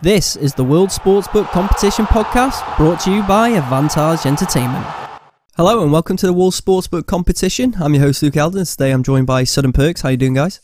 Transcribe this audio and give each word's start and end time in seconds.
This 0.00 0.36
is 0.36 0.54
the 0.54 0.62
World 0.64 0.90
Sportsbook 0.90 1.50
Competition 1.50 2.06
Podcast 2.06 2.76
brought 2.76 3.00
to 3.00 3.10
you 3.12 3.22
by 3.24 3.48
Advantage 3.50 4.26
Entertainment. 4.26 4.84
Hello 5.56 5.82
and 5.82 5.90
welcome 5.90 6.16
to 6.18 6.26
the 6.26 6.32
World 6.32 6.52
Sportsbook 6.52 7.06
Competition. 7.06 7.74
I'm 7.80 7.94
your 7.94 8.04
host 8.04 8.22
Luke 8.22 8.36
Alden. 8.36 8.64
Today 8.64 8.92
I'm 8.92 9.02
joined 9.02 9.26
by 9.26 9.42
Sudden 9.44 9.72
Perks. 9.72 10.02
How 10.02 10.10
you 10.10 10.16
doing, 10.16 10.34
guys? 10.34 10.60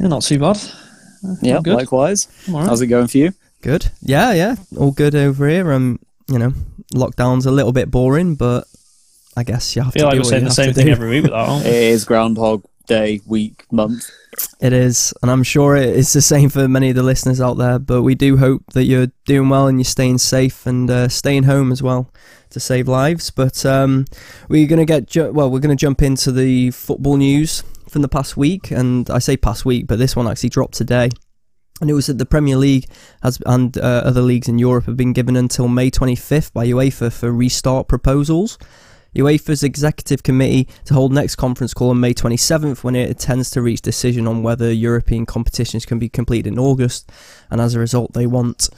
Yeah, 0.00 0.08
not 0.08 0.22
too 0.22 0.38
bad. 0.40 0.60
Yeah, 1.40 1.60
good. 1.62 1.74
likewise. 1.76 2.26
I'm 2.48 2.54
all 2.54 2.60
right. 2.62 2.68
How's 2.68 2.80
it 2.80 2.88
going 2.88 3.06
for 3.06 3.18
you? 3.18 3.32
Good. 3.62 3.90
Yeah, 4.00 4.32
yeah, 4.32 4.56
all 4.76 4.90
good 4.92 5.14
over 5.14 5.48
here. 5.48 5.72
Um, 5.72 6.00
you 6.28 6.38
know, 6.38 6.52
lockdown's 6.94 7.46
a 7.46 7.50
little 7.52 7.72
bit 7.72 7.90
boring, 7.90 8.34
but 8.34 8.64
I 9.36 9.44
guess 9.44 9.74
you 9.76 9.82
have 9.82 9.92
I 9.92 9.92
feel 9.92 10.00
to 10.02 10.06
like 10.06 10.14
do 10.14 10.20
we're 10.20 10.24
saying 10.24 10.44
the 10.44 10.50
same 10.50 10.74
thing 10.74 10.86
do. 10.86 10.92
every 10.92 11.10
week 11.10 11.22
with 11.22 11.32
that, 11.32 11.48
aren't 11.48 11.66
It 11.66 11.70
we? 11.70 11.76
is 11.76 12.04
Groundhog 12.04 12.64
Day, 12.88 13.20
week, 13.26 13.66
month. 13.70 14.10
It 14.60 14.72
is, 14.72 15.12
and 15.20 15.30
I'm 15.30 15.42
sure 15.42 15.76
it 15.76 15.94
is 15.94 16.14
the 16.14 16.22
same 16.22 16.48
for 16.48 16.66
many 16.66 16.88
of 16.88 16.96
the 16.96 17.02
listeners 17.02 17.38
out 17.38 17.58
there. 17.58 17.78
But 17.78 18.02
we 18.02 18.14
do 18.14 18.38
hope 18.38 18.62
that 18.72 18.84
you're 18.84 19.08
doing 19.26 19.50
well 19.50 19.66
and 19.66 19.78
you're 19.78 19.84
staying 19.84 20.18
safe 20.18 20.66
and 20.66 20.90
uh, 20.90 21.08
staying 21.08 21.42
home 21.42 21.70
as 21.70 21.82
well 21.82 22.10
to 22.48 22.58
save 22.58 22.88
lives. 22.88 23.30
But 23.30 23.66
um, 23.66 24.06
we're 24.48 24.66
gonna 24.66 24.86
get 24.86 25.06
ju- 25.06 25.30
well, 25.32 25.50
we're 25.50 25.60
gonna 25.60 25.76
jump 25.76 26.00
into 26.00 26.32
the 26.32 26.70
football 26.70 27.18
news 27.18 27.62
from 27.90 28.00
the 28.00 28.08
past 28.08 28.38
week, 28.38 28.70
and 28.70 29.10
I 29.10 29.18
say 29.18 29.36
past 29.36 29.66
week, 29.66 29.86
but 29.86 29.98
this 29.98 30.16
one 30.16 30.26
actually 30.26 30.48
dropped 30.48 30.74
today. 30.74 31.10
And 31.82 31.90
it 31.90 31.92
was 31.92 32.06
that 32.06 32.16
the 32.16 32.26
Premier 32.26 32.56
League 32.56 32.86
has 33.22 33.38
and 33.44 33.76
uh, 33.76 34.02
other 34.04 34.22
leagues 34.22 34.48
in 34.48 34.58
Europe 34.58 34.86
have 34.86 34.96
been 34.96 35.12
given 35.12 35.36
until 35.36 35.68
May 35.68 35.90
25th 35.90 36.54
by 36.54 36.66
UEFA 36.66 37.12
for 37.12 37.30
restart 37.30 37.86
proposals. 37.86 38.58
UEFA's 39.18 39.62
executive 39.62 40.22
committee 40.22 40.68
to 40.84 40.94
hold 40.94 41.12
next 41.12 41.36
conference 41.36 41.74
call 41.74 41.90
on 41.90 42.00
May 42.00 42.14
27th 42.14 42.84
when 42.84 42.94
it 42.94 43.10
intends 43.10 43.50
to 43.50 43.62
reach 43.62 43.82
decision 43.82 44.26
on 44.26 44.42
whether 44.42 44.72
European 44.72 45.26
competitions 45.26 45.84
can 45.84 45.98
be 45.98 46.08
completed 46.08 46.52
in 46.52 46.58
August, 46.58 47.10
and 47.50 47.60
as 47.60 47.74
a 47.74 47.80
result, 47.80 48.12
they 48.12 48.26
want 48.26 48.68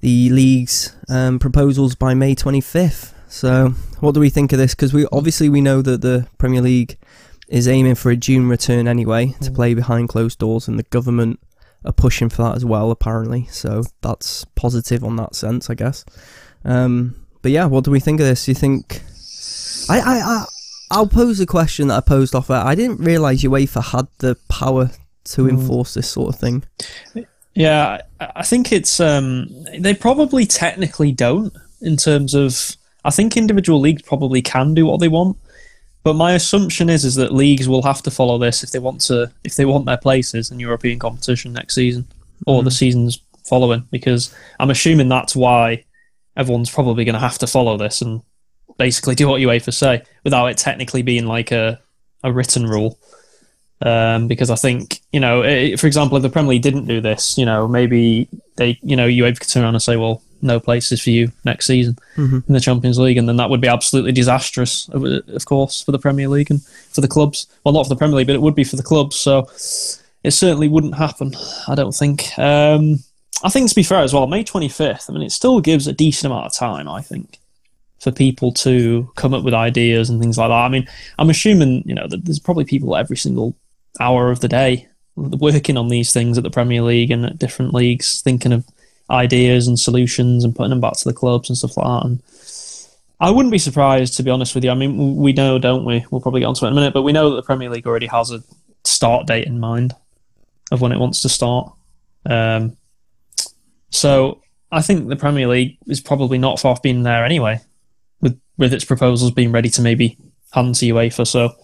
the 0.00 0.30
league's 0.30 0.96
um, 1.08 1.38
proposals 1.38 1.94
by 1.94 2.14
May 2.14 2.34
25th. 2.34 3.12
So, 3.28 3.70
what 4.00 4.14
do 4.14 4.20
we 4.20 4.30
think 4.30 4.52
of 4.52 4.58
this? 4.58 4.74
Because 4.74 4.92
we 4.92 5.06
obviously 5.12 5.48
we 5.48 5.60
know 5.60 5.82
that 5.82 6.00
the 6.00 6.26
Premier 6.38 6.62
League 6.62 6.98
is 7.48 7.68
aiming 7.68 7.94
for 7.94 8.10
a 8.10 8.16
June 8.16 8.48
return 8.48 8.88
anyway 8.88 9.34
to 9.42 9.50
play 9.50 9.74
behind 9.74 10.08
closed 10.08 10.38
doors, 10.38 10.66
and 10.66 10.78
the 10.78 10.84
government 10.84 11.38
are 11.84 11.92
pushing 11.92 12.28
for 12.28 12.42
that 12.42 12.56
as 12.56 12.64
well, 12.64 12.90
apparently. 12.90 13.46
So 13.46 13.84
that's 14.00 14.44
positive 14.54 15.04
on 15.04 15.16
that 15.16 15.34
sense, 15.34 15.70
I 15.70 15.74
guess. 15.74 16.04
Um, 16.64 17.26
but 17.42 17.52
yeah, 17.52 17.66
what 17.66 17.84
do 17.84 17.90
we 17.90 18.00
think 18.00 18.20
of 18.20 18.26
this? 18.26 18.46
Do 18.46 18.50
you 18.50 18.56
think? 18.56 19.02
I, 19.88 19.98
I, 20.00 20.18
I 20.18 20.44
I'll 20.90 21.06
pose 21.06 21.38
a 21.40 21.46
question 21.46 21.88
that 21.88 21.96
I 21.96 22.00
posed 22.00 22.34
off. 22.34 22.50
air. 22.50 22.56
I 22.58 22.74
didn't 22.74 22.98
realise 22.98 23.42
UEFA 23.42 23.82
had 23.92 24.06
the 24.18 24.36
power 24.48 24.90
to 25.24 25.42
Mm. 25.44 25.50
enforce 25.50 25.94
this 25.94 26.08
sort 26.10 26.34
of 26.34 26.40
thing. 26.40 26.64
Yeah, 27.54 28.00
I 28.20 28.28
I 28.36 28.42
think 28.42 28.72
it's. 28.72 29.00
Um, 29.00 29.48
they 29.78 29.94
probably 29.94 30.46
technically 30.46 31.12
don't 31.12 31.52
in 31.80 31.96
terms 31.96 32.34
of. 32.34 32.76
I 33.04 33.10
think 33.10 33.36
individual 33.36 33.80
leagues 33.80 34.02
probably 34.02 34.42
can 34.42 34.74
do 34.74 34.84
what 34.86 35.00
they 35.00 35.08
want, 35.08 35.36
but 36.02 36.14
my 36.14 36.32
assumption 36.32 36.90
is 36.90 37.04
is 37.04 37.14
that 37.14 37.32
leagues 37.32 37.66
will 37.68 37.82
have 37.82 38.02
to 38.02 38.10
follow 38.10 38.36
this 38.38 38.62
if 38.62 38.70
they 38.72 38.78
want 38.78 39.00
to 39.02 39.30
if 39.44 39.54
they 39.56 39.64
want 39.64 39.86
their 39.86 39.96
places 39.96 40.50
in 40.50 40.60
European 40.60 40.98
competition 40.98 41.52
next 41.52 41.74
season 41.74 42.06
or 42.46 42.62
the 42.62 42.70
seasons 42.70 43.20
following. 43.48 43.86
Because 43.90 44.34
I'm 44.58 44.70
assuming 44.70 45.08
that's 45.08 45.34
why 45.34 45.84
everyone's 46.36 46.70
probably 46.70 47.04
going 47.04 47.14
to 47.14 47.20
have 47.20 47.38
to 47.38 47.46
follow 47.46 47.76
this 47.76 48.02
and 48.02 48.22
basically 48.80 49.14
do 49.14 49.28
what 49.28 49.40
UEFA 49.40 49.72
say 49.72 50.02
without 50.24 50.46
it 50.46 50.56
technically 50.56 51.02
being 51.02 51.26
like 51.26 51.52
a 51.52 51.78
a 52.24 52.32
written 52.32 52.66
rule. 52.66 52.98
Um, 53.82 54.28
because 54.28 54.50
I 54.50 54.56
think 54.56 55.00
you 55.12 55.20
know, 55.20 55.40
eh, 55.42 55.76
for 55.76 55.86
example, 55.86 56.16
if 56.16 56.22
the 56.22 56.28
Premier 56.28 56.50
League 56.50 56.62
didn't 56.62 56.86
do 56.86 57.00
this, 57.00 57.38
you 57.38 57.46
know, 57.46 57.66
maybe 57.66 58.28
they, 58.56 58.78
you 58.82 58.94
know, 58.96 59.06
UEFA 59.08 59.40
could 59.40 59.48
turn 59.48 59.62
around 59.64 59.74
and 59.74 59.82
say, 59.82 59.96
"Well, 59.96 60.20
no 60.42 60.60
places 60.60 61.00
for 61.00 61.08
you 61.10 61.32
next 61.46 61.66
season 61.66 61.96
Mhm. 62.16 62.42
in 62.46 62.52
the 62.54 62.60
Champions 62.60 62.98
League," 62.98 63.16
and 63.16 63.26
then 63.28 63.36
that 63.38 63.48
would 63.48 63.60
be 63.62 63.68
absolutely 63.68 64.12
disastrous, 64.12 64.86
of 64.90 65.02
of 65.04 65.44
course, 65.46 65.80
for 65.82 65.92
the 65.92 65.98
Premier 65.98 66.28
League 66.28 66.50
and 66.50 66.60
for 66.92 67.00
the 67.00 67.08
clubs. 67.08 67.46
Well, 67.64 67.72
not 67.72 67.84
for 67.86 67.88
the 67.94 67.96
Premier 67.96 68.16
League, 68.18 68.26
but 68.26 68.36
it 68.36 68.42
would 68.42 68.54
be 68.54 68.64
for 68.64 68.76
the 68.76 68.82
clubs. 68.92 69.16
So 69.16 69.48
it 70.22 70.32
certainly 70.32 70.68
wouldn't 70.68 70.96
happen. 70.96 71.34
I 71.66 71.74
don't 71.74 71.94
think. 71.94 72.38
Um, 72.38 73.02
I 73.42 73.48
think 73.48 73.70
to 73.70 73.74
be 73.74 73.82
fair 73.82 74.02
as 74.02 74.12
well, 74.12 74.26
May 74.26 74.44
twenty 74.44 74.68
fifth. 74.68 75.06
I 75.08 75.14
mean, 75.14 75.22
it 75.22 75.32
still 75.32 75.58
gives 75.60 75.86
a 75.86 75.94
decent 75.94 76.30
amount 76.30 76.44
of 76.44 76.52
time. 76.52 76.86
I 76.86 77.00
think 77.00 77.38
for 78.00 78.10
people 78.10 78.52
to 78.52 79.10
come 79.16 79.34
up 79.34 79.44
with 79.44 79.54
ideas 79.54 80.08
and 80.08 80.20
things 80.20 80.38
like 80.38 80.48
that. 80.48 80.54
I 80.54 80.68
mean, 80.68 80.86
I'm 81.18 81.30
assuming 81.30 81.82
you 81.86 81.94
know 81.94 82.06
that 82.08 82.24
there's 82.24 82.38
probably 82.38 82.64
people 82.64 82.96
every 82.96 83.16
single 83.16 83.56
hour 84.00 84.30
of 84.30 84.40
the 84.40 84.48
day 84.48 84.88
working 85.16 85.76
on 85.76 85.88
these 85.88 86.12
things 86.12 86.38
at 86.38 86.44
the 86.44 86.50
Premier 86.50 86.82
League 86.82 87.10
and 87.10 87.26
at 87.26 87.38
different 87.38 87.74
leagues, 87.74 88.22
thinking 88.22 88.52
of 88.52 88.64
ideas 89.10 89.66
and 89.66 89.78
solutions 89.78 90.44
and 90.44 90.54
putting 90.54 90.70
them 90.70 90.80
back 90.80 90.94
to 90.94 91.08
the 91.08 91.14
clubs 91.14 91.50
and 91.50 91.58
stuff 91.58 91.76
like 91.76 91.86
that. 91.86 92.06
And 92.06 92.22
I 93.18 93.30
wouldn't 93.30 93.52
be 93.52 93.58
surprised, 93.58 94.16
to 94.16 94.22
be 94.22 94.30
honest 94.30 94.54
with 94.54 94.64
you. 94.64 94.70
I 94.70 94.74
mean, 94.74 95.16
we 95.16 95.32
know, 95.32 95.58
don't 95.58 95.84
we? 95.84 96.04
We'll 96.10 96.22
probably 96.22 96.40
get 96.40 96.46
onto 96.46 96.64
it 96.64 96.68
in 96.68 96.72
a 96.72 96.76
minute, 96.76 96.94
but 96.94 97.02
we 97.02 97.12
know 97.12 97.30
that 97.30 97.36
the 97.36 97.42
Premier 97.42 97.68
League 97.68 97.86
already 97.86 98.06
has 98.06 98.30
a 98.30 98.42
start 98.84 99.26
date 99.26 99.46
in 99.46 99.60
mind 99.60 99.94
of 100.72 100.80
when 100.80 100.92
it 100.92 100.98
wants 100.98 101.20
to 101.22 101.28
start. 101.28 101.72
Um, 102.24 102.76
so 103.90 104.40
I 104.72 104.80
think 104.80 105.08
the 105.08 105.16
Premier 105.16 105.48
League 105.48 105.76
is 105.86 106.00
probably 106.00 106.38
not 106.38 106.60
far 106.60 106.72
off 106.72 106.82
being 106.82 107.02
there 107.02 107.24
anyway, 107.24 107.60
with 108.60 108.72
its 108.72 108.84
proposals 108.84 109.30
being 109.32 109.50
ready 109.50 109.70
to 109.70 109.82
maybe 109.82 110.16
hand 110.52 110.74
to 110.76 110.86
UEFA. 110.86 111.26
So 111.26 111.54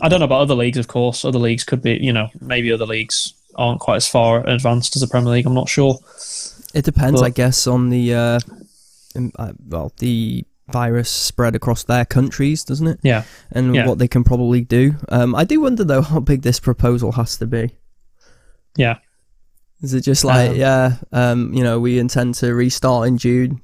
I 0.00 0.08
don't 0.08 0.20
know 0.20 0.24
about 0.26 0.40
other 0.40 0.54
leagues, 0.54 0.78
of 0.78 0.86
course. 0.88 1.24
Other 1.24 1.38
leagues 1.40 1.64
could 1.64 1.82
be, 1.82 1.98
you 2.00 2.12
know, 2.12 2.28
maybe 2.40 2.72
other 2.72 2.86
leagues 2.86 3.34
aren't 3.56 3.80
quite 3.80 3.96
as 3.96 4.06
far 4.08 4.46
advanced 4.46 4.94
as 4.96 5.02
the 5.02 5.08
Premier 5.08 5.32
League. 5.32 5.46
I'm 5.46 5.52
not 5.54 5.68
sure. 5.68 5.98
It 6.72 6.84
depends, 6.84 7.20
But- 7.20 7.26
I 7.26 7.30
guess, 7.30 7.66
on 7.66 7.90
the 7.90 8.14
uh, 8.14 8.40
uh, 9.36 9.52
well, 9.68 9.92
the 9.98 10.44
virus 10.72 11.10
spread 11.10 11.56
across 11.56 11.82
their 11.82 12.04
countries, 12.04 12.62
doesn't 12.62 12.86
it? 12.86 13.00
Yeah. 13.02 13.24
And 13.50 13.74
Yeah. 13.74 13.88
what 13.88 13.98
they 13.98 14.06
can 14.06 14.22
probably 14.22 14.60
do. 14.60 14.94
Um, 15.08 15.34
I 15.34 15.42
do 15.42 15.60
wonder 15.60 15.82
though 15.82 16.02
how 16.02 16.20
big 16.20 16.42
this 16.42 16.60
proposal 16.60 17.10
has 17.12 17.36
to 17.38 17.46
be. 17.46 17.70
Yeah. 18.76 18.98
Is 19.82 19.94
it 19.94 20.02
just 20.02 20.24
like, 20.24 20.50
Um, 20.50 20.56
yeah, 20.56 20.96
um, 21.10 21.52
you 21.52 21.64
know, 21.64 21.80
we 21.80 21.98
intend 21.98 22.36
to 22.36 22.54
restart 22.54 23.08
in 23.08 23.18
June 23.18 23.60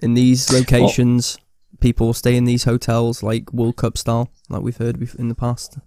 in 0.00 0.14
these 0.14 0.50
locations. 0.52 1.38
People 1.80 2.12
stay 2.12 2.36
in 2.36 2.44
these 2.44 2.64
hotels, 2.64 3.22
like 3.22 3.52
World 3.52 3.76
Cup 3.76 3.96
style, 3.96 4.30
like 4.48 4.62
we've 4.62 4.76
heard 4.76 5.00
in 5.18 5.28
the 5.28 5.34
past. 5.34 5.78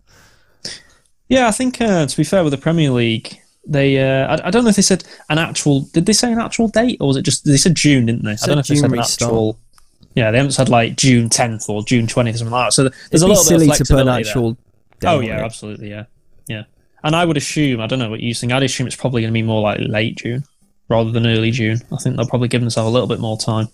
Yeah, 1.30 1.48
I 1.48 1.52
think 1.52 1.80
uh, 1.82 2.06
to 2.06 2.18
be 2.18 2.24
fair 2.24 2.44
with 2.44 2.52
the 2.52 2.58
Premier 2.58 2.92
League, 2.92 3.40
they 3.66 3.98
uh, 4.00 4.36
I, 4.36 4.48
I 4.48 4.52
don't 4.52 4.64
know 4.64 4.70
if 4.70 4.76
they 4.76 4.82
said 4.82 5.04
an 5.30 5.38
actual. 5.38 5.82
Did 5.94 6.06
they 6.06 6.14
say 6.14 6.32
an 6.32 6.40
actual 6.40 6.68
date 6.68 6.98
or 7.00 7.08
was 7.08 7.18
it 7.18 7.24
just 7.24 7.46
they 7.46 7.58
said 7.58 7.76
June, 7.76 8.06
didn't 8.06 8.24
they? 8.24 8.34
I 8.34 8.46
don't 8.46 8.56
know 8.56 8.60
if 8.60 8.68
they 8.68 8.76
said 8.76 8.92
an 8.92 9.00
actual. 9.00 9.58
Yeah, 10.16 10.30
they 10.30 10.38
haven't 10.38 10.52
said 10.52 10.70
like 10.70 10.96
June 10.96 11.28
10th 11.28 11.70
or 11.70 11.84
June 11.84 12.06
20th 12.06 12.36
or 12.36 12.38
something 12.38 12.52
like 12.52 12.68
that. 12.68 12.74
So 12.74 12.84
there's 12.84 12.96
It'd 13.12 13.24
a 13.24 13.28
little 13.28 13.44
silly 13.44 13.66
bit 13.66 13.82
of 13.82 13.88
to 13.88 13.94
put 13.96 14.02
an 14.02 14.10
actual. 14.10 14.52
date 15.00 15.08
Oh 15.08 15.20
yeah, 15.22 15.44
absolutely, 15.44 15.90
yeah, 15.90 16.06
yeah. 16.48 16.64
And 17.04 17.16
I 17.16 17.26
would 17.26 17.38
assume 17.38 17.82
I 17.82 17.88
don't 17.88 18.00
know 18.00 18.10
what 18.10 18.20
you 18.20 18.34
think. 18.34 18.52
I'd 18.52 18.64
assume 18.64 18.86
it's 18.88 18.96
probably 18.96 19.22
going 19.22 19.34
to 19.34 19.38
be 19.38 19.42
more 19.42 19.62
like 19.62 19.80
late 19.80 20.18
June 20.18 20.44
rather 20.90 21.12
than 21.12 21.26
early 21.26 21.52
June. 21.52 21.82
I 21.92 21.98
think 21.98 22.16
they'll 22.16 22.28
probably 22.28 22.48
give 22.48 22.62
themselves 22.62 22.88
a 22.88 22.92
little 22.92 23.08
bit 23.08 23.20
more 23.20 23.38
time. 23.38 23.70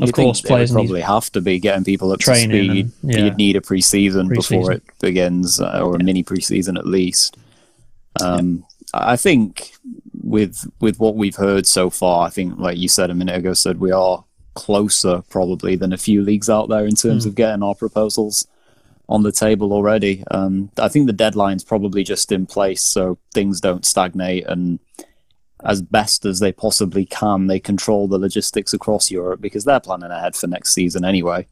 Of 0.00 0.08
You'd 0.08 0.14
course, 0.14 0.40
think 0.42 0.48
they 0.48 0.54
would 0.54 0.60
need 0.68 0.72
probably 0.74 1.00
have 1.00 1.32
to 1.32 1.40
be 1.40 1.58
getting 1.58 1.84
people 1.84 2.12
up 2.12 2.18
to 2.18 2.24
Training 2.24 2.48
speed. 2.70 2.90
and- 3.02 3.12
yeah. 3.12 3.24
You'd 3.24 3.36
need 3.38 3.56
a 3.56 3.60
pre-season, 3.62 4.28
Pre-season. 4.28 4.58
before 4.58 4.72
it 4.72 4.82
begins, 5.00 5.58
uh, 5.60 5.80
or 5.82 5.96
a 5.96 6.02
mini 6.02 6.22
pre-season 6.22 6.76
at 6.76 6.86
least. 6.86 7.36
Um, 8.22 8.64
I 8.92 9.16
think 9.16 9.72
with 10.22 10.70
with 10.80 10.98
what 10.98 11.16
we've 11.16 11.36
heard 11.36 11.66
so 11.66 11.88
far, 11.90 12.26
I 12.26 12.30
think, 12.30 12.58
like 12.58 12.76
you 12.78 12.88
said 12.88 13.10
a 13.10 13.14
minute 13.14 13.36
ago, 13.36 13.54
said 13.54 13.80
we 13.80 13.90
are 13.92 14.24
closer 14.54 15.22
probably 15.30 15.76
than 15.76 15.92
a 15.92 15.98
few 15.98 16.22
leagues 16.22 16.48
out 16.50 16.68
there 16.68 16.86
in 16.86 16.94
terms 16.94 17.24
Hmm. 17.24 17.28
of 17.30 17.34
getting 17.34 17.62
our 17.62 17.74
proposals 17.74 18.46
on 19.08 19.22
the 19.22 19.32
table 19.32 19.72
already. 19.72 20.24
Um, 20.30 20.70
I 20.78 20.88
think 20.88 21.06
the 21.06 21.12
deadline's 21.12 21.62
probably 21.64 22.02
just 22.04 22.32
in 22.32 22.44
place 22.46 22.82
so 22.82 23.18
things 23.32 23.60
don't 23.60 23.84
stagnate 23.84 24.44
and 24.46 24.78
as 25.64 25.80
best 25.82 26.24
as 26.24 26.38
they 26.38 26.52
possibly 26.52 27.06
can, 27.06 27.46
they 27.46 27.60
control 27.60 28.08
the 28.08 28.18
logistics 28.18 28.74
across 28.74 29.10
Europe 29.10 29.40
because 29.40 29.64
they're 29.64 29.80
planning 29.80 30.10
ahead 30.10 30.36
for 30.36 30.46
next 30.46 30.72
season 30.72 31.04
anyway. 31.04 31.46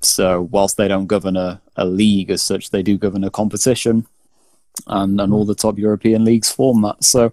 So 0.00 0.42
whilst 0.50 0.76
they 0.76 0.88
don't 0.88 1.06
govern 1.06 1.36
a, 1.36 1.60
a 1.76 1.84
league 1.84 2.30
as 2.30 2.42
such, 2.42 2.70
they 2.70 2.82
do 2.82 2.98
govern 2.98 3.24
a 3.24 3.30
competition 3.30 4.06
and, 4.86 5.20
and 5.20 5.32
all 5.32 5.44
the 5.44 5.54
top 5.54 5.78
European 5.78 6.24
leagues 6.24 6.50
form 6.50 6.82
that. 6.82 7.04
So 7.04 7.32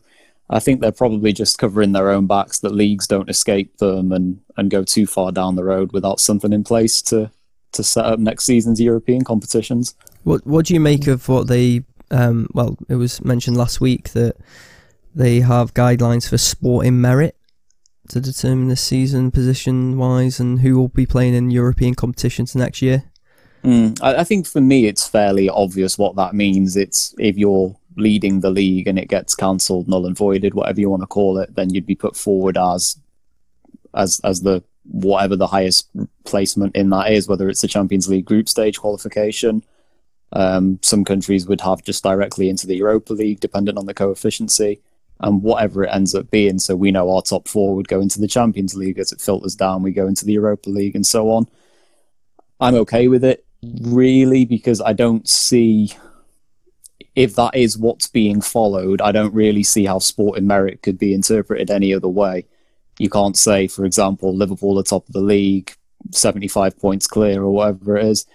I 0.49 0.59
think 0.59 0.81
they're 0.81 0.91
probably 0.91 1.33
just 1.33 1.57
covering 1.57 1.91
their 1.91 2.11
own 2.11 2.27
backs 2.27 2.59
that 2.59 2.73
leagues 2.73 3.07
don't 3.07 3.29
escape 3.29 3.77
them 3.77 4.11
and, 4.11 4.39
and 4.57 4.69
go 4.69 4.83
too 4.83 5.07
far 5.07 5.31
down 5.31 5.55
the 5.55 5.63
road 5.63 5.91
without 5.91 6.19
something 6.19 6.53
in 6.53 6.63
place 6.63 7.01
to, 7.03 7.31
to 7.71 7.83
set 7.83 8.05
up 8.05 8.19
next 8.19 8.45
season's 8.45 8.81
European 8.81 9.23
competitions. 9.23 9.95
What 10.23 10.45
What 10.45 10.65
do 10.65 10.73
you 10.73 10.79
make 10.79 11.07
of 11.07 11.27
what 11.29 11.47
they? 11.47 11.83
Um, 12.11 12.47
well, 12.53 12.77
it 12.87 12.95
was 12.95 13.23
mentioned 13.23 13.57
last 13.57 13.79
week 13.79 14.09
that 14.09 14.35
they 15.13 15.41
have 15.41 15.73
guidelines 15.73 16.29
for 16.29 16.37
sporting 16.37 17.01
merit 17.01 17.35
to 18.09 18.19
determine 18.19 18.67
the 18.67 18.75
season 18.75 19.31
position 19.31 19.97
wise 19.97 20.39
and 20.39 20.61
who 20.61 20.77
will 20.77 20.89
be 20.89 21.05
playing 21.05 21.33
in 21.33 21.51
European 21.51 21.93
competitions 21.93 22.55
next 22.55 22.81
year. 22.81 23.03
Mm, 23.63 23.99
I, 24.01 24.17
I 24.17 24.23
think 24.23 24.47
for 24.47 24.61
me, 24.61 24.85
it's 24.87 25.07
fairly 25.07 25.49
obvious 25.49 25.97
what 25.97 26.15
that 26.15 26.33
means. 26.33 26.75
It's 26.75 27.13
if 27.19 27.37
you're 27.37 27.75
leading 27.95 28.39
the 28.39 28.51
league 28.51 28.87
and 28.87 28.97
it 28.97 29.09
gets 29.09 29.35
cancelled, 29.35 29.87
null 29.87 30.05
and 30.05 30.17
voided, 30.17 30.53
whatever 30.53 30.79
you 30.79 30.89
want 30.89 31.03
to 31.03 31.07
call 31.07 31.37
it, 31.37 31.55
then 31.55 31.73
you'd 31.73 31.85
be 31.85 31.95
put 31.95 32.15
forward 32.15 32.57
as 32.57 32.97
as 33.93 34.19
as 34.23 34.41
the 34.41 34.63
whatever 34.85 35.35
the 35.35 35.47
highest 35.47 35.89
placement 36.25 36.75
in 36.75 36.89
that 36.89 37.11
is, 37.11 37.27
whether 37.27 37.49
it's 37.49 37.61
the 37.61 37.67
Champions 37.67 38.07
League 38.07 38.25
group 38.25 38.49
stage 38.49 38.79
qualification. 38.79 39.63
Um, 40.31 40.79
some 40.81 41.03
countries 41.03 41.47
would 41.47 41.61
have 41.61 41.83
just 41.83 42.03
directly 42.03 42.49
into 42.49 42.65
the 42.65 42.77
Europa 42.77 43.13
League, 43.13 43.39
depending 43.39 43.77
on 43.77 43.87
the 43.87 43.93
coefficiency 43.93 44.79
and 45.19 45.43
whatever 45.43 45.83
it 45.83 45.93
ends 45.93 46.15
up 46.15 46.29
being. 46.31 46.59
So 46.59 46.75
we 46.75 46.91
know 46.91 47.13
our 47.13 47.21
top 47.21 47.47
four 47.47 47.75
would 47.75 47.87
go 47.87 47.99
into 47.99 48.19
the 48.19 48.27
Champions 48.27 48.75
League 48.75 48.99
as 48.99 49.11
it 49.11 49.21
filters 49.21 49.55
down. 49.55 49.83
We 49.83 49.91
go 49.91 50.07
into 50.07 50.25
the 50.25 50.33
Europa 50.33 50.69
League 50.69 50.95
and 50.95 51.05
so 51.05 51.29
on. 51.31 51.47
I'm 52.59 52.75
okay 52.75 53.07
with 53.07 53.23
it, 53.23 53.45
really, 53.81 54.45
because 54.45 54.81
I 54.81 54.93
don't 54.93 55.27
see 55.27 55.93
if 57.15 57.35
that 57.35 57.55
is 57.55 57.77
what's 57.77 58.07
being 58.07 58.41
followed. 58.41 59.01
I 59.01 59.11
don't 59.11 59.33
really 59.33 59.63
see 59.63 59.85
how 59.85 59.99
sporting 59.99 60.47
merit 60.47 60.81
could 60.81 60.97
be 60.97 61.13
interpreted 61.13 61.69
any 61.69 61.93
other 61.93 62.07
way. 62.07 62.45
You 62.97 63.09
can't 63.09 63.37
say, 63.37 63.67
for 63.67 63.85
example, 63.85 64.35
Liverpool 64.35 64.79
are 64.79 64.83
top 64.83 65.07
of 65.07 65.13
the 65.13 65.21
league, 65.21 65.73
75 66.11 66.79
points 66.79 67.07
clear 67.07 67.41
or 67.41 67.51
whatever 67.51 67.97
it 67.97 68.05
is. 68.05 68.25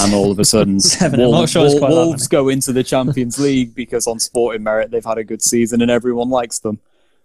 And 0.00 0.14
all 0.14 0.30
of 0.30 0.38
a 0.38 0.44
sudden, 0.44 0.80
Seven, 0.80 1.20
I'm 1.20 1.30
not 1.30 1.36
Wolves, 1.38 1.52
sure 1.52 1.66
it's 1.66 1.78
quite 1.78 1.90
Wolves 1.90 2.26
go 2.28 2.48
into 2.48 2.72
the 2.72 2.82
Champions 2.84 3.38
League 3.38 3.74
because 3.74 4.06
on 4.06 4.18
sporting 4.18 4.62
merit 4.62 4.90
they've 4.90 5.04
had 5.04 5.18
a 5.18 5.24
good 5.24 5.42
season 5.42 5.80
and 5.82 5.90
everyone 5.90 6.28
likes 6.30 6.58
them. 6.58 6.78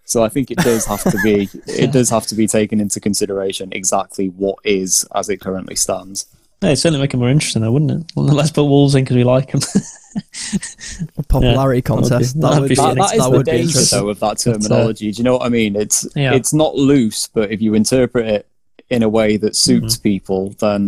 So 0.06 0.24
I 0.24 0.30
think 0.30 0.52
it 0.52 0.58
does 0.58 0.86
have 0.86 1.04
to 1.04 1.18
be 1.24 1.50
it 1.68 1.92
does 1.92 2.10
have 2.10 2.26
to 2.28 2.36
be 2.36 2.48
taken 2.48 2.80
into 2.80 3.00
consideration 3.00 3.70
exactly 3.72 4.28
what 4.28 4.58
is 4.64 5.06
as 5.16 5.30
it 5.30 5.40
currently 5.42 5.76
stands. 5.76 6.26
Yeah, 6.62 6.70
it'd 6.70 6.80
certainly 6.80 7.02
make 7.02 7.14
it 7.14 7.18
more 7.18 7.30
interesting, 7.30 7.64
though, 7.64 7.72
wouldn't 7.72 7.90
it? 7.92 8.12
Well, 8.16 8.26
let's 8.28 8.52
put 8.52 8.66
Wolves 8.66 8.94
in 8.94 9.04
because 9.04 9.16
we 9.16 9.24
like 9.24 9.52
them. 9.52 9.62
A 11.18 11.24
popularity 11.24 11.82
contest. 11.82 12.40
that 12.40 12.60
would 12.62 12.70
be- 12.70 12.76
That, 12.76 12.96
that'd 12.96 12.98
That, 12.98 13.08
that 13.10 13.16
is 13.16 13.24
that 13.24 13.30
the 13.32 13.38
would 13.38 13.46
be 13.46 13.52
danger 13.52 13.64
interesting. 13.70 14.00
though 14.00 14.10
of 14.10 14.20
that 14.20 14.38
terminology. 14.38 15.12
Do 15.12 15.18
you 15.18 15.24
know 15.24 15.38
what 15.38 15.46
I 15.46 15.50
mean? 15.50 15.76
It's 15.76 16.08
Yeah. 16.16 16.34
it's 16.36 16.54
not 16.54 16.76
loose, 16.76 17.28
but 17.34 17.50
if 17.52 17.62
you 17.64 17.74
interpret 17.74 18.28
it 18.28 18.48
in 18.92 19.02
a 19.02 19.10
way 19.10 19.38
that 19.38 19.56
suits 19.56 19.96
Mm-hmm. 19.96 20.04
people, 20.04 20.50
then 20.60 20.88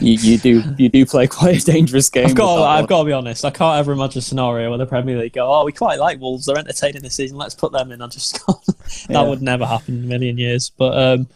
you, 0.00 0.14
you 0.14 0.38
do 0.38 0.62
you 0.78 0.88
do 0.88 1.04
play 1.06 1.26
quite 1.26 1.62
a 1.62 1.64
dangerous 1.72 2.08
game. 2.08 2.26
I've 2.26 2.34
got, 2.34 2.56
that 2.56 2.62
I've 2.62 2.86
got 2.88 3.00
to 3.00 3.04
be 3.04 3.12
honest. 3.12 3.44
I 3.44 3.50
can't 3.50 3.78
ever 3.78 3.92
imagine 3.92 4.18
a 4.18 4.22
scenario 4.22 4.68
where 4.70 4.78
the 4.78 4.86
Premier 4.86 5.18
League 5.18 5.32
go, 5.34 5.50
"Oh, 5.52 5.64
we 5.64 5.72
quite 5.72 5.98
like 5.98 6.20
Wolves. 6.20 6.46
They're 6.46 6.58
entertaining 6.58 7.02
this 7.02 7.14
season. 7.14 7.36
Let's 7.36 7.54
put 7.54 7.72
them 7.72 7.92
in." 7.92 8.02
I 8.02 8.06
just 8.08 8.34
can't. 8.46 8.64
that 8.66 9.06
Yeah. 9.08 9.22
would 9.28 9.42
never 9.42 9.66
happen 9.66 9.98
in 9.98 10.04
a 10.04 10.06
million 10.06 10.38
years. 10.38 10.70
But 10.70 10.96
um, 10.96 11.28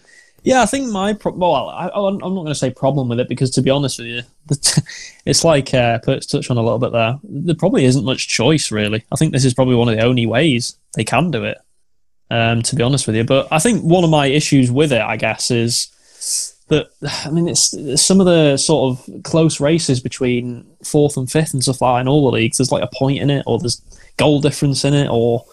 yeah, 0.43 0.63
I 0.63 0.67
think 0.67 0.89
my 0.91 1.13
pro- 1.15 1.33
well, 1.33 1.69
I, 1.69 1.89
I'm 1.95 2.19
not 2.19 2.29
going 2.31 2.47
to 2.47 2.55
say 2.55 2.71
problem 2.71 3.09
with 3.09 3.21
it 3.21 3.29
because 3.29 3.51
to 3.53 3.63
be 3.63 3.71
honest 3.71 3.99
with 3.99 4.09
you, 4.09 4.23
it's 5.25 5.45
like 5.45 5.73
uh, 5.75 5.99
Pert's 6.01 6.27
touched 6.27 6.51
on 6.51 6.57
a 6.59 6.63
little 6.63 6.79
bit 6.79 6.93
there. 6.93 7.19
There 7.25 7.55
probably 7.55 7.85
isn't 7.85 8.05
much 8.05 8.29
choice 8.29 8.71
really. 8.71 9.05
I 9.13 9.17
think 9.17 9.33
this 9.33 9.45
is 9.45 9.55
probably 9.55 9.75
one 9.77 9.89
of 9.89 9.97
the 9.97 10.05
only 10.05 10.27
ways 10.27 10.77
they 10.95 11.05
can 11.05 11.31
do 11.31 11.45
it. 11.45 11.59
Um, 12.31 12.63
to 12.63 12.75
be 12.75 12.83
honest 12.83 13.07
with 13.07 13.15
you, 13.17 13.23
but 13.23 13.47
I 13.53 13.59
think 13.59 13.83
one 13.83 14.03
of 14.03 14.09
my 14.11 14.27
issues 14.27 14.71
with 14.73 14.93
it, 14.93 15.01
I 15.03 15.17
guess, 15.19 15.51
is 15.51 15.89
that 16.69 16.89
I 17.25 17.31
mean, 17.31 17.49
it's, 17.49 17.75
it's 17.75 18.03
some 18.03 18.21
of 18.21 18.27
the 18.27 18.57
sort 18.57 18.99
of 18.99 19.23
close 19.23 19.61
races 19.61 20.01
between 20.01 20.67
fourth 20.83 21.17
and 21.17 21.31
fifth 21.31 21.53
and 21.53 21.63
stuff 21.63 21.81
like 21.81 21.97
that 21.97 22.01
in 22.03 22.09
all 22.09 22.25
the 22.25 22.37
leagues. 22.37 22.59
There's 22.59 22.73
like 22.73 22.83
a 22.83 22.97
point 22.97 23.19
in 23.19 23.31
it, 23.31 23.45
or 23.47 23.59
there's 23.59 23.83
goal 24.17 24.41
difference 24.41 24.85
in 24.85 24.95
it, 24.95 25.09
or 25.11 25.45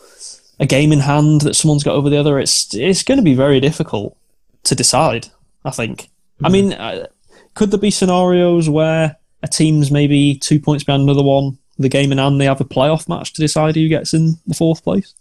a 0.60 0.66
game 0.66 0.92
in 0.92 1.00
hand 1.00 1.42
that 1.42 1.56
someone's 1.56 1.84
got 1.84 1.96
over 1.96 2.10
the 2.10 2.20
other. 2.20 2.40
It's 2.40 2.74
it's 2.74 3.04
going 3.04 3.18
to 3.18 3.24
be 3.24 3.36
very 3.36 3.60
difficult 3.60 4.18
to 4.64 4.76
decide. 4.76 5.28
I 5.64 5.72
think. 5.72 6.10
I 6.44 6.50
mean, 6.50 6.74
uh, 6.74 7.06
could 7.54 7.70
there 7.70 7.80
be 7.80 7.92
scenarios 7.92 8.68
where 8.68 9.16
a 9.44 9.48
team's 9.48 9.92
maybe 9.92 10.36
two 10.36 10.60
points 10.60 10.84
behind 10.84 11.04
another 11.04 11.24
one, 11.24 11.58
the 11.78 11.90
game 11.90 12.12
in 12.12 12.18
hand, 12.18 12.40
they 12.40 12.46
have 12.46 12.62
a 12.62 12.66
playoff 12.66 13.08
match 13.08 13.34
to 13.34 13.42
decide 13.42 13.76
who 13.76 13.88
gets 13.88 14.14
in 14.14 14.38
the 14.48 14.56
fourth 14.56 14.84
place? 14.84 15.14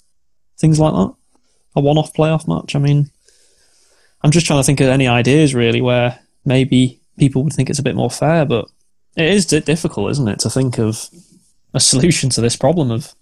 Things 0.58 0.78
like 0.78 0.94
that. 0.94 1.14
A 1.76 1.81
one-off 1.81 2.14
playoff 2.14 2.48
match. 2.48 2.75
I 2.75 2.78
mean, 2.78 3.10
I'm 4.22 4.31
just 4.31 4.46
trying 4.46 4.61
to 4.61 4.64
think 4.64 4.81
of 4.81 4.88
any 4.88 5.08
ideas 5.08 5.55
really 5.55 5.81
where 5.81 6.19
maybe 6.44 7.00
people 7.19 7.43
would 7.44 7.52
think 7.52 7.70
it's 7.70 7.78
a 7.78 7.82
bit 7.82 7.94
more 7.94 8.11
fair, 8.11 8.44
but 8.44 8.67
it 9.17 9.26
is 9.28 9.46
difficult, 9.46 10.11
isn't 10.12 10.28
it, 10.28 10.38
to 10.40 10.50
think 10.50 10.78
of 10.78 11.08
a 11.75 11.81
solution 11.81 12.31
to 12.31 12.40
this 12.40 12.56
problem 12.56 12.90
of 12.90 13.14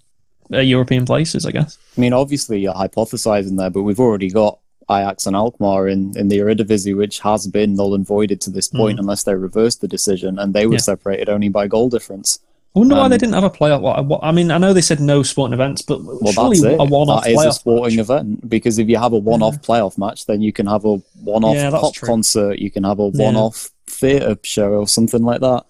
uh, 0.52 0.58
European 0.58 1.04
places, 1.04 1.44
I 1.46 1.50
guess. 1.50 1.78
I 1.96 2.00
mean, 2.00 2.12
obviously 2.12 2.58
you're 2.60 2.74
hypothesizing 2.74 3.56
there, 3.58 3.70
but 3.70 3.82
we've 3.82 4.00
already 4.00 4.30
got 4.30 4.58
Ajax 4.90 5.26
and 5.26 5.36
Alkmaar 5.36 5.86
in, 5.88 6.16
in 6.16 6.28
the 6.28 6.38
Eredivisie, 6.38 6.96
which 6.96 7.20
has 7.20 7.46
been 7.46 7.74
null 7.74 7.94
and 7.94 8.06
voided 8.06 8.40
to 8.42 8.50
this 8.50 8.68
point 8.68 8.98
unless 8.98 9.22
they 9.24 9.34
reversed 9.34 9.80
the 9.82 9.88
decision, 9.88 10.38
and 10.38 10.54
they 10.54 10.66
were 10.66 10.72
Mm. 10.72 10.78
Yeah. 10.78 10.82
separated 10.82 11.28
only 11.28 11.48
by 11.50 11.66
goal 11.68 11.88
difference. 11.90 12.38
I 12.74 12.78
wonder 12.80 12.94
why 12.96 13.02
Um, 13.06 13.10
they 13.10 13.18
didn't 13.18 13.34
have 13.34 13.44
a 13.44 13.50
playoff. 13.50 13.80
What, 13.80 14.04
what, 14.04 14.20
I 14.22 14.30
mean, 14.30 14.50
I 14.50 14.58
know 14.58 14.72
they 14.72 14.82
said 14.82 15.00
no 15.00 15.22
sporting 15.22 15.54
events, 15.54 15.82
but 15.82 16.00
Well, 16.04 16.32
surely 16.32 16.74
a 16.74 16.84
one-off 16.84 17.24
playoff 17.24 17.30
is 17.40 17.44
a 17.46 17.52
sporting 17.52 17.96
match. 17.96 18.04
event 18.04 18.48
because 18.48 18.78
if 18.78 18.88
you 18.88 18.98
have 18.98 19.12
a 19.12 19.18
one-off 19.18 19.62
playoff 19.62 19.96
match, 19.98 20.26
then 20.26 20.42
you 20.42 20.52
can 20.52 20.66
have 20.66 20.84
a 20.84 20.96
one-off 21.24 21.54
Yeah, 21.56 21.70
pop 21.70 21.94
true. 21.94 22.06
concert, 22.06 22.58
you 22.58 22.70
can 22.70 22.84
have 22.84 22.98
a 23.00 23.08
one-off 23.08 23.70
theatre 23.86 24.36
show 24.42 24.72
or 24.74 24.86
something 24.86 25.22
like 25.24 25.40
that. 25.40 25.64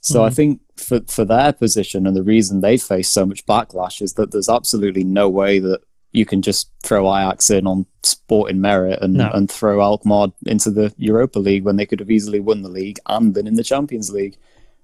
So 0.00 0.22
I 0.22 0.28
Mhm. 0.28 0.34
think 0.34 0.60
for 0.76 1.00
for 1.08 1.24
their 1.24 1.52
position 1.52 2.06
and 2.06 2.14
the 2.16 2.22
reason 2.22 2.60
they 2.60 2.76
face 2.76 3.08
so 3.08 3.24
much 3.24 3.46
backlash 3.46 4.02
is 4.02 4.14
that 4.14 4.32
there's 4.32 4.48
absolutely 4.50 5.02
no 5.04 5.28
way 5.30 5.58
that 5.60 5.80
you 6.12 6.26
can 6.26 6.42
just 6.42 6.68
throw 6.82 7.06
Ajax 7.16 7.48
in 7.50 7.66
on 7.66 7.86
sporting 8.02 8.60
merit 8.60 8.98
and, 9.02 9.14
No. 9.14 9.30
and 9.32 9.50
throw 9.50 9.80
Alkmaar 9.80 10.28
into 10.46 10.70
the 10.70 10.92
Europa 10.98 11.38
League 11.38 11.64
when 11.64 11.76
they 11.76 11.86
could 11.86 12.00
have 12.00 12.10
easily 12.10 12.38
won 12.38 12.62
the 12.62 12.68
league 12.68 12.98
and 13.06 13.32
been 13.34 13.46
in 13.48 13.54
the 13.54 13.64
Champions 13.64 14.10
League. 14.12 14.36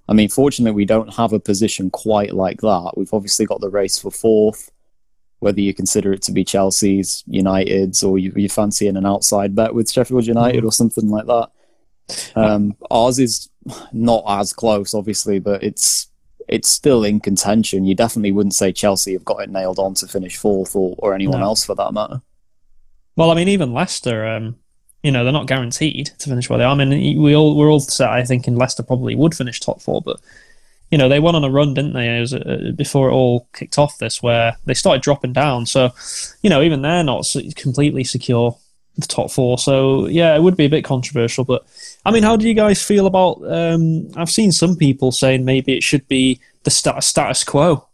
I 0.09 0.13
mean, 0.13 0.29
fortunately, 0.29 0.75
we 0.75 0.85
don't 0.85 1.13
have 1.15 1.31
a 1.33 1.39
position 1.39 1.89
quite 1.89 2.33
like 2.33 2.61
that. 2.61 2.93
We've 2.97 3.13
obviously 3.13 3.45
got 3.45 3.61
the 3.61 3.69
race 3.69 3.97
for 3.97 4.11
fourth, 4.11 4.71
whether 5.39 5.61
you 5.61 5.73
consider 5.73 6.11
it 6.13 6.21
to 6.23 6.31
be 6.31 6.43
Chelsea's, 6.43 7.23
United's, 7.27 8.03
or 8.03 8.17
you, 8.17 8.33
you 8.35 8.49
fancy 8.49 8.87
in 8.87 8.97
an 8.97 9.05
outside 9.05 9.55
bet 9.55 9.73
with 9.73 9.89
Sheffield 9.91 10.25
United 10.27 10.65
or 10.65 10.71
something 10.71 11.09
like 11.09 11.27
that. 11.27 11.49
Um, 12.35 12.75
ours 12.89 13.19
is 13.19 13.49
not 13.93 14.23
as 14.27 14.51
close, 14.53 14.93
obviously, 14.93 15.39
but 15.39 15.63
it's 15.63 16.07
it's 16.47 16.67
still 16.67 17.05
in 17.05 17.21
contention. 17.21 17.85
You 17.85 17.95
definitely 17.95 18.33
wouldn't 18.33 18.55
say 18.55 18.73
Chelsea 18.73 19.13
have 19.13 19.23
got 19.23 19.41
it 19.41 19.49
nailed 19.49 19.79
on 19.79 19.93
to 19.95 20.07
finish 20.07 20.35
fourth, 20.35 20.75
or, 20.75 20.95
or 20.97 21.13
anyone 21.13 21.39
No. 21.39 21.45
else 21.45 21.63
for 21.63 21.75
that 21.75 21.93
matter. 21.93 22.21
Well, 23.15 23.31
I 23.31 23.35
mean, 23.35 23.47
even 23.47 23.71
Leicester, 23.71 24.27
um, 24.27 24.57
you 25.03 25.11
know, 25.11 25.23
they're 25.23 25.33
not 25.33 25.47
guaranteed 25.47 26.07
to 26.19 26.29
finish 26.29 26.49
where 26.49 26.59
they 26.59 26.65
are. 26.65 26.71
I 26.71 26.85
mean, 26.85 27.21
we 27.21 27.35
all 27.35 27.55
we're 27.55 27.71
all 27.71 27.79
set, 27.79 28.09
I 28.09 28.23
think, 28.23 28.47
in 28.47 28.55
Leicester 28.55 28.83
probably 28.83 29.15
would 29.15 29.35
finish 29.35 29.59
top 29.59 29.81
four, 29.81 30.01
but 30.01 30.19
you 30.91 30.97
know, 30.97 31.07
they 31.07 31.19
went 31.19 31.37
on 31.37 31.43
a 31.43 31.49
run, 31.49 31.73
didn't 31.73 31.93
they? 31.93 32.17
It 32.17 32.19
was 32.19 32.33
uh, 32.33 32.73
before 32.75 33.09
it 33.09 33.13
all 33.13 33.47
kicked 33.53 33.79
off. 33.79 33.97
This 33.97 34.21
where 34.21 34.57
they 34.65 34.73
started 34.73 35.01
dropping 35.01 35.33
down. 35.33 35.65
So, 35.65 35.91
you 36.41 36.49
know, 36.49 36.61
even 36.61 36.81
they're 36.81 37.03
not 37.03 37.25
completely 37.55 38.03
secure 38.03 38.57
the 38.97 39.07
top 39.07 39.31
four. 39.31 39.57
So, 39.57 40.07
yeah, 40.07 40.35
it 40.35 40.43
would 40.43 40.57
be 40.57 40.65
a 40.65 40.69
bit 40.69 40.83
controversial. 40.83 41.45
But 41.45 41.65
I 42.05 42.11
mean, 42.11 42.23
how 42.23 42.35
do 42.35 42.47
you 42.47 42.53
guys 42.53 42.83
feel 42.83 43.07
about? 43.07 43.41
Um, 43.49 44.09
I've 44.17 44.29
seen 44.29 44.51
some 44.51 44.75
people 44.75 45.13
saying 45.13 45.45
maybe 45.45 45.75
it 45.75 45.83
should 45.83 46.07
be 46.09 46.41
the 46.63 46.71
stat- 46.71 47.03
status 47.05 47.43
quo 47.45 47.87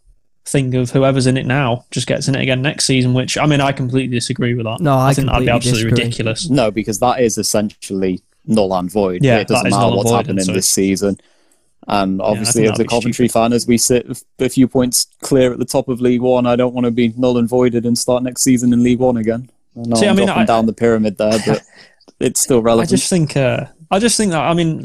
thing 0.48 0.74
of 0.74 0.90
whoever's 0.90 1.26
in 1.26 1.36
it 1.36 1.46
now 1.46 1.84
just 1.90 2.06
gets 2.06 2.28
in 2.28 2.34
it 2.34 2.42
again 2.42 2.62
next 2.62 2.84
season. 2.86 3.14
Which 3.14 3.36
I 3.38 3.46
mean, 3.46 3.60
I 3.60 3.72
completely 3.72 4.16
disagree 4.16 4.54
with 4.54 4.64
that. 4.66 4.80
No, 4.80 4.96
I 4.98 5.14
think 5.14 5.28
that'd 5.28 5.46
be 5.46 5.50
absolutely 5.50 5.90
disagree. 5.90 6.04
ridiculous. 6.04 6.50
No, 6.50 6.70
because 6.70 6.98
that 7.00 7.20
is 7.20 7.38
essentially 7.38 8.20
null 8.46 8.74
and 8.74 8.90
void. 8.90 9.22
Yeah, 9.24 9.38
it 9.38 9.48
doesn't 9.48 9.64
that 9.64 9.68
is 9.68 9.74
matter 9.78 9.96
what's 9.96 10.10
happening 10.10 10.44
so 10.44 10.52
this 10.52 10.68
season. 10.68 11.18
And 11.86 12.20
obviously, 12.20 12.62
think 12.64 12.72
as 12.74 12.78
a 12.80 12.82
that'd 12.82 12.86
be 12.86 12.94
Coventry 12.94 13.28
fan, 13.28 13.52
as 13.52 13.66
we 13.66 13.78
sit 13.78 14.22
a 14.38 14.48
few 14.48 14.68
points 14.68 15.06
clear 15.22 15.52
at 15.52 15.58
the 15.58 15.64
top 15.64 15.88
of 15.88 16.00
League 16.00 16.20
One, 16.20 16.46
I 16.46 16.54
don't 16.56 16.74
want 16.74 16.84
to 16.84 16.90
be 16.90 17.14
null 17.16 17.38
and 17.38 17.48
voided 17.48 17.86
and 17.86 17.96
start 17.96 18.22
next 18.22 18.42
season 18.42 18.72
in 18.72 18.82
League 18.82 18.98
One 18.98 19.16
again. 19.16 19.48
I 19.76 19.80
know 19.82 19.96
See, 19.96 20.06
I 20.06 20.10
I'm 20.10 20.16
mean, 20.16 20.26
dropping 20.26 20.42
I- 20.42 20.46
down 20.46 20.66
the 20.66 20.72
pyramid 20.74 21.16
there, 21.16 21.38
but 21.46 21.62
it's 22.20 22.40
still 22.40 22.62
relevant. 22.62 22.88
I 22.88 22.90
just 22.90 23.08
think, 23.10 23.36
uh, 23.36 23.66
I 23.90 23.98
just 23.98 24.16
think 24.16 24.32
that, 24.32 24.42
I 24.42 24.54
mean, 24.54 24.84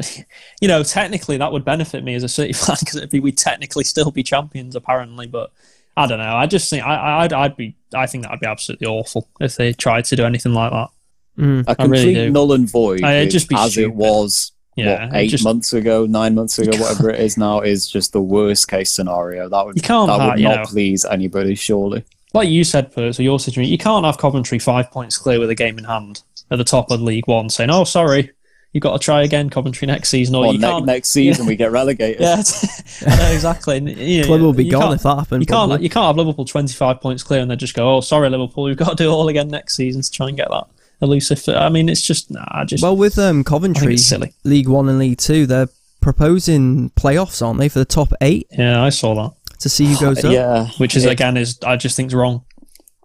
you 0.61 0.67
know, 0.67 0.83
technically 0.83 1.37
that 1.37 1.51
would 1.51 1.65
benefit 1.65 2.03
me 2.03 2.15
as 2.15 2.23
a 2.23 2.29
City 2.29 2.53
fan 2.53 2.77
because 2.79 2.95
it'd 2.97 3.09
be 3.09 3.19
we'd 3.19 3.37
technically 3.37 3.83
still 3.83 4.11
be 4.11 4.23
champions 4.23 4.75
apparently, 4.75 5.27
but 5.27 5.51
I 5.97 6.07
don't 6.07 6.19
know. 6.19 6.35
I 6.35 6.45
just 6.47 6.69
think 6.69 6.83
I, 6.85 7.23
I'd, 7.23 7.33
I'd 7.33 7.55
be, 7.55 7.75
I 7.93 8.07
think 8.07 8.23
that'd 8.23 8.39
be 8.39 8.47
absolutely 8.47 8.87
awful 8.87 9.27
if 9.39 9.55
they 9.57 9.73
tried 9.73 10.05
to 10.05 10.15
do 10.15 10.25
anything 10.25 10.53
like 10.53 10.71
that. 10.71 10.89
Mm. 11.37 11.63
a 11.67 11.75
I 11.81 11.85
really 11.85 12.03
complete 12.05 12.13
do. 12.13 12.29
null 12.31 12.53
and 12.53 12.69
void, 12.71 13.03
it'd 13.03 13.31
just 13.31 13.49
be 13.49 13.55
as 13.55 13.71
stupid. 13.73 13.89
it 13.91 13.95
was 13.95 14.51
Yeah, 14.75 15.05
what, 15.07 15.15
eight 15.15 15.29
just- 15.29 15.43
months 15.43 15.73
ago, 15.73 16.05
nine 16.05 16.35
months 16.35 16.57
ago, 16.59 16.77
whatever 16.79 17.09
it 17.09 17.19
is 17.19 17.37
now, 17.37 17.61
is 17.61 17.87
just 17.87 18.13
the 18.13 18.21
worst 18.21 18.67
case 18.67 18.91
scenario. 18.91 19.49
That 19.49 19.65
would 19.65 19.75
You 19.75 19.81
can't 19.81 20.07
that 20.07 20.19
ha- 20.19 20.29
would 20.31 20.39
you 20.39 20.47
not 20.47 20.55
know. 20.57 20.65
please 20.65 21.05
anybody, 21.05 21.55
surely. 21.55 22.03
Like 22.35 22.49
you 22.49 22.63
said, 22.63 22.91
Perks, 22.91 23.19
or 23.19 23.23
your 23.23 23.39
situation, 23.39 23.71
you 23.71 23.77
can't 23.77 24.05
have 24.05 24.17
Coventry 24.17 24.57
five 24.57 24.89
points 24.89 25.17
clear 25.19 25.39
with 25.39 25.51
a 25.51 25.55
game 25.55 25.77
in 25.77 25.83
hand 25.83 26.21
at 26.53 26.57
the 26.57 26.63
top 26.63 26.89
of 26.91 27.01
League 27.01 27.27
One 27.27 27.49
saying, 27.49 27.69
"Oh, 27.69 27.83
sorry, 27.83 28.31
you've 28.71 28.81
got 28.83 28.93
to 28.93 28.99
try 29.03 29.23
again, 29.23 29.49
Coventry 29.49 29.85
next 29.87 30.07
season," 30.09 30.35
or 30.35 30.45
Or 30.45 30.53
you 30.53 30.59
ne- 30.59 30.67
can't. 30.67 30.85
next 30.85 31.09
season 31.09 31.45
we 31.47 31.55
get 31.57 31.71
relegated. 31.71 32.21
yeah, 32.21 32.35
know, 33.17 33.31
exactly. 33.31 33.77
And, 33.77 33.89
you 33.89 34.23
Club 34.23 34.39
will 34.41 34.53
be 34.53 34.69
gone 34.69 34.93
if 34.93 35.03
that 35.03 35.17
happens. 35.17 35.41
You 35.41 35.47
can't 35.47 35.81
you 35.81 35.89
can't 35.89 36.05
have 36.05 36.15
Liverpool 36.17 36.45
twenty 36.45 36.73
five 36.73 37.01
points 37.01 37.23
clear 37.23 37.41
and 37.41 37.51
then 37.51 37.57
just 37.57 37.73
go, 37.73 37.97
oh 37.97 38.01
sorry 38.01 38.29
Liverpool, 38.29 38.63
we've 38.65 38.77
got 38.77 38.95
to 38.97 39.03
do 39.03 39.09
it 39.09 39.13
all 39.13 39.27
again 39.27 39.49
next 39.49 39.75
season 39.75 40.01
to 40.01 40.09
try 40.11 40.27
and 40.29 40.37
get 40.37 40.49
that 40.49 40.67
elusive. 41.01 41.43
I 41.49 41.67
mean, 41.69 41.89
it's 41.89 42.01
just 42.01 42.31
nah, 42.31 42.63
just 42.65 42.81
Well, 42.83 42.95
with 42.95 43.17
um, 43.19 43.43
Coventry, 43.43 43.97
silly. 43.97 44.33
League 44.45 44.69
One 44.69 44.87
and 44.87 44.99
League 44.99 45.17
Two, 45.17 45.45
they're 45.45 45.67
proposing 46.01 46.89
playoffs, 46.91 47.45
aren't 47.45 47.59
they, 47.59 47.69
for 47.69 47.79
the 47.79 47.85
top 47.85 48.13
eight 48.21 48.47
Yeah, 48.51 48.83
I 48.83 48.89
saw 48.89 49.15
that. 49.15 49.59
to 49.59 49.69
see 49.69 49.85
who 49.85 49.99
goes 49.99 50.23
up. 50.23 50.31
Yeah, 50.31 50.67
which 50.77 50.95
is 50.95 51.05
it- 51.05 51.11
again 51.11 51.37
is 51.37 51.57
I 51.65 51.75
just 51.75 51.95
think 51.95 52.07
is 52.07 52.15
wrong. 52.15 52.43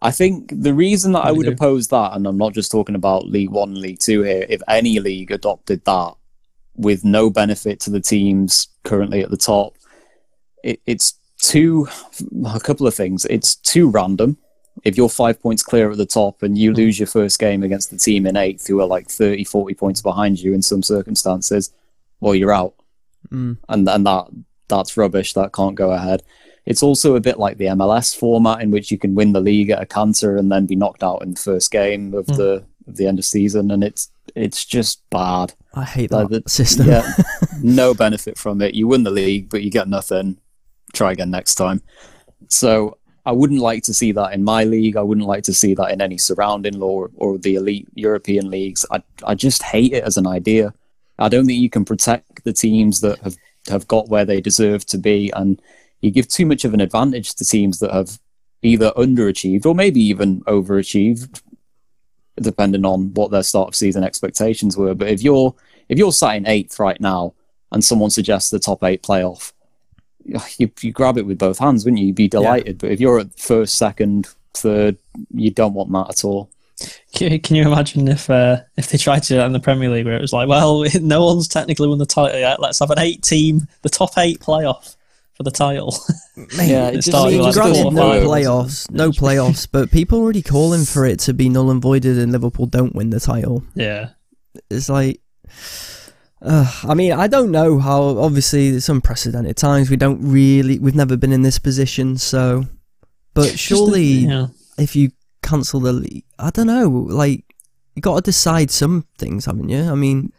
I 0.01 0.11
think 0.11 0.53
the 0.55 0.75
reason 0.75 1.13
that 1.13 1.25
I 1.25 1.31
do 1.31 1.37
would 1.37 1.47
do? 1.47 1.53
oppose 1.53 1.89
that, 1.89 2.13
and 2.15 2.27
I'm 2.27 2.39
not 2.39 2.55
just 2.55 2.71
talking 2.71 2.95
about 2.95 3.27
League 3.27 3.51
One, 3.51 3.81
League 3.81 3.99
Two 3.99 4.23
here, 4.23 4.47
if 4.49 4.63
any 4.69 5.01
league 5.01 5.31
adopted 5.31 5.85
that 5.85 6.15
with 6.77 7.05
no 7.05 7.29
benefit 7.31 7.81
to 7.81 7.91
the 7.91 8.01
teams 8.01 8.69
currently 8.85 9.23
at 9.23 9.31
the 9.31 9.37
top, 9.37 9.77
it, 10.63 10.81
it's 10.87 11.19
too, 11.41 11.89
a 12.47 12.61
couple 12.61 12.87
of 12.87 12.95
things. 12.95 13.25
It's 13.27 13.57
too 13.57 13.91
random. 13.91 14.39
If 14.85 14.97
you're 14.97 15.09
five 15.09 15.43
points 15.43 15.63
clear 15.63 15.91
at 15.91 15.99
the 15.99 16.07
top 16.07 16.43
and 16.45 16.57
you 16.57 16.73
lose 16.73 17.01
your 17.01 17.09
first 17.09 17.41
game 17.41 17.65
against 17.65 17.91
the 17.91 17.97
team 17.97 18.27
in 18.27 18.37
eighth 18.37 18.69
who 18.69 18.81
are 18.81 18.87
like 18.87 19.09
30, 19.09 19.43
40 19.43 19.75
points 19.75 20.01
behind 20.01 20.39
you 20.39 20.55
in 20.55 20.63
some 20.63 20.85
circumstances, 20.85 21.73
well, 22.21 22.35
you're 22.35 22.53
out. 22.53 22.75
Mm. 23.33 23.59
And, 23.69 23.89
and 23.89 24.07
that 24.07 24.29
that's 24.69 24.97
rubbish. 24.97 25.33
That 25.33 25.53
can't 25.53 25.75
go 25.75 25.91
ahead. 25.91 26.23
It's 26.71 26.83
also 26.83 27.17
a 27.17 27.21
bit 27.29 27.39
like 27.39 27.57
the 27.57 27.71
MLS 27.79 28.15
format 28.17 28.61
in 28.63 28.71
which 28.71 28.91
you 28.93 28.99
can 28.99 29.15
win 29.15 29.33
the 29.33 29.41
league 29.51 29.71
at 29.71 29.81
a 29.83 29.87
canter 29.87 30.37
and 30.37 30.53
then 30.53 30.67
be 30.67 30.77
knocked 30.77 31.03
out 31.03 31.23
in 31.23 31.31
the 31.35 31.41
first 31.41 31.71
game 31.71 32.13
of 32.15 32.27
Hmm. 32.27 32.35
the 32.37 32.53
of 32.87 32.97
the 32.97 33.07
end 33.07 33.19
of 33.19 33.25
season, 33.25 33.71
and 33.71 33.83
it's 33.85 34.11
it's 34.35 34.65
just 34.65 34.97
bad. 35.11 35.53
I 35.75 35.85
hate 35.85 36.11
Like 36.11 36.29
that 36.29 36.45
the- 36.45 36.51
system. 36.51 36.87
Yeah, 36.87 37.05
no 37.63 37.95
benefit 37.95 38.37
from 38.39 38.61
it. 38.63 38.75
You 38.75 38.87
win 38.89 39.03
the 39.05 39.11
league, 39.11 39.49
but 39.51 39.63
you 39.63 39.71
get 39.71 39.89
nothing. 39.89 40.39
Try 40.95 41.13
again 41.13 41.31
next 41.31 41.55
time. 41.57 41.83
So 42.49 42.97
I 43.27 43.33
wouldn't 43.33 43.61
like 43.61 43.83
to 43.85 43.95
see 43.95 44.13
that 44.13 44.33
in 44.33 44.43
my 44.45 44.65
league. 44.65 44.97
I 44.97 45.03
wouldn't 45.03 45.27
like 45.27 45.45
to 45.45 45.55
see 45.55 45.75
that 45.75 45.91
in 45.93 46.01
any 46.01 46.17
surrounding 46.19 46.79
law 46.79 46.97
or, 47.03 47.11
or 47.17 47.39
the 47.39 47.57
elite 47.57 47.89
European 47.95 48.51
leagues. 48.51 48.87
I 48.91 49.03
I 49.25 49.35
just 49.35 49.63
hate 49.63 49.93
it 49.93 50.05
as 50.05 50.17
an 50.17 50.27
idea. 50.27 50.73
I 51.19 51.29
don't 51.29 51.47
think 51.47 51.61
you 51.61 51.71
can 51.71 51.85
protect 51.85 52.45
the 52.45 52.53
teams 52.53 53.01
that 53.01 53.19
have 53.21 53.37
have 53.69 53.87
got 53.89 54.09
where 54.09 54.25
they 54.25 54.41
deserve 54.41 54.85
to 54.87 54.99
be, 54.99 55.31
and 55.41 55.61
you 56.01 56.11
give 56.11 56.29
too 56.29 56.47
much 56.47 56.65
of 56.65 56.75
an 56.75 56.81
advantage 56.81 57.35
to 57.35 57.45
teams 57.45 57.81
that 57.81 57.93
have 57.93 58.19
either 58.63 58.93
underachieved 58.97 59.67
or 59.67 59.75
maybe 59.75 60.01
even 60.01 60.41
overachieved, 60.43 61.43
depending 62.37 62.85
on 62.85 63.13
what 63.15 63.31
their 63.31 63.43
start 63.43 63.69
of 63.69 63.75
season 63.75 64.05
expectations 64.05 64.77
were. 64.77 64.95
But 64.95 65.09
if 65.09 65.23
you're 65.23 65.55
if 65.89 65.99
you're 65.99 66.13
sat 66.13 66.37
in 66.37 66.47
eighth 66.47 66.79
right 66.79 67.01
now 67.01 67.35
and 67.73 67.85
someone 67.85 68.11
suggests 68.11 68.51
the 68.51 68.59
top 68.59 68.85
eight 68.85 69.03
playoff, 69.03 69.53
you, 70.59 70.71
you 70.81 70.93
grab 70.93 71.19
it 71.19 71.27
with 71.27 71.39
both 71.39 71.59
hands, 71.59 71.85
wouldn't 71.85 72.01
you? 72.01 72.09
You'd 72.09 72.17
be 72.17 72.29
delighted. 72.29 72.79
But 72.79 72.91
if 72.91 73.01
you're 73.01 73.21
at 73.21 73.39
first, 73.39 73.79
second, 73.79 74.29
third, 74.55 74.99
you 75.33 75.51
don't 75.51 75.75
want 75.75 75.91
that 75.93 76.11
at 76.11 76.25
all. 76.25 76.51
Can, 77.13 77.41
can 77.41 77.57
you 77.57 77.63
imagine 77.63 78.07
if 78.07 78.31
uh, 78.31 78.59
if 78.77 78.91
they 78.91 78.99
tried 78.99 79.25
to 79.25 79.29
do 79.31 79.37
that 79.37 79.47
in 79.47 79.53
the 79.53 79.59
Premier 79.59 79.91
League, 79.91 80.07
where 80.07 80.17
it 80.17 80.21
was 80.21 80.33
like, 80.33 80.49
well, 80.49 80.85
no 81.01 81.25
one's 81.25 81.49
technically 81.49 81.89
won 81.89 81.99
the 81.99 82.07
title 82.07 82.39
yet. 82.39 82.61
Let's 82.61 82.79
have 82.79 82.91
an 82.91 83.01
eight 83.01 83.23
team, 83.23 83.67
the 83.83 83.89
top 83.89 84.17
eight 84.17 84.39
playoff 84.39 84.95
for 85.39 85.45
the 85.45 85.51
title. 85.51 85.97
Mate, 86.37 86.69
Yeah, 86.69 86.89
it 86.89 86.95
it 86.95 86.97
just- 86.97 87.07
just 87.13 87.17
I 87.27 87.31
mean, 87.31 87.41
like 87.41 87.55
granted, 87.55 87.83
four 87.85 87.93
no 87.93 88.27
playoffs, 88.29 88.91
no 88.91 89.11
playoffs, 89.11 89.67
but 89.71 89.91
people 89.91 90.19
already 90.19 90.43
calling 90.43 90.85
for 90.85 91.07
it 91.07 91.19
to 91.21 91.33
be 91.33 91.49
null 91.49 91.71
and 91.71 91.81
voided, 91.81 92.19
and 92.19 92.31
Liverpool 92.33 92.67
don't 92.67 92.95
win 92.95 93.09
the 93.11 93.21
title. 93.21 93.63
yeah, 93.75 94.11
It's 94.71 94.89
like, 94.91 95.21
uh, 96.43 96.71
I 96.85 96.95
mean, 96.95 97.13
I 97.13 97.27
don't 97.27 97.51
know 97.51 97.79
how. 97.79 98.19
Obviously, 98.19 98.69
it's 98.69 98.89
unprecedented 98.89 99.57
times. 99.57 99.91
We 99.91 99.97
don't 99.97 100.21
really, 100.23 100.79
we've 100.79 100.95
never 100.95 101.17
been 101.17 101.33
in 101.33 101.43
this 101.43 101.59
position, 101.59 102.17
so. 102.19 102.65
But 103.35 103.43
Just 103.53 103.53
the- 103.53 103.59
surely, 103.77 104.03
yeah. 104.05 104.47
if 104.79 104.95
you 104.95 105.11
cancel 105.43 105.81
the 105.81 105.93
league, 105.93 106.25
I 106.39 106.51
don't 106.51 106.67
know. 106.67 106.89
Like, 106.89 107.45
you 107.97 108.03
got 108.03 108.17
to 108.17 108.23
decide 108.23 108.71
some 108.71 109.07
things, 109.19 109.47
haven't 109.47 109.69
you? 109.69 109.83
I 109.91 109.95
mean, 109.95 110.33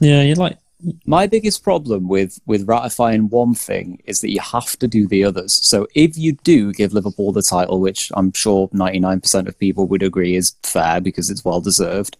yeah, 0.00 0.22
you'd 0.22 0.38
like 0.38 0.58
My 1.06 1.26
biggest 1.26 1.62
problem 1.62 2.08
with 2.08 2.40
with 2.46 2.68
ratifying 2.68 3.28
one 3.28 3.54
thing 3.54 4.02
is 4.04 4.20
that 4.20 4.30
you 4.30 4.40
have 4.40 4.76
to 4.78 4.88
do 4.88 5.06
the 5.06 5.24
others. 5.24 5.54
So 5.54 5.86
if 5.94 6.18
you 6.18 6.32
do 6.44 6.72
give 6.72 6.92
Liverpool 6.92 7.32
the 7.32 7.42
title, 7.42 7.80
which 7.80 8.10
I'm 8.14 8.32
sure 8.32 8.68
99% 8.68 9.48
of 9.48 9.58
people 9.58 9.86
would 9.88 10.02
agree 10.02 10.36
is 10.36 10.56
fair 10.62 11.00
because 11.00 11.30
it's 11.30 11.44
well 11.44 11.60
deserved, 11.60 12.16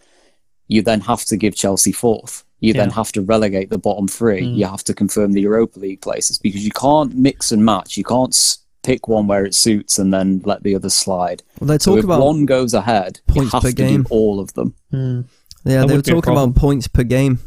you 0.69 0.83
then 0.83 1.01
have 1.01 1.25
to 1.27 1.37
give 1.37 1.55
Chelsea 1.55 1.93
fourth. 1.93 2.45
You 2.61 2.73
then 2.73 2.91
have 2.91 3.13
to 3.13 3.21
relegate 3.21 3.69
the 3.69 3.77
bottom 3.77 4.09
three. 4.09 4.41
Mm. 4.41 4.57
You 4.57 4.67
have 4.67 4.85
to 4.85 4.95
confirm 4.95 5.33
the 5.33 5.43
Europa 5.43 5.79
League 5.79 6.01
places 6.01 6.39
because 6.39 6.65
you 6.65 6.71
can't 6.71 7.15
mix 7.15 7.53
and 7.53 7.63
match. 7.63 7.99
You 7.99 8.05
can't 8.05 8.35
pick 8.83 9.07
one 9.07 9.27
where 9.27 9.45
it 9.45 9.55
suits 9.55 9.99
and 9.99 10.15
then 10.15 10.41
let 10.45 10.63
the 10.63 10.75
other 10.75 10.89
slide. 10.89 11.43
well, 11.61 11.69
they're 11.69 11.79
So 11.81 11.97
if 11.99 12.05
about 12.05 12.21
one 12.21 12.47
goes 12.47 12.73
ahead, 12.73 13.21
you 13.29 13.35
points 13.35 13.53
have 13.53 13.63
per 13.63 13.69
to 13.69 13.75
game. 13.75 14.03
do 14.05 14.09
all 14.11 14.41
of 14.41 14.55
them. 14.55 14.75
hmm. 14.91 15.21
yeah, 15.65 15.81
that 15.81 15.89
they 15.89 15.93
were 15.93 15.97
would 15.97 16.05
be 16.05 16.13
a 16.13 16.15
talking 16.15 16.33
about 16.33 16.55
points 16.55 16.89
per 16.89 17.03
game. 17.03 17.39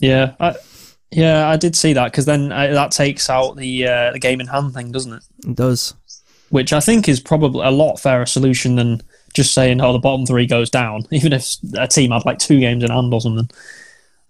Yeah, 0.00 0.34
I, 0.38 0.54
yeah, 1.10 1.48
I 1.48 1.56
did 1.56 1.74
see 1.74 1.92
that 1.94 2.12
because 2.12 2.26
then 2.26 2.52
uh, 2.52 2.68
that 2.68 2.90
takes 2.92 3.28
out 3.30 3.56
the 3.56 3.86
uh, 3.86 4.12
the 4.12 4.18
game 4.18 4.40
in 4.40 4.46
hand 4.46 4.74
thing, 4.74 4.92
doesn't 4.92 5.12
it? 5.12 5.22
It 5.46 5.56
does. 5.56 5.94
Which 6.50 6.72
I 6.72 6.80
think 6.80 7.08
is 7.08 7.20
probably 7.20 7.66
a 7.66 7.70
lot 7.70 7.96
fairer 7.96 8.26
solution 8.26 8.76
than 8.76 9.02
just 9.34 9.54
saying, 9.54 9.80
"Oh, 9.80 9.92
the 9.92 9.98
bottom 9.98 10.26
three 10.26 10.46
goes 10.46 10.70
down," 10.70 11.06
even 11.10 11.32
if 11.32 11.56
a 11.76 11.86
team 11.88 12.10
had 12.10 12.24
like 12.24 12.38
two 12.38 12.60
games 12.60 12.84
in 12.84 12.90
hand 12.90 13.12
or 13.12 13.20
something. 13.20 13.48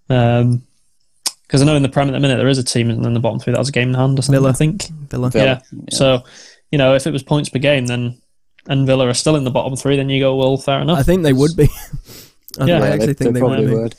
Um, 0.09 0.63
because 1.45 1.63
I 1.63 1.65
know 1.65 1.75
in 1.75 1.81
the 1.81 1.89
Prem 1.89 2.07
at 2.07 2.11
the 2.11 2.19
minute 2.19 2.37
there 2.37 2.47
is 2.47 2.59
a 2.59 2.63
team 2.63 2.91
in 2.91 3.13
the 3.13 3.19
bottom 3.19 3.39
three 3.39 3.51
that 3.51 3.57
has 3.57 3.69
a 3.69 3.71
game 3.71 3.89
in 3.89 3.95
hand 3.95 4.19
or 4.19 4.21
something. 4.21 4.39
Villa. 4.39 4.49
I 4.51 4.53
think. 4.53 4.83
Villa. 5.09 5.31
Villa, 5.31 5.45
Yeah. 5.45 5.61
yeah. 5.71 5.81
So, 5.89 6.23
you 6.71 6.77
know, 6.77 6.93
if 6.93 7.07
it 7.07 7.11
was 7.11 7.23
points 7.23 7.49
per 7.49 7.57
game, 7.57 7.87
then 7.87 8.21
and 8.67 8.85
Villa 8.85 9.07
are 9.07 9.15
still 9.15 9.35
in 9.35 9.45
the 9.45 9.49
bottom 9.49 9.75
three, 9.75 9.97
then 9.97 10.09
you 10.09 10.19
go, 10.19 10.35
well, 10.35 10.57
fair 10.57 10.79
enough. 10.79 10.99
I 10.99 11.03
think 11.03 11.23
they 11.23 11.33
would 11.33 11.55
be. 11.57 11.67
I, 12.59 12.65
Yeah. 12.65 12.83
I 12.83 12.87
actually 12.89 13.07
they, 13.07 13.13
think 13.13 13.33
they, 13.33 13.39
probably 13.39 13.65
would 13.65 13.67
be. 13.67 13.75
would. 13.75 13.95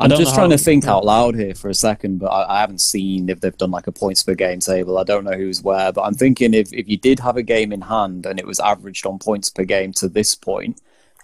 I'm 0.00 0.10
just 0.10 0.34
trying 0.34 0.50
to 0.50 0.58
think 0.58 0.86
out 0.86 1.04
loud 1.04 1.34
here 1.36 1.54
for 1.54 1.68
a 1.68 1.74
second, 1.74 2.18
but 2.18 2.26
I, 2.26 2.56
I 2.56 2.60
haven't 2.60 2.80
seen 2.80 3.28
if 3.28 3.40
they've 3.40 3.56
done 3.56 3.70
like 3.70 3.86
a 3.86 3.92
points 3.92 4.22
per 4.24 4.34
game 4.34 4.58
table. 4.58 4.98
I 4.98 5.04
don't 5.04 5.24
know 5.24 5.32
who's 5.36 5.62
where, 5.62 5.92
but 5.92 6.02
I'm 6.02 6.14
thinking 6.14 6.52
if, 6.52 6.72
if 6.72 6.88
you 6.88 6.96
did 6.96 7.20
have 7.20 7.36
a 7.36 7.42
game 7.42 7.72
in 7.72 7.80
hand 7.82 8.26
and 8.26 8.38
it 8.40 8.46
was 8.46 8.58
averaged 8.60 9.06
on 9.06 9.18
points 9.18 9.50
per 9.50 9.64
game 9.64 9.92
to 9.94 10.08
this 10.08 10.34
point, 10.34 10.80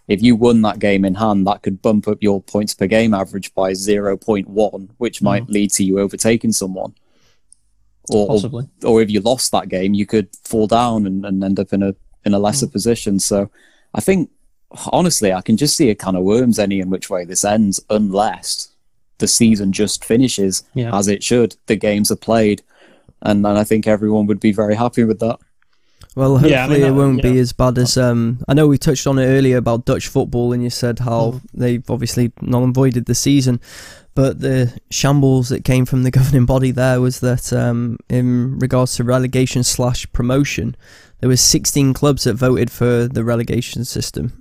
if 0.07 0.23
you 0.23 0.37
won 0.37 0.63
that 0.63 0.79
game 0.79 1.05
in 1.05 1.15
hand, 1.17 1.47
that 1.47 1.63
could 1.63 1.83
bump 1.83 2.07
up 2.09 2.19
your 2.21 2.41
points 2.43 2.75
per 2.75 2.87
game 2.87 3.13
average 3.15 3.53
by 3.55 3.73
0.1, 3.73 4.91
which 4.99 5.21
might 5.23 5.49
lead 5.49 5.71
to 5.73 5.85
you 5.85 5.99
overtaking 5.99 6.53
someone. 6.53 6.95
Or, 8.11 8.27
Possibly. 8.27 8.69
or 8.85 9.03
if 9.03 9.11
you 9.11 9.21
lost 9.21 9.53
that 9.53 9.69
game, 9.69 9.95
you 9.95 10.07
could 10.07 10.29
fall 10.45 10.67
down 10.67 11.07
and, 11.07 11.25
and 11.25 11.43
end 11.45 11.61
up 11.61 11.73
in 11.73 11.83
a 11.83 11.95
in 12.25 12.35
a 12.35 12.39
lesser 12.39 12.67
Hmm. 12.67 12.73
position. 12.73 13.19
So 13.21 13.51
I 13.95 14.01
think 14.01 14.31
honestly, 14.93 15.33
I 15.33 15.41
can 15.43 15.57
just 15.57 15.77
see 15.77 15.91
a 15.91 15.95
can 15.95 16.17
of 16.17 16.23
worms 16.25 16.59
any 16.59 16.81
in 16.81 16.91
which 16.91 17.11
way 17.11 17.25
this 17.25 17.45
ends, 17.45 17.81
unless 17.91 18.69
the 19.19 19.29
season 19.29 19.73
just 19.73 20.05
finishes 20.05 20.63
Yeah. 20.75 20.97
as 20.97 21.09
it 21.09 21.23
should. 21.23 21.57
The 21.67 21.77
games 21.77 22.11
are 22.11 22.17
played, 22.17 22.63
and 23.23 23.45
then 23.45 23.57
I 23.57 23.65
think 23.65 23.87
everyone 23.87 24.27
would 24.27 24.41
be 24.41 24.53
very 24.53 24.75
happy 24.75 25.05
with 25.05 25.19
that. 25.21 25.39
Well, 26.17 26.33
hopefully 26.33 26.53
Yeah, 26.53 26.65
I 26.65 26.69
mean, 26.69 26.83
it 26.83 26.91
won't 26.93 27.23
you 27.25 27.31
be 27.33 27.39
as 27.39 27.53
bad 27.53 27.79
as. 27.79 27.97
Um, 27.97 28.41
I 28.49 28.55
know 28.55 28.67
we 28.67 28.79
touched 28.79 29.07
on 29.07 29.19
it 29.19 29.27
earlier 29.27 29.59
about 29.59 29.85
Dutch 29.85 30.09
football, 30.09 30.53
and 30.53 30.63
you 30.63 30.71
said 30.71 31.01
how 31.01 31.33
Mm. 31.33 31.41
they've 31.55 31.91
obviously 31.91 32.33
null 32.41 32.65
and 32.65 32.75
voided 32.75 33.07
the 33.07 33.15
season. 33.15 33.61
But 34.17 34.41
the 34.41 34.73
shambles 34.91 35.51
that 35.51 35.65
came 35.65 35.87
from 35.87 36.03
the 36.03 36.11
governing 36.19 36.47
body 36.47 36.73
there 36.73 37.01
was 37.01 37.21
that, 37.21 37.53
um, 37.53 37.97
in 38.09 38.59
regards 38.59 38.97
to 38.97 39.05
relegation 39.05 39.63
slash 39.63 40.11
promotion, 40.13 40.75
there 41.21 41.29
was 41.29 41.41
16 41.41 41.93
clubs 41.95 42.25
that 42.25 42.35
voted 42.35 42.71
for 42.73 43.07
the 43.07 43.23
relegation 43.23 43.85
system 43.85 44.33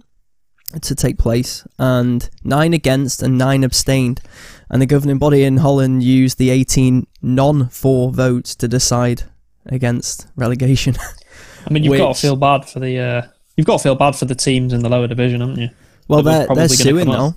to 0.82 0.96
take 0.96 1.18
place, 1.18 1.66
and 1.78 2.30
nine 2.44 2.74
against 2.74 3.24
and 3.24 3.38
nine 3.38 3.64
abstained. 3.64 4.22
And 4.70 4.82
the 4.82 4.86
governing 4.86 5.18
body 5.18 5.44
in 5.44 5.58
Holland 5.58 6.04
used 6.04 6.38
the 6.38 6.52
18 6.52 7.08
non-for 7.24 8.12
votes 8.12 8.54
to 8.56 8.68
decide 8.68 9.24
against 9.66 10.28
relegation. 10.36 10.96
I 11.68 11.74
mean, 11.74 11.84
you've 11.84 11.98
got 11.98 12.16
to 12.16 12.22
feel 12.22 12.36
bad 12.36 12.70
for 12.70 12.80
the 12.80 13.00
uh, 13.00 13.22
you've 13.56 13.68
got 13.68 13.78
to 13.78 13.84
feel 13.84 13.96
bad 13.96 14.16
for 14.16 14.26
the 14.26 14.36
teams 14.36 14.74
in 14.74 14.82
the 14.82 14.90
lower 14.90 15.08
division, 15.08 15.42
haven't 15.42 15.60
you? 15.60 15.70
Well, 16.08 16.22
that 16.24 16.32
they're, 16.32 16.46
probably 16.46 16.68
they're 16.68 16.78
suing 16.78 17.08
now. 17.08 17.36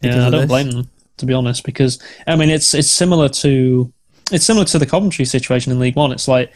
Yeah, 0.00 0.26
I 0.26 0.30
don't 0.30 0.42
this. 0.42 0.48
blame 0.48 0.70
them 0.70 0.90
to 1.18 1.26
be 1.26 1.34
honest, 1.34 1.64
because 1.64 2.00
I 2.26 2.36
mean 2.36 2.48
it's 2.48 2.74
it's 2.74 2.90
similar 2.90 3.28
to 3.28 3.92
it's 4.32 4.44
similar 4.44 4.64
to 4.66 4.78
the 4.78 4.86
Coventry 4.86 5.24
situation 5.24 5.72
in 5.72 5.78
League 5.78 5.96
One. 5.96 6.12
It's 6.12 6.28
like 6.28 6.52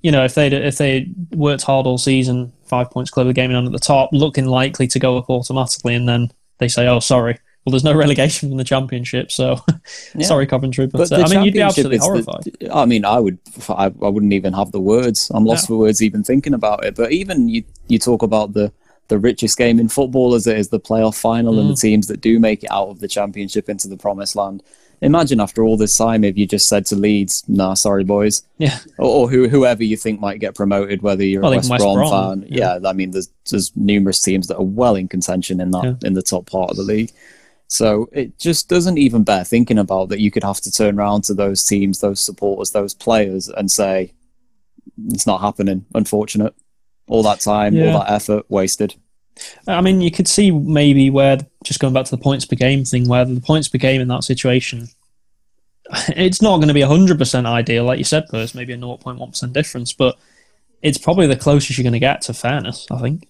you 0.00 0.10
know 0.10 0.24
if 0.24 0.34
they 0.34 0.48
if 0.48 0.78
they 0.78 1.08
worked 1.32 1.62
hard 1.62 1.86
all 1.86 1.98
season, 1.98 2.52
five 2.74 2.90
points 2.90 3.10
clear 3.10 3.24
the 3.26 3.32
gaming 3.32 3.56
on 3.56 3.66
at 3.66 3.72
the 3.72 3.78
top, 3.78 4.10
looking 4.12 4.46
likely 4.46 4.86
to 4.88 4.98
go 4.98 5.16
up 5.18 5.30
automatically, 5.30 5.94
and 5.94 6.08
then 6.08 6.30
they 6.58 6.68
say, 6.68 6.86
"Oh, 6.88 7.00
sorry, 7.00 7.34
well, 7.64 7.70
there's 7.72 7.84
no 7.84 7.94
relegation 8.04 8.48
from 8.48 8.58
the 8.58 8.64
Championship, 8.64 9.30
so 9.30 9.46
Yeah. 10.14 10.26
sorry, 10.26 10.46
Coventry." 10.46 10.86
But, 10.86 11.08
But 11.08 11.12
uh, 11.12 11.24
I 11.24 11.28
mean, 11.28 11.44
you'd 11.44 11.54
be 11.54 11.60
absolutely 11.60 11.98
horrified. 11.98 12.44
the- 12.44 12.74
I 12.74 12.84
mean, 12.86 13.04
I 13.04 13.18
would. 13.20 13.38
I, 13.68 13.86
I 13.86 14.08
wouldn't 14.14 14.32
even 14.32 14.52
have 14.54 14.70
the 14.72 14.80
words. 14.80 15.30
I'm 15.34 15.44
lost 15.44 15.68
for 15.68 15.76
words 15.76 16.02
even 16.02 16.22
thinking 16.24 16.54
about 16.54 16.84
it. 16.84 16.94
But 16.96 17.12
even 17.12 17.48
you, 17.48 17.62
you 17.88 17.98
talk 17.98 18.22
about 18.22 18.52
the 18.54 18.72
the 19.08 19.18
richest 19.18 19.58
game 19.58 19.78
in 19.78 19.88
football 19.88 20.34
as 20.34 20.46
it 20.46 20.56
is 20.58 20.68
the 20.70 20.80
playoff 20.80 21.20
final 21.20 21.60
and 21.60 21.68
the 21.68 21.76
teams 21.76 22.06
that 22.06 22.22
do 22.22 22.38
make 22.40 22.64
it 22.64 22.70
out 22.72 22.88
of 22.88 23.00
the 23.00 23.08
championship 23.08 23.68
into 23.68 23.86
the 23.86 23.98
promised 23.98 24.34
land. 24.34 24.62
Imagine 25.04 25.40
after 25.40 25.62
all 25.62 25.76
this 25.76 25.96
time 25.96 26.24
if 26.24 26.36
you 26.36 26.46
just 26.46 26.68
said 26.68 26.86
to 26.86 26.96
Leeds, 26.96 27.44
"Nah, 27.46 27.74
sorry, 27.74 28.04
boys," 28.04 28.42
yeah, 28.58 28.78
or, 28.98 29.06
or 29.06 29.30
who, 29.30 29.48
whoever 29.48 29.84
you 29.84 29.96
think 29.96 30.18
might 30.20 30.40
get 30.40 30.54
promoted, 30.54 31.02
whether 31.02 31.24
you're 31.24 31.42
Well, 31.42 31.52
a 31.52 31.56
West, 31.56 31.70
West 31.70 31.82
Brom, 31.82 31.94
Brom, 31.96 32.40
fan. 32.40 32.48
Yeah. 32.50 32.78
I 32.84 32.92
mean, 32.92 33.10
there's 33.12 33.28
there's 33.50 33.70
numerous 33.76 34.20
teams 34.22 34.46
that 34.48 34.56
are 34.56 34.64
well 34.64 34.96
in 34.96 35.08
contention 35.08 35.60
in 35.60 35.70
that 35.72 35.84
Yeah. 35.84 35.94
in 36.08 36.14
the 36.14 36.22
top 36.22 36.46
part 36.50 36.70
of 36.70 36.76
the 36.76 36.82
league. 36.82 37.10
So 37.68 38.08
it 38.12 38.38
just 38.38 38.68
doesn't 38.68 38.98
even 38.98 39.24
bear 39.24 39.42
thinking 39.44 39.78
about 39.78 40.08
that 40.10 40.20
you 40.20 40.30
could 40.30 40.44
have 40.44 40.60
to 40.62 40.70
turn 40.70 40.98
around 40.98 41.24
to 41.24 41.34
those 41.34 41.64
teams, 41.64 42.00
those 42.00 42.20
supporters, 42.20 42.70
those 42.70 42.94
players 42.94 43.48
and 43.48 43.70
say, 43.70 44.12
it's 45.08 45.26
not 45.26 45.40
happening. 45.40 45.84
Unfortunate. 45.94 46.54
All 47.08 47.22
that 47.24 47.40
time, 47.40 47.74
Yeah. 47.74 47.92
all 47.92 48.00
that 48.00 48.10
effort 48.12 48.44
wasted. 48.48 48.94
I 49.66 49.80
mean, 49.80 50.00
you 50.00 50.10
could 50.10 50.28
see 50.28 50.50
maybe 50.50 51.10
where 51.10 51.38
just 51.64 51.80
going 51.80 51.94
back 51.94 52.04
to 52.06 52.10
the 52.10 52.22
points 52.22 52.44
per 52.44 52.56
game 52.56 52.84
thing, 52.84 53.08
where 53.08 53.24
the 53.24 53.40
points 53.40 53.68
per 53.68 53.78
game 53.78 54.00
in 54.00 54.08
that 54.08 54.24
situation, 54.24 54.88
it's 56.08 56.42
not 56.42 56.58
going 56.58 56.68
to 56.68 56.74
be 56.74 56.82
hundred 56.82 57.18
percent 57.18 57.46
ideal, 57.46 57.84
like 57.84 57.98
you 57.98 58.04
said, 58.04 58.24
first 58.30 58.54
maybe 58.54 58.72
a 58.72 58.78
zero 58.78 58.96
point 58.96 59.18
one 59.18 59.30
percent 59.30 59.52
difference, 59.52 59.92
but 59.92 60.16
it's 60.82 60.98
probably 60.98 61.26
the 61.26 61.36
closest 61.36 61.78
you're 61.78 61.82
going 61.82 61.94
to 61.94 61.98
get 61.98 62.20
to 62.22 62.34
fairness, 62.34 62.86
I 62.90 63.00
think, 63.00 63.28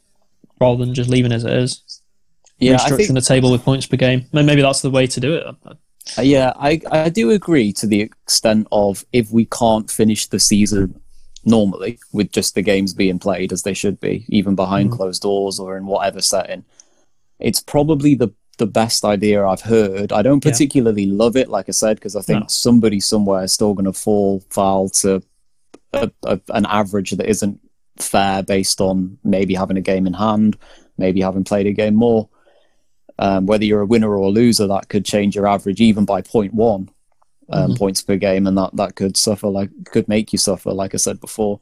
rather 0.60 0.84
than 0.84 0.94
just 0.94 1.10
leaving 1.10 1.32
as 1.32 1.44
it 1.44 1.52
is. 1.52 2.02
Yeah, 2.58 2.74
I 2.74 2.76
restructuring 2.76 2.96
think 2.96 3.14
the 3.14 3.20
table 3.20 3.52
with 3.52 3.64
points 3.64 3.86
per 3.86 3.96
game. 3.96 4.26
Maybe 4.32 4.62
that's 4.62 4.82
the 4.82 4.90
way 4.90 5.06
to 5.06 5.20
do 5.20 5.34
it. 5.34 5.46
Uh, 5.64 5.74
Yeah, 6.20 6.52
I, 6.56 6.80
I 6.90 7.08
do 7.08 7.30
agree 7.30 7.72
to 7.74 7.86
the 7.86 8.00
extent 8.00 8.68
of 8.70 9.04
if 9.12 9.30
we 9.30 9.46
can't 9.46 9.90
finish 9.90 10.26
the 10.26 10.38
season 10.38 11.00
normally 11.46 11.98
with 12.12 12.32
just 12.32 12.54
the 12.54 12.62
games 12.62 12.94
being 12.94 13.18
played 13.18 13.52
as 13.52 13.62
they 13.62 13.74
should 13.74 14.00
be, 14.00 14.24
even 14.28 14.54
behind 14.54 14.92
closed 14.92 15.22
doors 15.22 15.58
or 15.58 15.76
in 15.76 15.86
whatever 15.86 16.20
setting, 16.20 16.64
it's 17.38 17.60
probably 17.60 18.14
the 18.14 18.30
the 18.56 18.66
best 18.66 19.04
idea 19.04 19.44
I've 19.44 19.62
heard. 19.62 20.12
I 20.12 20.22
don't 20.22 20.44
Yeah. 20.44 20.52
particularly 20.52 21.06
love 21.06 21.36
it, 21.36 21.48
like 21.48 21.68
I 21.68 21.72
said, 21.72 21.96
because 21.96 22.14
I 22.14 22.20
think 22.22 22.42
No. 22.42 22.46
somebody 22.48 23.00
somewhere 23.00 23.42
is 23.42 23.52
still 23.52 23.74
going 23.74 23.84
to 23.86 23.92
fall 23.92 24.44
foul 24.50 24.88
to 24.90 25.22
a, 25.92 26.10
a, 26.22 26.40
an 26.50 26.64
average 26.66 27.10
that 27.12 27.28
isn't 27.28 27.58
fair 27.98 28.44
based 28.44 28.80
on 28.80 29.18
maybe 29.24 29.54
having 29.54 29.76
a 29.76 29.80
game 29.80 30.06
in 30.06 30.12
hand, 30.12 30.56
maybe 30.98 31.20
having 31.20 31.42
played 31.42 31.66
a 31.66 31.72
game 31.72 31.96
more 31.96 32.28
um, 33.18 33.46
whether 33.46 33.64
you're 33.64 33.80
a 33.80 33.86
winner 33.86 34.10
or 34.10 34.22
a 34.22 34.28
loser, 34.28 34.66
that 34.66 34.88
could 34.88 35.04
change 35.04 35.36
your 35.36 35.46
average 35.46 35.80
even 35.80 36.04
by 36.04 36.20
0.1 36.22 36.88
um, 37.50 37.72
Mhm. 37.72 37.78
points 37.78 38.02
per 38.02 38.16
game, 38.16 38.46
and 38.46 38.56
that, 38.58 38.74
that 38.76 38.94
could 38.96 39.16
suffer 39.16 39.48
like 39.48 39.70
could 39.86 40.08
make 40.08 40.32
you 40.32 40.38
suffer, 40.38 40.72
like 40.72 40.94
I 40.94 40.98
said 40.98 41.20
before. 41.20 41.60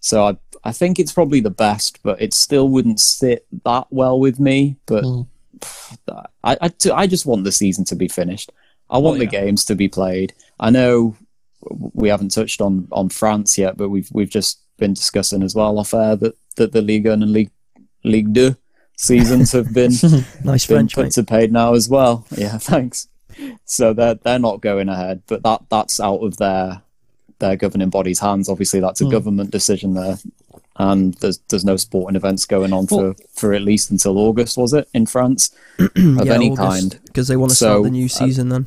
So 0.00 0.24
I 0.26 0.36
I 0.64 0.72
think 0.72 0.98
it's 0.98 1.12
probably 1.12 1.40
the 1.40 1.50
best, 1.50 1.98
but 2.02 2.20
it 2.22 2.32
still 2.34 2.68
wouldn't 2.68 3.00
sit 3.00 3.46
that 3.64 3.86
well 3.90 4.18
with 4.20 4.38
me. 4.40 4.76
But 4.86 5.04
Mm. 5.04 5.26
I 6.42 6.56
I, 6.60 6.68
t- 6.68 6.90
I 6.90 7.06
just 7.06 7.26
want 7.26 7.44
the 7.44 7.52
season 7.52 7.84
to 7.86 7.96
be 7.96 8.08
finished. 8.08 8.52
I 8.90 8.98
want 8.98 9.16
Oh, 9.16 9.20
the 9.20 9.26
games 9.26 9.64
to 9.66 9.74
be 9.74 9.88
played. 9.88 10.32
I 10.60 10.70
know 10.70 11.16
we 11.94 12.08
haven't 12.10 12.30
touched 12.34 12.60
on, 12.60 12.86
on 12.92 13.08
France 13.08 13.56
yet, 13.58 13.76
but 13.76 13.88
we've 13.88 14.08
we've 14.12 14.28
just 14.30 14.60
been 14.78 14.92
discussing 14.94 15.42
as 15.42 15.54
well 15.54 15.78
off 15.78 15.94
air 15.94 16.16
that, 16.16 16.36
that 16.56 16.72
the 16.72 16.82
Ligue 16.82 17.06
1 17.06 17.22
and 17.22 17.32
League 17.32 17.50
League 18.04 18.34
Two 18.34 18.56
seasons 18.96 19.52
have 19.52 19.72
been 19.72 19.92
Nice 20.44 20.66
been 20.66 20.76
French, 20.76 20.94
put 20.94 21.04
mate. 21.04 21.12
to 21.12 21.24
paid 21.24 21.52
now 21.52 21.74
as 21.74 21.88
well. 21.88 22.26
Yeah, 22.36 22.58
thanks. 22.72 23.08
So 23.64 23.92
they're 23.92 24.14
they're 24.14 24.38
not 24.38 24.60
going 24.60 24.88
ahead, 24.88 25.22
but 25.26 25.42
that 25.42 25.62
that's 25.70 26.00
out 26.00 26.18
of 26.20 26.36
their 26.36 26.82
their 27.38 27.56
governing 27.56 27.90
body's 27.90 28.20
hands. 28.20 28.48
Obviously, 28.48 28.80
that's 28.80 29.00
a 29.00 29.04
Hmm. 29.04 29.10
government 29.10 29.50
decision 29.50 29.94
there, 29.94 30.18
and 30.76 31.14
there's 31.14 31.38
there's 31.48 31.64
no 31.64 31.76
sporting 31.76 32.16
events 32.16 32.44
going 32.44 32.72
on 32.72 32.86
for 32.86 33.14
for 33.34 33.52
at 33.54 33.62
least 33.62 33.90
until 33.90 34.18
August, 34.18 34.56
was 34.56 34.72
it 34.72 34.88
in 34.94 35.06
France 35.06 35.50
of 35.78 35.90
Yeah, 35.96 36.34
any 36.34 36.50
August, 36.50 36.58
kind? 36.92 37.00
because 37.06 37.28
they 37.28 37.36
want 37.36 37.50
to 37.50 37.56
So, 37.56 37.66
start 37.66 37.82
the 37.84 37.90
new 37.90 38.06
uh, 38.06 38.08
season 38.08 38.48
then. 38.50 38.66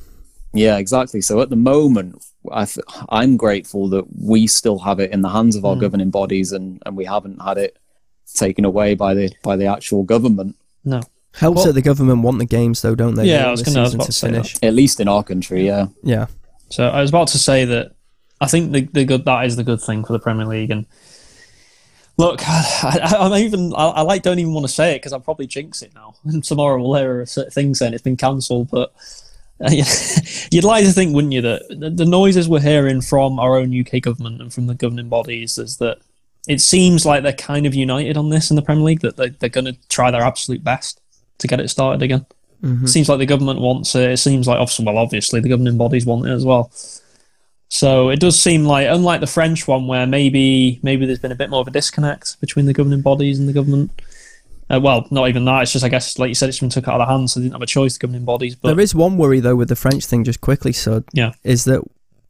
Yeah, 0.53 0.77
exactly. 0.77 1.21
So 1.21 1.41
at 1.41 1.49
the 1.49 1.55
moment, 1.55 2.23
I 2.51 2.65
th- 2.65 2.85
I'm 3.09 3.37
grateful 3.37 3.89
that 3.89 4.05
we 4.19 4.47
still 4.47 4.79
have 4.79 4.99
it 4.99 5.11
in 5.11 5.21
the 5.21 5.29
hands 5.29 5.55
of 5.55 5.65
our 5.65 5.75
Hmm. 5.75 5.81
governing 5.81 6.09
bodies, 6.09 6.51
and 6.51 6.81
and 6.85 6.97
we 6.97 7.05
haven't 7.05 7.41
had 7.41 7.57
it 7.57 7.77
taken 8.33 8.65
away 8.65 8.95
by 8.95 9.13
the 9.13 9.31
by 9.43 9.55
the 9.55 9.65
actual 9.65 10.03
government. 10.03 10.55
No. 10.83 11.01
Helps 11.37 11.57
well- 11.57 11.65
that 11.67 11.73
the 11.73 11.81
government 11.81 12.21
want 12.23 12.39
the 12.39 12.45
games 12.45 12.81
though, 12.81 12.95
don't 12.95 13.15
they? 13.15 13.23
They 13.23 13.29
Yeah, 13.31 13.43
I 13.43 13.47
want 13.47 13.51
was 13.51 13.61
gonna- 13.63 13.79
I 13.79 13.81
was 13.83 13.89
season 13.91 13.97
about 13.99 14.05
to 14.05 14.11
to 14.11 14.17
say 14.17 14.27
that. 14.31 14.33
finish. 14.47 14.55
At 14.63 14.73
least 14.73 14.99
in 14.99 15.07
our 15.07 15.23
country, 15.23 15.65
yeah. 15.65 15.87
Yeah, 16.03 16.27
So 16.69 16.87
I 16.89 17.01
was 17.01 17.09
about 17.11 17.27
to 17.29 17.37
say 17.37 17.65
that 17.65 17.91
I 18.41 18.47
think 18.47 18.71
the, 18.71 18.81
the 18.91 19.05
good 19.05 19.25
that 19.25 19.45
is 19.45 19.55
the 19.55 19.63
good 19.63 19.81
thing 19.81 20.03
for 20.03 20.13
the 20.13 20.19
Premier 20.19 20.45
League. 20.45 20.71
And 20.71 20.85
look, 22.17 22.41
I, 22.47 22.99
I, 23.03 23.15
I'm 23.25 23.33
even 23.33 23.73
I, 23.75 23.87
I 23.87 24.01
like 24.01 24.23
don't 24.23 24.39
even 24.39 24.53
want 24.53 24.65
to 24.65 24.71
say 24.71 24.93
it 24.93 24.99
because 24.99 25.13
I'll 25.13 25.19
probably 25.19 25.47
jinx 25.47 25.81
it 25.81 25.93
now. 25.95 26.15
And 26.25 26.43
tomorrow 26.43 26.81
we'll 26.81 26.95
hear 26.99 27.21
a 27.21 27.27
certain 27.27 27.51
thing 27.51 27.75
saying 27.75 27.93
it's 27.93 28.03
been 28.03 28.17
cancelled. 28.17 28.69
But 28.71 28.93
uh, 29.63 29.69
you'd 30.51 30.63
like 30.63 30.85
to 30.85 30.91
think, 30.91 31.13
wouldn't 31.15 31.33
you, 31.33 31.41
that 31.41 31.63
the, 31.69 31.89
the 31.89 32.05
noises 32.05 32.47
we're 32.49 32.59
hearing 32.61 33.01
from 33.01 33.39
our 33.39 33.57
own 33.57 33.77
UK 33.79 34.01
government 34.01 34.41
and 34.41 34.53
from 34.53 34.67
the 34.67 34.75
governing 34.75 35.09
bodies 35.09 35.57
is 35.57 35.77
that 35.77 35.97
it 36.47 36.61
seems 36.61 37.05
like 37.05 37.23
they're 37.23 37.33
kind 37.33 37.65
of 37.65 37.73
united 37.75 38.17
on 38.17 38.29
this 38.29 38.49
in 38.49 38.55
the 38.55 38.61
Premier 38.61 38.83
League. 38.83 39.01
That 39.01 39.17
they, 39.17 39.29
they're 39.29 39.49
going 39.49 39.65
to 39.65 39.77
try 39.89 40.11
their 40.11 40.21
absolute 40.21 40.63
best 40.63 41.01
to 41.39 41.47
get 41.47 41.59
it 41.59 41.69
started 41.69 42.01
again. 42.01 42.25
Mhm. 42.63 42.83
It 42.85 42.87
seems 42.87 43.07
like 43.09 43.19
the 43.19 43.25
government 43.25 43.59
wants 43.61 43.93
it. 43.95 44.09
It 44.11 44.17
seems 44.17 44.47
like, 44.47 44.59
obviously, 44.59 44.85
well, 44.85 44.97
obviously, 44.97 45.39
the 45.39 45.49
governing 45.49 45.77
bodies 45.77 46.05
want 46.05 46.25
it 46.27 46.31
as 46.31 46.43
well. 46.45 46.71
So 47.69 48.09
it 48.09 48.19
does 48.19 48.41
seem 48.41 48.63
like, 48.65 48.87
unlike 48.89 49.19
the 49.19 49.27
French 49.27 49.67
one, 49.67 49.87
where 49.87 50.07
maybe 50.07 50.79
maybe 50.83 51.05
there's 51.05 51.19
been 51.19 51.31
a 51.33 51.35
bit 51.35 51.49
more 51.49 51.61
of 51.61 51.67
a 51.67 51.71
disconnect 51.71 52.39
between 52.39 52.65
the 52.65 52.73
governing 52.73 53.01
bodies 53.01 53.39
and 53.39 53.47
the 53.47 53.53
government. 53.53 53.91
Uh, 54.69 54.79
well, 54.81 55.05
not 55.11 55.29
even 55.29 55.45
that. 55.45 55.63
It's 55.63 55.71
just, 55.73 55.85
I 55.85 55.89
guess, 55.89 56.17
like 56.19 56.29
you 56.29 56.35
said, 56.35 56.49
it's 56.49 56.59
been 56.59 56.69
took 56.69 56.87
out 56.87 56.99
of 56.99 57.07
their 57.07 57.15
hands, 57.15 57.33
so 57.33 57.39
they 57.39 57.45
didn't 57.45 57.53
have 57.55 57.61
a 57.61 57.65
choice. 57.67 57.93
The 57.97 57.99
governing 58.07 58.25
bodies, 58.25 58.55
but 58.55 58.69
there 58.69 58.79
is 58.83 58.95
one 58.95 59.17
worry 59.17 59.39
though 59.39 59.55
with 59.55 59.69
the 59.69 59.75
French 59.75 60.05
thing. 60.05 60.23
Just 60.23 60.41
quickly, 60.41 60.73
so 60.73 61.03
Yeah. 61.13 61.31
is 61.43 61.65
that 61.65 61.81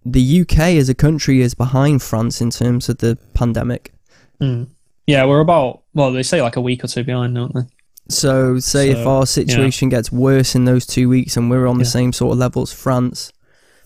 the 0.05 0.21
UK 0.21 0.77
as 0.77 0.89
a 0.89 0.95
country 0.95 1.41
is 1.41 1.53
behind 1.53 2.01
France 2.01 2.41
in 2.41 2.49
terms 2.49 2.89
of 2.89 2.97
the 2.99 3.17
pandemic. 3.33 3.91
Mm. 4.41 4.67
yeah, 5.07 5.25
we're 5.25 5.39
about 5.39 5.81
well, 5.93 6.11
they 6.11 6.21
say 6.23 6.41
like 6.41 6.55
a 6.57 6.61
week 6.61 6.83
or 6.83 6.87
two 6.87 7.03
behind, 7.03 7.33
don't 7.35 7.53
they? 7.55 7.61
So, 8.09 8.59
say 8.59 8.89
if 8.91 9.05
our 9.05 9.25
situation 9.25 9.89
gets 9.89 10.11
worse 10.11 10.55
in 10.55 10.65
those 10.65 10.85
two 10.85 11.09
weeks 11.09 11.35
and 11.37 11.49
we're 11.49 11.67
on 11.67 11.77
the 11.77 11.85
same 11.85 12.13
sort 12.13 12.33
of 12.33 12.37
level 12.39 12.61
as 12.61 12.71
France, 12.73 13.31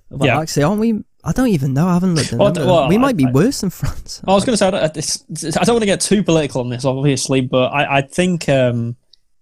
well, 0.10 0.27
Yeah. 0.27 0.39
actually, 0.39 0.63
aren't 0.63 0.79
we? 0.79 1.03
I 1.23 1.31
don't 1.34 1.47
even 1.49 1.73
know. 1.73 1.88
I 1.88 1.93
haven't 1.93 2.15
looked 2.15 2.34
at 2.34 2.39
Well, 2.39 2.47
numbers. 2.49 2.65
well, 2.65 2.88
We 2.89 2.95
I- 2.95 2.99
might 2.99 3.17
be 3.17 3.25
I- 3.27 3.31
worse 3.31 3.62
than 3.62 3.69
France. 3.69 4.21
I 4.27 4.34
was 4.34 4.43
going 4.43 4.53
to 4.53 4.57
say 4.57 4.67
I 4.67 4.71
don't, 4.71 4.97
it's, 4.97 5.23
I 5.57 5.63
don't 5.63 5.75
want 5.75 5.84
to 5.84 5.86
get 5.88 6.01
too 6.01 6.23
political 6.23 6.62
on 6.62 6.69
this, 6.69 6.84
obviously, 6.86 7.41
but 7.41 7.67
I, 7.73 7.97
I 7.97 8.01
think 8.01 8.49
um, 8.49 8.95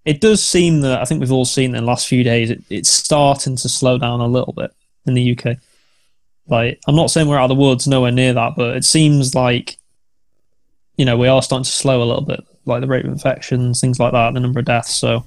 it 0.06 0.20
does 0.22 0.44
seem 0.44 0.82
that 0.82 1.02
I 1.02 1.06
think 1.06 1.22
we've 1.22 1.32
all 1.32 1.46
seen 1.46 1.74
in 1.76 1.82
the 1.84 1.88
last 1.88 2.08
few 2.08 2.24
days 2.24 2.50
it, 2.50 2.62
it's 2.70 2.89
starting 2.89 3.56
to 3.56 3.70
slow 3.70 3.98
down 3.98 4.20
a 4.20 4.28
little 4.28 4.54
bit 4.54 4.72
in 5.06 5.13
the 5.13 5.38
UK. 5.38 5.58
Like 6.48 6.80
I'm 6.88 6.96
not 6.96 7.12
saying 7.12 7.28
we're 7.28 7.38
out 7.38 7.50
of 7.50 7.58
the 7.58 7.63
woods, 7.63 7.88
nowhere 7.88 8.12
near 8.12 8.34
that, 8.34 8.54
but 8.58 8.76
it 8.76 8.84
seems 8.84 9.34
like 9.36 9.78
you 10.98 11.06
know 11.06 11.15
we 11.18 11.28
are 11.28 11.42
starting 11.42 11.63
to 11.63 11.70
slow 11.72 12.02
a 12.02 12.06
little 12.06 12.24
bit, 12.26 12.44
like 12.70 12.82
the 12.82 12.88
rate 12.88 13.06
of 13.06 13.12
infections, 13.12 13.82
things 13.82 14.00
like 14.00 14.14
that, 14.14 14.34
the 14.34 14.40
number 14.40 14.60
of 14.60 14.66
deaths. 14.66 14.94
So 14.96 15.26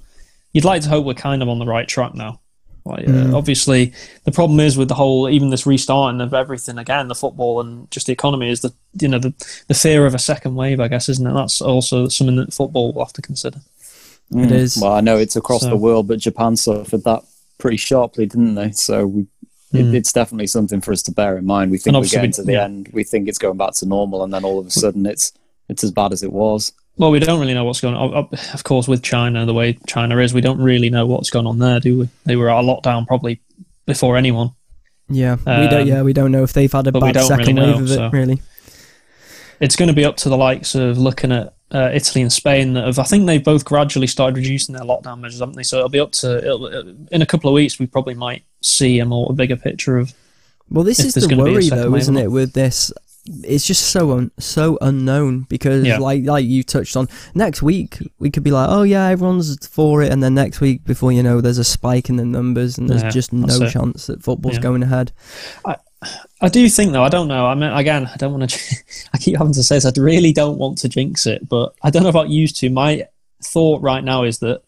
you'd 0.53 0.65
like 0.65 0.83
to 0.83 0.89
hope 0.89 1.05
we're 1.05 1.15
kind 1.15 1.43
of 1.43 1.49
on 1.49 1.59
the 1.59 1.67
right 1.67 1.87
track 1.89 2.15
now. 2.15 2.41
Like, 2.85 3.07
uh, 3.09 3.13
Mm. 3.13 3.35
obviously, 3.37 3.93
the 4.25 4.33
problem 4.33 4.59
is 4.59 4.77
with 4.77 4.89
the 4.89 4.95
whole, 4.95 5.29
even 5.29 5.51
this 5.51 5.67
restarting 5.67 6.21
of 6.21 6.35
everything 6.35 6.79
again, 6.79 7.07
the 7.07 7.15
football 7.15 7.61
and 7.61 7.89
just 7.93 8.07
the 8.07 8.13
economy 8.13 8.51
is 8.51 8.61
the 8.61 8.73
you 9.01 9.07
know 9.07 9.21
the 9.21 9.33
the 9.69 9.75
fear 9.75 10.05
of 10.05 10.15
a 10.17 10.19
second 10.19 10.57
wave, 10.57 10.81
I 10.81 10.89
guess, 10.89 11.09
isn't 11.09 11.25
it? 11.27 11.33
That's 11.33 11.61
also 11.63 12.09
something 12.09 12.35
that 12.37 12.53
football 12.53 12.93
will 12.93 13.05
have 13.05 13.13
to 13.13 13.23
consider. 13.23 13.61
It 14.35 14.51
is. 14.51 14.79
Well, 14.83 14.95
I 14.95 15.01
know 15.01 15.17
it's 15.17 15.37
across 15.37 15.61
So- 15.63 15.69
the 15.69 15.77
world, 15.77 16.09
but 16.09 16.19
Japan 16.19 16.57
suffered 16.57 17.05
that 17.05 17.23
pretty 17.59 17.77
sharply, 17.77 18.27
didn't 18.27 18.55
they? 18.57 18.73
So 18.73 19.07
we, 19.07 19.27
it, 19.73 19.85
Mm. 19.87 19.95
it's 19.95 20.13
definitely 20.13 20.49
something 20.49 20.81
for 20.81 20.91
us 20.93 21.03
to 21.03 21.13
bear 21.13 21.39
in 21.39 21.47
mind. 21.47 21.71
We 21.71 21.79
think 21.79 21.95
we're 21.95 22.03
getting 22.05 22.31
we- 22.31 22.33
to 22.35 22.43
the 22.43 22.53
yeah. 22.55 22.65
end. 22.65 22.89
We 22.93 23.05
think 23.05 23.29
it's 23.29 23.39
going 23.39 23.59
back 23.59 23.75
to 23.75 23.87
normal, 23.87 24.25
and 24.25 24.33
then 24.33 24.43
all 24.45 24.59
of 24.59 24.67
a 24.67 24.71
sudden, 24.71 25.07
it's 25.07 25.33
it's 25.69 25.85
as 25.85 25.93
bad 25.93 26.13
as 26.13 26.23
it 26.25 26.33
was. 26.33 26.73
Well, 26.99 27.11
we 27.11 27.19
don't 27.21 27.41
really 27.41 27.55
know 27.55 27.65
what's 27.65 27.81
going 27.81 27.95
on. 27.95 28.29
Of- 28.33 28.65
course, 28.65 28.87
with 28.87 29.03
China, 29.03 29.47
the 29.47 29.55
way 29.55 29.79
China 29.87 30.19
is, 30.19 30.35
we 30.35 30.41
don't 30.41 30.61
really 30.61 30.91
know 30.91 31.07
what's 31.07 31.31
going 31.31 31.47
on 31.47 31.59
there, 31.59 31.81
do 31.81 32.01
we? 32.01 32.09
They 32.25 32.37
were 32.37 32.51
at 32.51 32.59
a 32.59 32.63
lockdown 32.63 33.07
probably 33.07 33.41
before 33.87 34.17
anyone. 34.17 34.51
Yeah, 35.09 35.37
we 35.37 35.69
don't. 35.69 35.83
Um, 35.83 35.89
Yeah, 35.89 36.03
we 36.03 36.13
don't 36.13 36.33
know 36.33 36.43
if 36.43 36.53
they've 36.53 36.71
had 36.73 36.87
a 36.87 36.93
bad 36.93 37.17
second 37.23 37.57
really 37.57 37.73
wave 37.73 37.83
of 37.83 37.91
it. 37.91 37.95
so- 37.95 38.11
Really, 38.11 38.41
It's 39.61 39.77
going 39.77 39.89
to 39.89 39.95
be 39.95 40.05
up 40.05 40.17
to 40.19 40.29
the 40.29 40.37
likes 40.37 40.75
of 40.75 40.99
looking 40.99 41.33
at 41.33 41.55
uh, 41.71 41.91
Italy 41.95 42.21
and 42.23 42.33
Spain 42.33 42.75
that 42.75 42.85
have, 42.85 42.99
I 42.99 43.05
think 43.05 43.27
they've 43.27 43.43
both 43.43 43.65
gradually 43.65 44.07
started 44.07 44.37
reducing 44.37 44.75
their 44.75 44.85
lockdown 44.85 45.21
measures, 45.21 45.41
haven't 45.41 45.57
they? 45.57 45.63
So 45.63 45.79
it'll 45.79 45.89
be 45.89 46.01
up 46.01 46.13
to, 46.13 46.39
it'll, 46.39 46.67
in 46.67 47.23
a 47.23 47.27
couple 47.27 47.49
of 47.49 47.55
weeks, 47.55 47.79
we 47.79 47.87
probably 47.87 48.15
might 48.15 48.43
see 48.61 48.99
a 48.99 49.05
more 49.07 49.29
a 49.31 49.33
bigger 49.33 49.57
picture 49.57 49.97
of 49.99 50.13
well, 50.71 50.85
this 50.85 51.01
If 51.01 51.07
is 51.09 51.15
the 51.15 51.29
gonna 51.29 51.45
be 51.45 51.51
a 51.51 51.55
worry 51.55 51.69
though, 51.69 51.95
isn't 51.95 52.17
it? 52.17 52.31
With 52.31 52.53
this, 52.55 52.93
it's 53.25 53.67
just 53.67 53.87
so 53.91 54.11
un- 54.13 54.31
so 54.39 54.79
unknown 54.81 55.47
because, 55.49 55.85
Yeah. 55.87 55.99
like 55.99 56.25
like 56.25 56.45
you 56.45 56.63
touched 56.63 56.97
on, 56.97 57.09
next 57.35 57.63
week 57.63 57.99
we 58.19 58.31
could 58.31 58.43
be 58.43 58.51
like, 58.51 58.69
oh 58.69 58.83
yeah, 58.83 59.07
everyone's 59.09 59.65
for 59.69 60.03
it, 60.03 60.13
and 60.13 60.23
then 60.23 60.35
next 60.35 60.61
week, 60.61 60.85
before 60.85 61.13
you 61.13 61.23
know, 61.23 61.41
there's 61.41 61.59
a 61.59 61.65
spike 61.65 62.09
in 62.09 62.17
the 62.17 62.25
numbers, 62.25 62.79
and 62.79 62.89
there's 62.89 63.03
Yeah, 63.03 63.11
just 63.11 63.33
no 63.33 63.47
it. 63.65 63.71
chance 63.71 64.07
that 64.07 64.23
football's 64.23 64.57
Yeah. 64.57 64.63
going 64.63 64.83
ahead. 64.83 65.13
I 65.65 65.77
I 66.41 66.49
do 66.49 66.69
think 66.69 66.91
though. 66.93 67.05
I 67.05 67.09
don't 67.09 67.29
know. 67.29 67.47
I 67.47 67.55
mean, 67.55 67.71
again, 67.73 68.07
I 68.13 68.17
don't 68.17 68.33
want 68.37 68.51
to. 68.51 68.61
I 69.15 69.19
keep 69.19 69.37
having 69.39 69.53
to 69.55 69.63
say 69.63 69.77
this. 69.77 69.87
I 69.87 69.93
really 69.97 70.33
don't 70.33 70.59
want 70.59 70.79
to 70.79 70.89
jinx 70.89 71.27
it, 71.27 71.49
but 71.49 71.75
I 71.83 71.91
don't 71.91 72.03
know 72.03 72.09
about 72.09 72.29
you 72.29 72.49
two. 72.49 72.71
My 72.71 73.07
thought 73.45 73.83
right 73.83 74.03
now 74.03 74.25
is 74.25 74.39
that 74.39 74.63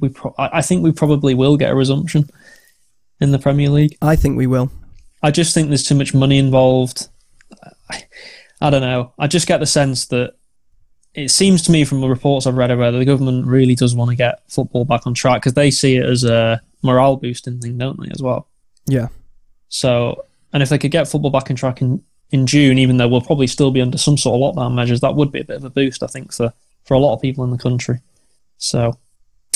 we. 0.00 0.08
Pro- 0.08 0.34
I 0.36 0.58
I 0.58 0.62
think 0.62 0.82
we 0.82 0.90
probably 0.90 1.34
will 1.34 1.56
get 1.56 1.70
a 1.70 1.74
resumption 1.76 2.28
in 3.20 3.30
the 3.30 3.38
Premier 3.38 3.70
League. 3.70 3.96
I 4.02 4.16
think 4.16 4.36
we 4.36 4.48
will. 4.48 4.72
I 5.22 5.30
just 5.30 5.54
think 5.54 5.68
there's 5.68 5.84
too 5.84 5.94
much 5.94 6.12
money 6.14 6.36
involved. 6.38 7.08
I, 7.90 8.06
I 8.60 8.70
don't 8.70 8.80
know. 8.80 9.12
I 9.18 9.26
just 9.26 9.46
get 9.46 9.58
the 9.58 9.66
sense 9.66 10.06
that 10.06 10.34
it 11.14 11.30
seems 11.30 11.62
to 11.62 11.72
me 11.72 11.84
from 11.84 12.00
the 12.00 12.08
reports 12.08 12.46
I've 12.46 12.56
read 12.56 12.70
about 12.70 12.94
it, 12.94 12.98
the 12.98 13.04
government 13.04 13.46
really 13.46 13.74
does 13.74 13.94
want 13.94 14.10
to 14.10 14.16
get 14.16 14.42
football 14.50 14.84
back 14.84 15.06
on 15.06 15.14
track 15.14 15.40
because 15.40 15.54
they 15.54 15.70
see 15.70 15.96
it 15.96 16.04
as 16.04 16.24
a 16.24 16.60
morale 16.82 17.16
boosting 17.16 17.58
thing, 17.58 17.78
don't 17.78 17.98
they, 17.98 18.10
as 18.10 18.22
well? 18.22 18.48
Yeah. 18.86 19.08
So, 19.68 20.24
and 20.52 20.62
if 20.62 20.68
they 20.68 20.78
could 20.78 20.90
get 20.90 21.08
football 21.08 21.30
back 21.30 21.50
on 21.50 21.56
track 21.56 21.80
in 21.80 22.02
in 22.30 22.46
June, 22.46 22.78
even 22.78 22.96
though 22.96 23.08
we'll 23.08 23.20
probably 23.20 23.46
still 23.46 23.70
be 23.70 23.80
under 23.80 23.98
some 23.98 24.18
sort 24.18 24.40
of 24.40 24.56
lockdown 24.56 24.74
measures, 24.74 25.00
that 25.00 25.14
would 25.14 25.30
be 25.30 25.40
a 25.40 25.44
bit 25.44 25.56
of 25.56 25.64
a 25.64 25.70
boost, 25.70 26.02
I 26.02 26.06
think, 26.06 26.32
for, 26.32 26.52
for 26.84 26.94
a 26.94 26.98
lot 26.98 27.14
of 27.14 27.22
people 27.22 27.44
in 27.44 27.50
the 27.50 27.58
country. 27.58 28.00
So 28.58 28.98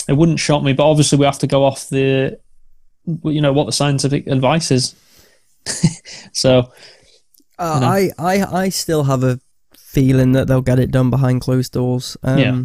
it 0.09 0.13
wouldn't 0.13 0.39
shock 0.39 0.63
me, 0.63 0.73
but 0.73 0.89
obviously 0.89 1.19
we 1.19 1.25
have 1.25 1.39
to 1.41 1.47
go 1.47 1.65
off 1.65 1.89
the, 1.89 2.39
you 3.25 3.41
know, 3.41 3.53
what 3.53 3.67
the 3.67 3.73
scientific 3.73 4.27
advice 4.27 4.71
is. 4.71 4.95
so 6.33 6.73
Uh, 7.61 7.75
You 7.75 7.81
know? 7.81 8.15
I, 8.19 8.37
I, 8.43 8.63
I 8.65 8.69
still 8.71 9.05
have 9.05 9.23
a 9.23 9.39
feeling 9.77 10.33
that 10.33 10.47
they'll 10.49 10.63
get 10.63 10.79
it 10.79 10.91
done 10.91 11.11
behind 11.11 11.41
closed 11.41 11.73
doors. 11.73 12.17
Um, 12.23 12.39
Yeah. 12.39 12.63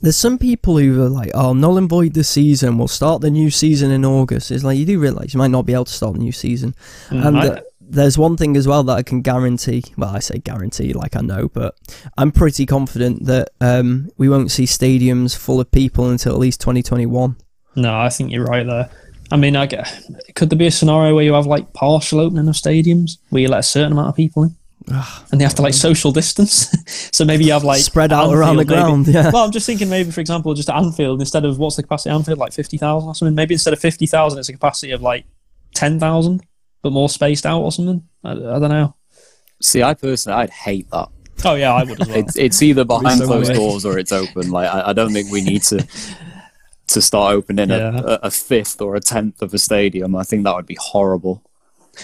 There's 0.00 0.16
some 0.16 0.38
people 0.38 0.78
who 0.78 1.02
are 1.02 1.08
like, 1.08 1.32
"Oh, 1.34 1.52
null 1.54 1.76
and 1.76 1.88
void 1.88 2.14
the 2.14 2.22
season. 2.22 2.78
We'll 2.78 2.86
start 2.86 3.20
the 3.20 3.30
new 3.32 3.50
season 3.50 3.90
in 3.90 4.04
August." 4.04 4.52
It's 4.52 4.62
like 4.62 4.78
you 4.78 4.86
do 4.86 5.00
realize 5.00 5.34
you 5.34 5.38
might 5.38 5.50
not 5.50 5.66
be 5.66 5.72
able 5.72 5.86
to 5.86 5.92
start 5.92 6.12
the 6.12 6.20
new 6.20 6.30
season. 6.30 6.76
mm, 7.08 7.26
And 7.26 7.36
I- 7.36 7.46
uh, 7.48 7.60
there's 7.80 8.16
one 8.16 8.36
thing 8.36 8.56
as 8.56 8.68
well 8.68 8.84
that 8.84 8.92
I 8.96 9.02
can 9.02 9.22
guarantee. 9.22 9.82
Well, 9.96 10.10
I 10.14 10.20
say 10.20 10.38
guarantee, 10.38 10.92
like 10.92 11.16
I 11.16 11.20
know, 11.22 11.48
but 11.48 11.74
I'm 12.16 12.30
pretty 12.30 12.64
confident 12.66 13.24
that 13.26 13.48
um, 13.60 14.08
we 14.18 14.28
won't 14.28 14.52
see 14.52 14.64
stadiums 14.66 15.34
full 15.36 15.58
of 15.58 15.68
people 15.72 16.08
until 16.10 16.32
at 16.32 16.38
least 16.38 16.60
2021. 16.60 17.34
no, 17.74 17.98
I 17.98 18.08
think 18.10 18.30
you're 18.30 18.44
right 18.44 18.66
there. 18.66 18.90
I 19.30 19.36
mean, 19.36 19.56
I 19.56 19.66
get, 19.66 19.86
could 20.34 20.48
there 20.50 20.58
be 20.58 20.66
a 20.66 20.70
scenario 20.70 21.14
where 21.14 21.24
you 21.24 21.34
have 21.34 21.46
like 21.46 21.72
partial 21.74 22.20
opening 22.20 22.48
of 22.48 22.54
stadiums 22.54 23.18
where 23.30 23.42
you 23.42 23.48
let 23.48 23.60
a 23.60 23.62
certain 23.62 23.92
amount 23.92 24.08
of 24.08 24.16
people 24.16 24.44
in? 24.44 24.56
Ah, 24.90 25.22
and 25.30 25.38
they 25.38 25.44
have 25.44 25.54
to 25.56 25.62
like 25.62 25.74
social 25.74 26.12
distance. 26.12 26.74
so 27.12 27.24
maybe 27.26 27.44
you 27.44 27.52
have 27.52 27.62
like 27.64 27.80
Spread 27.82 28.10
out 28.10 28.32
around 28.32 28.56
the 28.56 28.62
Anfield, 28.62 28.68
maybe- 28.68 28.74
ground. 28.74 29.08
Yeah. 29.08 29.30
Well, 29.30 29.44
I'm 29.44 29.50
just 29.52 29.66
thinking 29.66 29.90
maybe, 29.90 30.10
for 30.10 30.20
example, 30.22 30.54
just 30.54 30.70
at 30.70 30.76
Anfield, 30.76 31.20
instead 31.20 31.44
of 31.44 31.58
what's 31.58 31.76
the 31.76 31.82
capacity 31.82 32.08
at 32.10 32.16
Anfield, 32.16 32.38
like 32.38 32.52
50,000 32.54 33.06
or 33.08 33.14
something, 33.14 33.34
maybe 33.34 33.54
instead 33.54 33.74
of 33.74 33.80
50,000, 33.80 34.38
it's 34.38 34.48
a 34.48 34.52
capacity 34.54 34.92
of 34.92 35.02
like 35.02 35.26
10,000, 35.74 36.42
but 36.82 36.92
more 36.92 37.10
spaced 37.10 37.44
out 37.44 37.60
or 37.60 37.70
something. 37.70 38.02
I, 38.24 38.30
I 38.32 38.34
don't 38.58 38.70
know. 38.70 38.94
See, 39.60 39.82
I 39.82 39.92
personally, 39.92 40.38
I'd 40.40 40.50
hate 40.50 40.88
that. 40.90 41.08
Oh, 41.44 41.54
yeah, 41.54 41.74
I 41.74 41.84
would 41.84 42.00
as 42.00 42.08
well. 42.08 42.16
It's 42.18 42.36
it's 42.36 42.62
either 42.62 42.84
behind 42.84 43.18
so 43.18 43.26
closed 43.26 43.52
doors 43.52 43.84
or 43.84 43.98
it's 43.98 44.10
open. 44.12 44.50
Like 44.50 44.68
I, 44.72 44.88
I 44.88 44.92
don't 44.92 45.12
think 45.12 45.30
we 45.30 45.40
need 45.42 45.62
to 45.64 45.86
to 46.88 47.00
start 47.02 47.34
opening 47.34 47.70
Yeah. 47.70 47.96
a, 47.98 48.02
a, 48.04 48.14
a 48.24 48.30
fifth 48.30 48.80
or 48.80 48.96
a 48.96 49.00
tenth 49.00 49.40
of 49.42 49.54
a 49.54 49.58
stadium. 49.58 50.14
I 50.16 50.22
think 50.24 50.44
that 50.44 50.54
would 50.54 50.66
be 50.66 50.76
horrible. 50.80 51.42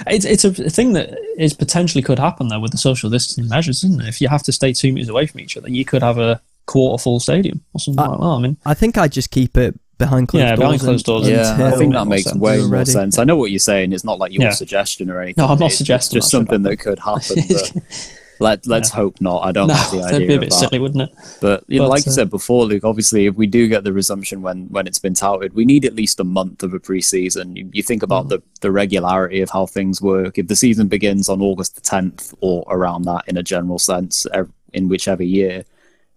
It's, 0.08 0.24
it's 0.24 0.44
a 0.44 0.52
thing 0.52 0.92
that 0.94 1.16
is 1.38 1.52
potentially 1.54 2.02
could 2.02 2.18
happen 2.18 2.48
though 2.48 2.58
with 2.60 2.72
the 2.72 2.78
social 2.78 3.10
distancing 3.10 3.48
measures, 3.48 3.84
isn't 3.84 4.00
it? 4.02 4.08
If 4.08 4.20
you 4.20 4.28
have 4.28 4.42
to 4.44 4.52
stay 4.52 4.72
two 4.72 4.92
meters 4.92 5.08
away 5.08 5.26
from 5.26 5.40
each 5.40 5.56
other, 5.56 5.68
you 5.70 5.84
could 5.84 6.02
have 6.02 6.18
a 6.18 6.40
quarter 6.66 7.00
full 7.02 7.20
stadium 7.20 7.62
or 7.74 7.80
something 7.80 8.04
Uh, 8.04 8.10
like 8.10 8.20
that. 8.20 8.26
I 8.26 8.38
mean, 8.40 8.56
I 8.66 8.74
think 8.74 8.98
I'd 8.98 9.12
just 9.12 9.30
keep 9.30 9.56
it 9.56 9.78
behind 9.98 10.26
closed 10.26 10.42
Yeah, 10.42 10.56
doors. 10.56 10.58
behind 10.58 10.80
closed 10.80 11.08
un- 11.08 11.14
doors. 11.22 11.28
Yeah, 11.28 11.66
I 11.72 11.76
think 11.78 11.92
that 11.92 12.06
makes 12.08 12.24
sense. 12.24 12.36
way 12.38 12.60
more 12.66 12.84
sense. 12.84 13.18
I 13.18 13.24
know 13.24 13.36
what 13.36 13.52
you're 13.52 13.60
saying. 13.60 13.92
It's 13.92 14.02
not 14.04 14.18
like 14.18 14.32
your 14.32 14.42
Yeah. 14.42 14.50
suggestion 14.50 15.10
or 15.10 15.20
anything. 15.22 15.40
No, 15.40 15.44
I'm 15.48 15.58
not 15.60 15.66
It's- 15.66 15.78
suggesting 15.78 16.16
just 16.18 16.30
something 16.30 16.62
that 16.62 16.76
could 16.78 16.98
happen. 16.98 17.36
Let 18.40 18.66
Let's 18.66 18.90
hope 18.90 19.20
not. 19.20 19.40
I 19.42 19.52
don't 19.52 19.68
no, 19.68 19.74
like 19.74 19.90
the 19.90 19.96
that'd 20.02 20.14
idea 20.16 20.26
be 20.28 20.34
a 20.34 20.40
bit 20.40 20.50
that. 20.50 20.56
silly, 20.56 20.78
wouldn't 20.80 21.08
it? 21.08 21.16
But, 21.40 21.62
you 21.68 21.78
know, 21.78 21.84
But, 21.84 21.90
like 21.90 22.06
you 22.06 22.10
uh, 22.10 22.14
said 22.14 22.30
before, 22.30 22.64
Luke, 22.66 22.82
obviously, 22.84 23.26
if 23.26 23.36
we 23.36 23.46
do 23.46 23.68
get 23.68 23.84
the 23.84 23.92
resumption 23.92 24.42
when, 24.42 24.66
when 24.70 24.86
it's 24.88 24.98
been 24.98 25.14
touted, 25.14 25.54
we 25.54 25.64
need 25.64 25.84
at 25.84 25.94
least 25.94 26.18
a 26.18 26.24
month 26.24 26.62
of 26.64 26.74
a 26.74 26.80
preseason. 26.80 27.56
You, 27.56 27.70
you 27.72 27.82
think 27.82 28.00
Mm. 28.00 28.04
about 28.04 28.28
the, 28.30 28.42
the 28.60 28.72
regularity 28.72 29.40
of 29.40 29.50
how 29.50 29.66
things 29.66 30.02
work. 30.02 30.36
If 30.36 30.48
the 30.48 30.56
season 30.56 30.88
begins 30.88 31.28
on 31.28 31.40
August 31.40 31.76
the 31.76 31.80
10th 31.80 32.34
or 32.40 32.64
around 32.68 33.02
that 33.04 33.22
in 33.28 33.36
a 33.36 33.42
general 33.42 33.78
sense, 33.78 34.26
in 34.72 34.88
whichever 34.88 35.22
year, 35.22 35.64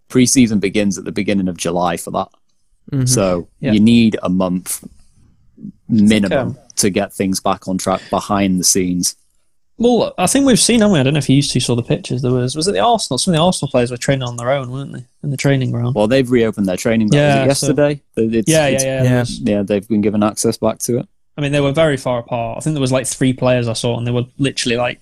preseason 0.10 0.60
begins 0.60 0.98
at 0.98 1.06
the 1.06 1.12
beginning 1.12 1.48
of 1.48 1.58
July 1.58 1.98
for 1.98 2.10
that. 2.12 2.30
Mhm. 2.92 3.08
So 3.08 3.48
Yeah. 3.60 3.74
you 3.74 3.80
need 3.80 4.18
a 4.24 4.30
month 4.30 4.84
minimum 5.88 6.48
um, 6.50 6.58
to 6.78 6.90
get 6.90 7.14
things 7.14 7.40
back 7.40 7.68
on 7.68 7.78
track 7.78 8.02
behind 8.10 8.60
the 8.60 8.64
scenes. 8.64 9.16
Well, 9.80 10.14
I 10.18 10.26
think 10.26 10.46
we've 10.48 10.60
seen, 10.60 10.80
haven't 10.80 10.94
we? 10.94 11.00
I 11.00 11.04
don't 11.04 11.14
know 11.14 11.20
if 11.20 11.30
you 11.30 11.36
used 11.36 11.52
to 11.52 11.60
saw 11.60 11.76
the 11.76 11.84
pictures. 11.84 12.24
There 12.24 12.32
was 12.32 12.56
was 12.56 12.68
it 12.68 12.72
the 12.72 12.80
Arsenal? 12.80 13.18
Some 13.20 13.34
of 13.34 13.38
the 13.38 13.44
Arsenal 13.44 13.70
players 13.70 13.92
were 13.92 13.98
training 13.98 14.24
on 14.24 14.36
their 14.36 14.50
own, 14.50 14.72
weren't 14.72 14.92
they, 14.92 15.04
in 15.24 15.30
the 15.30 15.38
training 15.38 15.72
ground? 15.72 15.94
Well, 15.94 16.08
they've 16.08 16.30
reopened 16.30 16.68
their 16.68 16.78
training. 16.78 17.10
ground. 17.10 17.20
Yeah, 17.22 17.46
Was 17.46 17.58
it 17.58 17.60
so- 17.60 17.68
yesterday? 17.68 18.02
It's- 18.16 18.44
yeah, 18.48 18.58
yeah, 18.58 18.68
it's- 18.68 18.84
yeah. 18.84 19.04
yeah. 19.04 19.10
There 19.10 19.20
was- 19.20 19.40
Yeah, 19.40 19.62
they've 19.64 19.88
been 19.88 20.02
given 20.02 20.24
access 20.24 20.58
back 20.58 20.80
to 20.80 20.98
it. 21.00 21.08
I 21.38 21.42
mean, 21.42 21.52
they 21.52 21.62
were 21.62 21.72
very 21.72 21.98
far 21.98 22.18
apart. 22.18 22.58
I 22.58 22.62
think 22.62 22.74
there 22.74 22.82
was 22.82 22.92
like 22.92 23.06
three 23.06 23.34
players 23.34 23.68
I 23.68 23.74
saw, 23.74 23.98
and 23.98 24.08
they 24.08 24.12
were 24.12 24.26
literally 24.40 24.78
like 24.78 25.00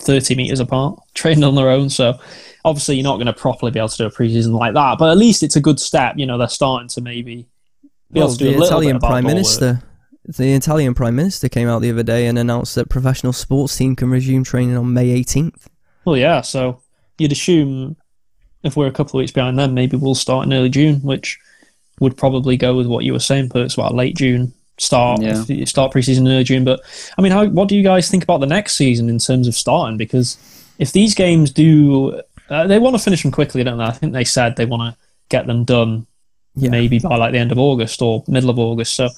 thirty 0.00 0.34
meters 0.34 0.58
apart, 0.58 0.98
training 1.14 1.44
on 1.44 1.54
their 1.54 1.70
own. 1.70 1.88
So 1.88 2.18
obviously, 2.64 2.96
you're 2.96 3.04
not 3.04 3.16
going 3.18 3.26
to 3.26 3.32
properly 3.32 3.70
be 3.70 3.78
able 3.78 3.90
to 3.90 3.96
do 3.96 4.06
a 4.06 4.10
preseason 4.10 4.58
like 4.58 4.74
that. 4.74 4.98
But 4.98 5.10
at 5.10 5.16
least 5.18 5.44
it's 5.44 5.54
a 5.54 5.60
good 5.60 5.78
step. 5.78 6.14
You 6.16 6.26
know, 6.26 6.36
they're 6.36 6.48
starting 6.48 6.88
to 6.88 7.00
maybe 7.00 7.46
be 8.12 8.18
Well, 8.18 8.24
able 8.24 8.32
to 8.32 8.38
do 8.38 8.48
a 8.48 8.52
the 8.54 8.58
little 8.58 8.66
Italian 8.66 8.96
bit 8.96 9.02
about 9.02 9.10
Prime 9.10 9.24
Minister. 9.24 9.66
work. 9.74 9.84
Minister, 10.26 10.42
the 10.42 10.52
Italian 10.54 10.94
Prime 10.94 11.16
Minister 11.16 11.48
came 11.48 11.68
out 11.68 11.82
the 11.82 11.90
other 11.90 12.02
day 12.02 12.26
and 12.26 12.38
announced 12.38 12.74
that 12.74 12.88
professional 12.88 13.32
sports 13.32 13.76
team 13.76 13.94
can 13.96 14.10
resume 14.10 14.44
training 14.44 14.76
on 14.76 14.92
May 14.92 15.08
18th. 15.22 15.66
Well, 16.04 16.16
yeah. 16.16 16.40
So 16.40 16.80
you'd 17.18 17.32
assume 17.32 17.96
if 18.62 18.76
we're 18.76 18.86
a 18.86 18.92
couple 18.92 19.18
of 19.18 19.22
weeks 19.22 19.32
behind 19.32 19.58
them, 19.58 19.74
maybe 19.74 19.96
we'll 19.96 20.14
start 20.14 20.46
in 20.46 20.52
early 20.52 20.70
June, 20.70 21.00
which 21.00 21.38
would 22.00 22.16
probably 22.16 22.56
go 22.56 22.76
with 22.76 22.86
what 22.86 23.04
you 23.04 23.12
were 23.12 23.20
saying, 23.20 23.48
but 23.52 23.62
it's 23.62 23.74
about 23.74 23.94
late 23.94 24.16
June 24.16 24.52
start. 24.78 25.22
Yeah. 25.22 25.44
If 25.48 25.68
start 25.68 25.92
preseason 25.92 26.20
in 26.20 26.28
early 26.28 26.44
June. 26.44 26.64
But 26.64 26.80
I 27.16 27.22
mean, 27.22 27.30
how, 27.32 27.46
what 27.46 27.68
do 27.68 27.76
you 27.76 27.82
guys 27.84 28.10
think 28.10 28.24
about 28.24 28.40
the 28.40 28.46
next 28.46 28.76
season 28.76 29.08
in 29.08 29.18
terms 29.18 29.46
of 29.46 29.54
starting? 29.54 29.96
Because 29.96 30.36
if 30.78 30.92
these 30.92 31.14
games 31.14 31.50
do, 31.52 32.20
uh, 32.48 32.66
they 32.66 32.78
want 32.78 32.96
to 32.96 33.02
finish 33.02 33.22
them 33.22 33.30
quickly, 33.30 33.62
don't 33.62 33.78
they? 33.78 33.84
I 33.84 33.92
think 33.92 34.12
they 34.12 34.24
said 34.24 34.56
they 34.56 34.66
want 34.66 34.94
to 34.94 35.00
get 35.28 35.46
them 35.46 35.64
done 35.64 36.06
Yeah. 36.56 36.70
maybe 36.70 36.98
by 36.98 37.16
like 37.16 37.32
the 37.32 37.38
end 37.38 37.52
of 37.52 37.58
August 37.58 38.02
or 38.02 38.24
middle 38.26 38.50
of 38.50 38.58
August. 38.58 38.94
So 38.96 39.08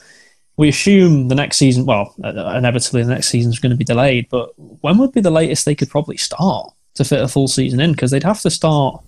we 0.56 0.68
assume 0.68 1.28
the 1.28 1.34
next 1.34 1.58
season, 1.58 1.84
well, 1.84 2.14
uh, 2.24 2.30
inevitably 2.56 3.02
the 3.02 3.10
next 3.10 3.28
season 3.28 3.52
is 3.52 3.58
going 3.58 3.70
to 3.70 3.76
be 3.76 3.84
delayed. 3.84 4.28
But 4.30 4.50
when 4.56 4.98
would 4.98 5.12
be 5.12 5.20
the 5.20 5.30
latest 5.30 5.64
they 5.64 5.74
could 5.74 5.90
probably 5.90 6.16
start 6.16 6.72
to 6.94 7.04
fit 7.04 7.20
a 7.20 7.28
full 7.28 7.48
season 7.48 7.78
in? 7.80 7.92
Because 7.92 8.10
they'd 8.10 8.22
have 8.22 8.40
to 8.40 8.50
start, 8.50 9.02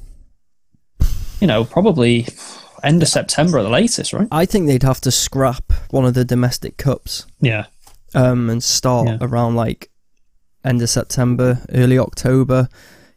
you 1.41 1.47
know, 1.47 1.65
probably 1.65 2.27
end 2.85 3.03
of 3.03 3.09
September 3.09 3.59
at 3.59 3.63
the 3.63 3.69
latest, 3.71 4.13
right? 4.13 4.29
I 4.31 4.45
think 4.45 4.67
they'd 4.67 4.83
have 4.83 5.01
to 5.03 5.11
scrap 5.11 5.73
one 5.91 6.05
of 6.05 6.15
the 6.15 6.25
domestic 6.25 6.77
cups 6.77 7.27
Yeah, 7.41 7.65
um, 8.15 8.51
and 8.51 8.63
start 8.63 9.09
Yeah. 9.09 9.19
around 9.21 9.57
like 9.57 9.91
end 10.65 10.83
of 10.83 10.91
September, 10.91 11.61
early 11.73 11.99
October, 11.99 12.69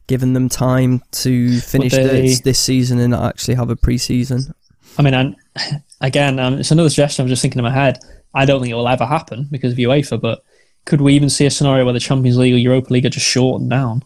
giving 0.08 0.34
them 0.34 0.50
time 0.50 1.02
to 1.12 1.60
finish 1.60 1.92
they- 1.94 2.04
this, 2.22 2.40
this 2.42 2.60
season 2.60 3.00
and 3.00 3.14
actually 3.14 3.56
have 3.56 3.70
a 3.70 3.76
pre-season. 3.76 4.54
I 4.98 5.02
mean, 5.04 5.14
and 5.14 5.36
again, 6.02 6.40
um, 6.40 6.56
it's 6.60 6.72
another 6.72 6.90
suggestion. 6.90 7.24
I'm 7.24 7.30
just 7.30 7.42
thinking 7.42 7.60
in 7.60 7.64
my 7.64 7.72
head. 7.72 8.00
I 8.34 8.46
don't 8.46 8.62
think 8.62 8.72
it 8.72 8.76
will 8.76 8.88
ever 8.88 9.06
happen 9.06 9.48
because 9.52 9.74
of 9.74 9.78
UEFA, 9.78 10.20
but 10.22 10.44
could 10.86 11.02
we 11.02 11.14
even 11.14 11.30
see 11.30 11.46
a 11.46 11.52
scenario 11.52 11.84
where 11.86 11.94
the 11.94 12.00
Champions 12.00 12.38
League 12.38 12.54
or 12.54 12.58
Europa 12.58 12.92
League 12.94 13.06
are 13.06 13.10
just 13.10 13.26
shortened 13.26 13.70
down? 13.70 14.04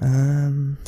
Um, 0.00 0.78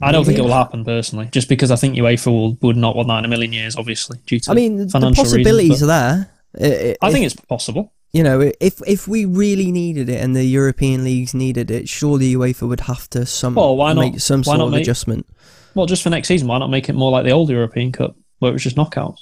I 0.00 0.12
don't 0.12 0.24
think 0.24 0.38
it 0.38 0.42
will 0.42 0.52
happen 0.52 0.84
personally, 0.84 1.28
just 1.30 1.48
because 1.48 1.70
I 1.70 1.76
think 1.76 1.96
UEFA 1.96 2.26
will, 2.26 2.54
would 2.62 2.76
not 2.76 2.96
want 2.96 3.08
that 3.08 3.18
in 3.18 3.24
a 3.24 3.28
million 3.28 3.52
years, 3.52 3.76
obviously, 3.76 4.18
due 4.26 4.40
to 4.40 4.50
I 4.50 4.54
mean, 4.54 4.86
the 4.86 5.12
possibilities 5.14 5.70
reasons, 5.70 5.82
are 5.82 5.86
there. 5.86 6.96
I- 7.02 7.06
I 7.06 7.12
think 7.12 7.26
it's 7.26 7.36
possible. 7.36 7.92
you 8.12 8.22
know, 8.22 8.50
if 8.60 8.80
if 8.86 9.06
we 9.06 9.24
really 9.26 9.70
needed 9.70 10.08
it 10.08 10.20
and 10.22 10.34
the 10.34 10.44
European 10.44 11.04
leagues 11.04 11.34
needed 11.34 11.70
it, 11.70 11.88
surely 11.88 12.34
UEFA 12.34 12.66
would 12.66 12.80
have 12.80 13.08
to 13.10 13.26
some 13.26 13.54
Well, 13.54 13.76
why 13.76 13.92
not- 13.92 14.00
make 14.00 14.20
some 14.20 14.40
why 14.40 14.44
sort 14.44 14.58
not 14.58 14.64
of 14.66 14.70
make- 14.72 14.82
adjustment. 14.82 15.26
Well, 15.74 15.86
just 15.86 16.02
for 16.02 16.10
next 16.10 16.28
season, 16.28 16.48
why 16.48 16.58
not 16.58 16.70
make 16.70 16.88
it 16.88 16.94
more 16.94 17.10
like 17.12 17.24
the 17.24 17.30
old 17.30 17.50
European 17.50 17.92
Cup, 17.92 18.16
where 18.38 18.50
it 18.50 18.54
was 18.54 18.62
just 18.64 18.76
knockouts? 18.76 19.18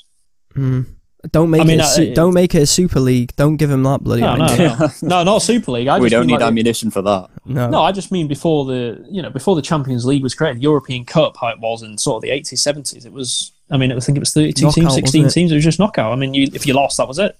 Mm. 0.56 0.86
Don't 1.32 1.50
make 1.50 1.60
I 1.60 1.64
mean, 1.64 1.80
it. 1.80 1.82
A 1.82 1.86
uh, 1.86 1.88
su- 1.88 2.14
don't 2.14 2.34
make 2.34 2.54
it 2.54 2.62
a 2.62 2.66
Super 2.66 3.00
League. 3.00 3.34
Don't 3.36 3.56
give 3.56 3.68
them 3.70 3.82
that 3.82 4.02
bloody 4.02 4.22
No, 4.22 4.36
no, 4.36 4.46
no, 4.46 4.88
no, 5.02 5.24
not 5.24 5.42
Super 5.42 5.72
League. 5.72 5.88
I 5.88 5.98
we 5.98 6.06
just 6.08 6.12
don't 6.12 6.26
need 6.26 6.34
like 6.34 6.42
ammunition 6.42 6.90
for 6.90 7.02
that. 7.02 7.30
No. 7.44 7.68
No, 7.68 7.82
I 7.82 7.90
just 7.92 8.12
mean 8.12 8.28
before 8.28 8.64
the 8.64 9.04
you 9.10 9.22
know 9.22 9.30
before 9.30 9.56
the 9.56 9.62
Champions 9.62 10.04
League 10.04 10.22
was 10.22 10.34
created, 10.34 10.62
European 10.62 11.04
Cup 11.04 11.36
how 11.40 11.48
it 11.48 11.58
was 11.58 11.82
in 11.82 11.98
sort 11.98 12.16
of 12.16 12.22
the 12.22 12.28
80s, 12.28 12.54
70s. 12.54 13.06
It 13.06 13.12
was. 13.12 13.52
I 13.70 13.76
mean, 13.76 13.90
I 13.90 13.98
think 13.98 14.16
it 14.16 14.20
was 14.20 14.32
32 14.32 14.62
Knockout, 14.62 14.74
teams, 14.74 14.94
16 14.94 15.24
it? 15.26 15.30
teams. 15.32 15.50
It 15.50 15.56
was 15.56 15.64
just 15.64 15.80
knockout. 15.80 16.12
I 16.12 16.16
mean, 16.16 16.34
you, 16.34 16.48
if 16.52 16.66
you 16.66 16.74
lost, 16.74 16.98
that 16.98 17.08
was 17.08 17.18
it. 17.18 17.36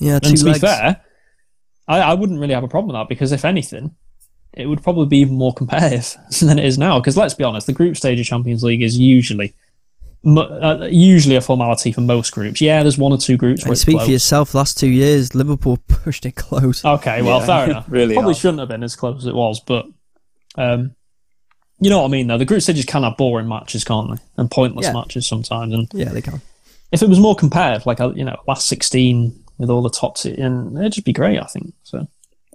Yeah, 0.00 0.18
two 0.18 0.30
And 0.30 0.38
to 0.38 0.44
legs. 0.46 0.58
be 0.58 0.66
fair, 0.66 1.00
I, 1.86 2.00
I 2.00 2.14
wouldn't 2.14 2.40
really 2.40 2.54
have 2.54 2.64
a 2.64 2.68
problem 2.68 2.88
with 2.88 2.94
that 2.94 3.08
because 3.08 3.30
if 3.30 3.44
anything, 3.44 3.94
it 4.52 4.66
would 4.66 4.82
probably 4.82 5.06
be 5.06 5.18
even 5.18 5.36
more 5.36 5.54
competitive 5.54 6.16
than 6.40 6.58
it 6.58 6.64
is 6.64 6.78
now. 6.78 6.98
Because 6.98 7.16
let's 7.16 7.34
be 7.34 7.44
honest, 7.44 7.68
the 7.68 7.72
group 7.72 7.96
stage 7.96 8.18
of 8.18 8.26
Champions 8.26 8.64
League 8.64 8.82
is 8.82 8.98
usually 8.98 9.48
mu- 9.48 9.54
uh, 10.26 10.88
usually 10.90 11.36
a 11.36 11.40
formality 11.40 11.92
for 11.92 12.00
most 12.00 12.32
groups. 12.32 12.60
Yeah, 12.60 12.82
there's 12.82 12.96
one 12.98 13.12
or 13.12 13.18
two 13.18 13.36
groups 13.36 13.64
where 13.64 13.72
And 13.72 13.78
speak 13.78 13.96
close. 13.96 14.06
for 14.06 14.12
yourself. 14.12 14.54
Last 14.54 14.78
two 14.78 14.88
years, 14.88 15.34
Liverpool 15.34 15.76
pushed 15.88 16.24
it 16.26 16.36
close. 16.36 16.84
Okay, 16.84 17.22
well, 17.22 17.40
Yeah, 17.40 17.46
fair 17.46 17.64
enough. 17.70 17.84
really 17.88 18.14
Probably 18.14 18.32
have. 18.34 18.40
shouldn't 18.40 18.60
have 18.60 18.68
been 18.68 18.82
as 18.82 18.96
close 18.96 19.18
as 19.18 19.26
it 19.26 19.34
was, 19.34 19.60
but 19.60 19.86
um, 20.56 20.94
you 21.80 21.90
know 21.90 21.98
what 22.00 22.08
I 22.08 22.10
mean. 22.10 22.26
Though 22.28 22.38
the 22.38 22.44
group 22.44 22.62
stages 22.62 22.84
can 22.84 23.02
have 23.02 23.16
boring 23.16 23.48
matches, 23.48 23.84
can't 23.84 24.10
they, 24.16 24.22
and 24.38 24.50
pointless 24.50 24.86
Yeah. 24.86 24.92
matches 24.92 25.26
sometimes. 25.26 25.72
And 25.74 25.88
Yeah, 25.92 26.10
they 26.10 26.22
can. 26.22 26.40
if 26.92 27.02
it 27.02 27.08
was 27.08 27.18
more 27.20 27.34
competitive, 27.34 27.84
like 27.86 28.00
uh, 28.00 28.12
you 28.14 28.24
know, 28.24 28.36
last 28.48 28.66
sixteen 28.68 29.38
with 29.58 29.70
all 29.70 29.82
the 29.82 29.90
top, 29.90 30.16
and 30.24 30.76
it'd 30.78 30.92
just 30.92 31.04
be 31.06 31.12
great. 31.12 31.38
I 31.40 31.44
think 31.46 31.74
so. 31.82 32.06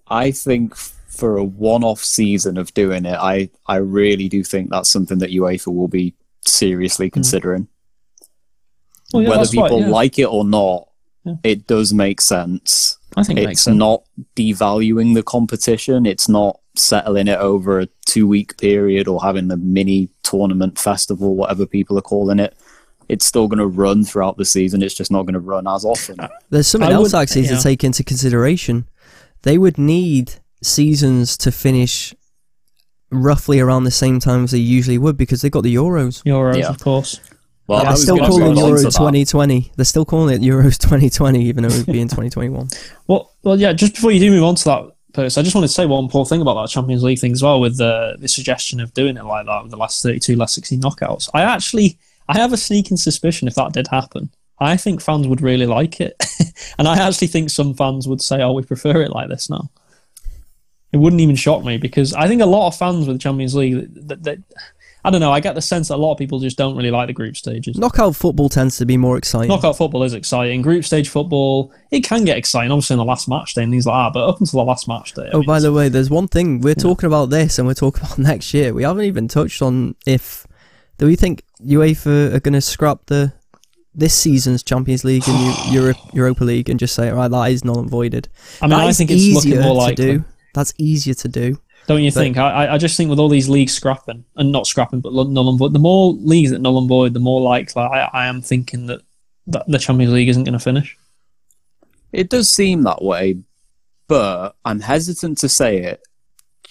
I 0.08 0.32
think 0.32 0.76
for 0.76 1.38
a 1.38 1.44
one-off 1.44 2.04
season 2.04 2.58
of 2.58 2.74
doing 2.74 3.06
it, 3.06 3.18
I 3.20 3.50
I 3.68 3.76
really 3.76 4.28
do 4.30 4.44
think 4.44 4.70
that's 4.70 4.90
something 4.90 5.20
that 5.20 5.32
UEFA 5.32 5.68
will 5.76 5.88
be 5.90 6.14
seriously 6.50 7.10
mm. 7.10 7.14
considering. 7.14 7.68
Well, 9.14 9.24
yeah, 9.24 9.30
Whether 9.30 9.42
that's 9.42 9.56
right, 9.56 9.64
people 9.64 9.80
yeah. 9.82 9.88
like 9.90 10.20
it 10.20 10.26
or 10.26 10.46
not, 10.46 10.90
Yeah. 11.26 11.36
it 11.44 11.68
does 11.68 11.94
make 11.94 12.22
sense. 12.22 12.98
I 13.18 13.24
think 13.24 13.40
it 13.40 13.46
makes 13.46 13.52
It's 13.60 13.64
sense. 13.64 13.78
not 13.78 14.04
devaluing 14.36 15.16
the 15.16 15.24
competition. 15.24 16.06
It's 16.06 16.30
not 16.30 16.60
settling 16.76 17.28
it 17.28 17.40
over 17.40 17.80
a 17.80 17.88
two 18.06 18.28
week 18.28 18.58
period 18.58 19.08
or 19.08 19.22
having 19.22 19.52
a 19.52 19.58
mini 19.58 20.10
tournament 20.24 20.78
festival, 20.78 21.36
whatever 21.36 21.66
people 21.66 21.98
are 21.98 22.02
calling 22.04 22.40
it. 22.40 22.56
It's 23.10 23.26
still 23.26 23.48
going 23.48 23.58
to 23.60 23.66
run 23.66 24.06
throughout 24.06 24.38
the 24.38 24.46
season. 24.46 24.84
It's 24.84 24.94
just 24.94 25.12
not 25.12 25.24
going 25.24 25.34
to 25.34 25.40
run 25.40 25.68
as 25.68 25.84
often. 25.84 26.20
Uh, 26.20 26.28
There's 26.52 26.68
something 26.68 26.92
I 26.92 26.94
else 26.94 27.14
would- 27.14 27.20
actually 27.20 27.46
yeah. 27.46 27.58
to 27.58 27.64
take 27.64 27.84
into 27.84 28.04
consideration. 28.04 28.88
They 29.42 29.58
would 29.58 29.80
need 29.80 30.34
seasons 30.62 31.36
to 31.38 31.52
finish 31.52 32.14
roughly 33.12 33.60
around 33.60 33.84
the 33.86 33.92
same 33.92 34.20
time 34.20 34.44
as 34.44 34.52
they 34.52 34.58
usually 34.60 34.98
would 34.98 35.18
because 35.18 35.42
they've 35.42 35.52
got 35.52 35.64
the 35.64 35.76
Euros. 35.76 36.24
Euros, 36.24 36.58
Yeah. 36.58 36.70
of 36.70 36.80
course. 36.80 37.20
Well, 37.68 37.84
They're 37.84 37.96
still 37.98 38.18
calling 38.18 38.56
go 38.56 38.68
Euro 38.68 38.82
2020. 38.82 39.72
They're 39.76 39.86
still 39.86 40.06
calling 40.06 40.34
it 40.36 40.42
Euros 40.42 40.78
2020, 40.80 41.44
even 41.46 41.64
though 41.64 41.70
it 41.70 41.78
would 41.78 41.86
be 41.94 42.02
in 42.02 42.08
2021. 42.10 42.68
Well, 43.08 43.32
well, 43.44 43.60
yeah. 43.60 43.74
Just 43.74 43.94
before 43.96 44.12
you 44.12 44.20
do 44.20 44.32
move 44.32 44.44
on 44.44 44.56
to 44.56 44.64
that, 44.66 44.84
Perks, 45.14 45.38
I 45.38 45.44
just 45.44 45.54
wanted 45.56 45.68
to 45.68 45.74
say 45.74 45.86
one 45.86 46.08
poor 46.08 46.26
thing 46.26 46.42
about 46.42 46.56
that 46.62 46.70
Champions 46.72 47.04
League 47.04 47.20
thing 47.20 47.32
as 47.32 47.44
well, 47.44 47.60
with 47.60 47.78
the 47.78 48.16
the 48.20 48.28
suggestion 48.28 48.80
of 48.80 48.94
doing 48.94 49.18
it 49.18 49.26
like 49.26 49.46
that 49.46 49.62
with 49.64 49.72
the 49.72 49.78
last 49.78 50.02
thirty-two, 50.04 50.36
last 50.36 50.54
sixteen 50.56 50.82
knockouts. 50.82 51.30
I 51.34 51.42
actually, 51.42 51.98
I 52.28 52.38
have 52.38 52.54
a 52.54 52.58
sneaking 52.58 52.98
suspicion 52.98 53.48
if 53.48 53.56
that 53.56 53.74
did 53.74 53.88
happen, 53.88 54.30
I 54.60 54.78
think 54.78 55.02
fans 55.02 55.28
would 55.28 55.42
really 55.42 55.66
like 55.66 56.00
it, 56.02 56.16
and 56.78 56.88
I 56.88 56.98
actually 57.00 57.28
think 57.28 57.50
some 57.50 57.74
fans 57.74 58.08
would 58.08 58.22
say, 58.22 58.42
"Oh, 58.42 58.54
we 58.54 58.62
prefer 58.64 59.02
it 59.02 59.12
like 59.12 59.30
this 59.30 59.50
now." 59.50 59.70
It 60.92 60.98
wouldn't 60.98 61.22
even 61.22 61.36
shock 61.36 61.64
me 61.64 61.78
because 61.78 62.14
I 62.14 62.28
think 62.28 62.42
a 62.42 62.46
lot 62.48 62.68
of 62.68 62.76
fans 62.76 63.08
with 63.08 63.16
the 63.18 63.20
Champions 63.22 63.54
League, 63.56 64.08
that, 64.08 64.24
that 64.24 64.40
I 65.06 65.12
don't 65.12 65.22
know, 65.22 65.32
I 65.32 65.40
get 65.40 65.54
the 65.56 65.62
sense 65.62 65.88
that 65.90 65.96
a 65.96 65.98
lot 65.98 66.12
of 66.14 66.18
people 66.18 66.40
just 66.40 66.58
don't 66.58 66.76
really 66.76 66.92
like 66.92 67.08
the 67.08 67.14
group 67.14 67.38
stages. 67.38 67.78
Knockout 67.78 68.16
football 68.16 68.50
tends 68.50 68.78
to 68.80 68.86
be 68.86 68.98
more 68.98 69.18
exciting. 69.18 69.48
Knockout 69.50 69.78
football 69.78 70.04
is 70.04 70.14
exciting. 70.14 70.62
Group 70.62 70.84
stage 70.84 71.08
football, 71.08 71.72
it 71.92 72.04
can 72.04 72.26
get 72.26 72.38
exciting, 72.38 72.72
obviously 72.72 72.96
in 72.96 72.98
the 72.98 73.06
last 73.06 73.30
match 73.30 73.54
day 73.54 73.64
and 73.64 73.72
things 73.72 73.86
like 73.86 74.08
that. 74.08 74.14
But 74.20 74.28
up 74.28 74.40
until 74.42 74.60
the 74.60 74.66
last 74.66 74.88
match 74.88 75.14
day, 75.14 75.28
I 75.28 75.30
Oh, 75.34 75.38
mean, 75.40 75.46
by 75.48 75.60
the 75.60 75.72
way, 75.72 75.90
there's 75.90 76.10
one 76.10 76.28
thing 76.28 76.60
we're 76.60 76.74
talking 76.76 77.08
about 77.08 77.30
this, 77.30 77.60
and 77.60 77.68
we're 77.68 77.76
talking 77.76 78.02
about 78.06 78.18
next 78.18 78.54
year. 78.54 78.74
We 78.74 78.84
haven't 78.84 79.04
even 79.06 79.28
touched 79.28 79.62
on 79.62 79.96
if 80.06 80.46
do 80.98 81.06
we 81.06 81.16
think 81.16 81.44
UEFA 81.64 82.34
are 82.34 82.40
going 82.42 82.54
to 82.56 82.62
scrap 82.62 83.06
the 83.06 83.32
this 83.96 84.14
season's 84.14 84.64
Champions 84.64 85.04
League 85.04 85.24
and 85.28 85.74
Europa 86.14 86.44
League 86.44 86.70
and 86.70 86.80
just 86.80 86.94
say, 86.96 87.10
right, 87.10 87.28
that 87.30 87.52
is 87.52 87.64
null 87.66 87.80
and 87.80 87.90
voided. 87.90 88.28
I 88.62 88.66
mean, 88.66 88.72
That 88.78 88.88
I 88.88 88.92
think 88.94 89.12
it's 89.12 89.34
looking 89.34 89.56
more 89.62 89.74
to 89.74 89.74
likely. 89.74 90.06
do. 90.18 90.26
That's 90.54 90.74
easier 90.78 91.14
to 91.16 91.28
do. 91.28 91.60
Don't 91.88 92.02
you 92.04 92.12
But- 92.12 92.20
think? 92.20 92.38
I, 92.38 92.66
I- 92.66 92.74
I 92.76 92.78
just 92.78 92.98
think 92.98 93.10
with 93.10 93.20
all 93.20 93.30
these 93.30 93.50
leagues 93.50 93.74
scrapping 93.74 94.26
and 94.36 94.52
not 94.52 94.68
scrapping, 94.68 95.00
but 95.02 95.14
null 95.14 95.50
and 95.50 95.58
void. 95.60 95.74
The 95.74 95.80
more 95.80 96.14
leagues 96.14 96.52
that 96.52 96.60
null 96.62 96.78
and 96.78 96.88
void, 96.88 97.14
the 97.14 97.20
more 97.20 97.42
likely 97.42 97.82
I, 97.82 98.10
I 98.14 98.28
am 98.28 98.42
thinking 98.42 98.88
that, 98.88 99.02
that 99.48 99.66
the 99.68 99.80
Champions 99.80 100.14
League 100.14 100.30
isn't 100.30 100.44
going 100.44 100.54
to 100.54 100.60
finish. 100.60 100.98
It 102.12 102.30
does 102.30 102.50
seem 102.50 102.84
that 102.84 103.04
way, 103.04 103.40
but 104.08 104.56
I'm 104.66 104.80
hesitant 104.82 105.38
to 105.40 105.50
say 105.50 105.78
it 105.84 106.02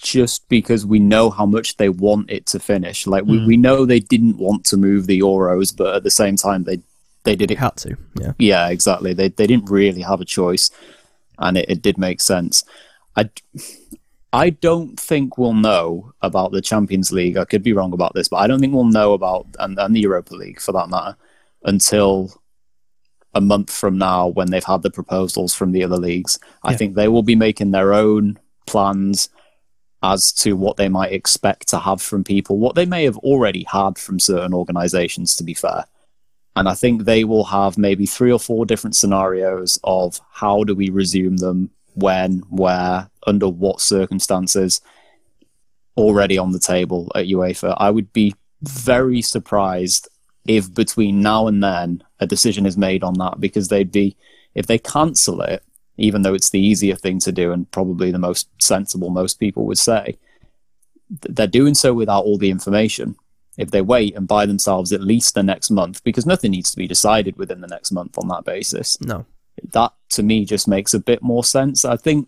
just 0.01 0.47
because 0.49 0.85
we 0.85 0.99
know 0.99 1.29
how 1.29 1.45
much 1.45 1.77
they 1.77 1.89
want 1.89 2.29
it 2.31 2.45
to 2.47 2.59
finish. 2.59 3.05
Like 3.07 3.25
we, 3.25 3.39
Mm. 3.39 3.47
we 3.47 3.57
know 3.57 3.85
they 3.85 3.99
didn't 3.99 4.37
want 4.37 4.65
to 4.65 4.77
move 4.77 5.07
the 5.07 5.19
Euros, 5.19 5.75
but 5.75 5.95
at 5.95 6.03
the 6.03 6.11
same 6.11 6.35
time 6.35 6.63
they 6.63 6.79
they 7.25 7.35
did 7.35 7.49
They 7.49 7.55
it. 7.55 7.59
had 7.59 7.75
to. 7.77 7.97
Yeah. 8.19 8.31
Yeah, 8.39 8.69
exactly. 8.69 9.13
They 9.13 9.27
they 9.27 9.45
didn't 9.47 9.69
really 9.69 10.01
have 10.01 10.21
a 10.21 10.25
choice, 10.25 10.71
and 11.37 11.57
it, 11.57 11.69
it 11.69 11.81
did 11.81 11.97
make 11.97 12.21
sense. 12.21 12.63
I 13.15 13.29
I 14.31 14.51
don't 14.51 14.99
think 14.99 15.37
we'll 15.37 15.53
know 15.53 16.13
about 16.21 16.51
the 16.51 16.61
Champions 16.61 17.11
League. 17.11 17.37
I 17.37 17.45
could 17.45 17.63
be 17.63 17.73
wrong 17.73 17.93
about 17.93 18.13
this, 18.13 18.27
but 18.27 18.37
I 18.37 18.47
don't 18.47 18.59
think 18.59 18.73
we'll 18.73 18.83
know 18.85 19.13
about 19.13 19.47
and, 19.57 19.77
and 19.79 19.95
the 19.95 20.01
Europa 20.01 20.35
League 20.35 20.61
for 20.61 20.71
that 20.73 20.89
matter 20.89 21.17
until 21.63 22.39
a 23.33 23.41
month 23.41 23.71
from 23.71 23.97
now 23.97 24.27
when 24.27 24.51
they've 24.51 24.63
had 24.63 24.81
the 24.83 24.91
proposals 24.91 25.53
from 25.53 25.71
the 25.71 25.83
other 25.83 25.97
leagues. 25.97 26.39
I 26.63 26.71
Yeah. 26.71 26.77
think 26.77 26.95
they 26.95 27.07
will 27.07 27.23
be 27.23 27.35
making 27.35 27.71
their 27.71 27.93
own 27.93 28.37
plans 28.67 29.29
as 30.01 30.31
to 30.31 30.53
what 30.53 30.77
they 30.77 30.89
might 30.89 31.11
expect 31.11 31.67
to 31.69 31.79
have 31.79 32.01
from 32.01 32.23
people, 32.23 32.57
what 32.57 32.75
they 32.75 32.85
may 32.85 33.03
have 33.03 33.17
already 33.17 33.65
had 33.71 33.97
from 33.97 34.19
certain 34.19 34.53
organizations, 34.53 35.35
to 35.35 35.43
be 35.43 35.53
fair. 35.53 35.85
And 36.55 36.69
I 36.69 36.73
think 36.73 37.03
they 37.03 37.23
will 37.23 37.45
have 37.45 37.77
maybe 37.77 38.05
three 38.05 38.31
or 38.31 38.39
four 38.39 38.65
different 38.65 38.95
scenarios 38.95 39.79
of 39.83 40.21
how 40.31 40.63
do 40.63 40.73
we 40.73 40.89
resume 40.89 41.37
them, 41.37 41.71
when, 41.93 42.39
where, 42.49 43.09
under 43.25 43.47
what 43.47 43.81
circumstances, 43.81 44.81
already 45.97 46.37
on 46.37 46.51
the 46.51 46.59
table 46.59 47.11
at 47.15 47.25
UEFA. 47.25 47.75
I 47.77 47.91
would 47.91 48.13
be 48.13 48.35
very 48.61 49.21
surprised 49.21 50.07
if 50.47 50.73
between 50.73 51.21
now 51.21 51.47
and 51.47 51.63
then 51.63 52.03
a 52.19 52.25
decision 52.25 52.65
is 52.65 52.77
made 52.77 53.03
on 53.03 53.13
that 53.15 53.39
because 53.39 53.67
they'd 53.67 53.91
be, 53.91 54.15
if 54.55 54.65
they 54.65 54.77
cancel 54.77 55.41
it, 55.41 55.63
even 55.97 56.21
though 56.21 56.33
it's 56.33 56.49
the 56.49 56.59
easier 56.59 56.95
thing 56.95 57.19
to 57.19 57.31
do 57.31 57.51
and 57.51 57.69
probably 57.71 58.11
the 58.11 58.17
most 58.17 58.49
sensible, 58.61 59.09
most 59.09 59.39
people 59.39 59.65
would 59.65 59.77
say, 59.77 60.17
they're 61.09 61.47
doing 61.47 61.75
so 61.75 61.93
without 61.93 62.23
all 62.23 62.37
the 62.37 62.49
information. 62.49 63.15
If 63.57 63.71
they 63.71 63.81
wait 63.81 64.15
and 64.15 64.27
buy 64.27 64.45
themselves 64.45 64.93
at 64.93 65.01
least 65.01 65.35
the 65.35 65.43
next 65.43 65.69
month, 65.69 66.01
because 66.03 66.25
nothing 66.25 66.51
needs 66.51 66.71
to 66.71 66.77
be 66.77 66.87
decided 66.87 67.35
within 67.35 67.59
the 67.59 67.67
next 67.67 67.91
month 67.91 68.17
on 68.17 68.29
that 68.29 68.45
basis, 68.45 68.99
No. 69.01 69.25
That 69.71 69.93
to 70.09 70.23
me 70.23 70.45
just 70.45 70.67
makes 70.67 70.93
a 70.93 70.99
bit 70.99 71.21
more 71.21 71.43
sense. 71.43 71.85
I 71.85 71.97
think, 71.97 72.27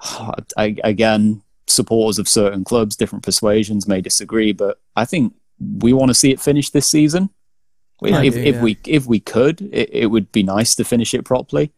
I, 0.00 0.76
again, 0.84 1.42
supporters 1.66 2.18
of 2.18 2.28
certain 2.28 2.64
clubs, 2.64 2.96
different 2.96 3.24
persuasions 3.24 3.88
may 3.88 4.00
disagree, 4.00 4.52
but 4.52 4.80
I 4.96 5.04
think 5.04 5.34
we 5.78 5.92
want 5.92 6.10
to 6.10 6.14
see 6.14 6.30
it 6.30 6.40
finish 6.40 6.70
this 6.70 6.86
season. 6.86 7.30
I 8.04 8.24
if 8.24 8.34
do, 8.34 8.40
if 8.40 8.54
yeah. 8.56 8.62
we 8.62 8.78
if 8.86 9.06
we 9.06 9.20
could, 9.20 9.60
it, 9.72 9.90
it 9.92 10.06
would 10.06 10.32
be 10.32 10.42
nice 10.42 10.74
to 10.74 10.84
finish 10.84 11.14
it 11.14 11.24
properly. 11.24 11.70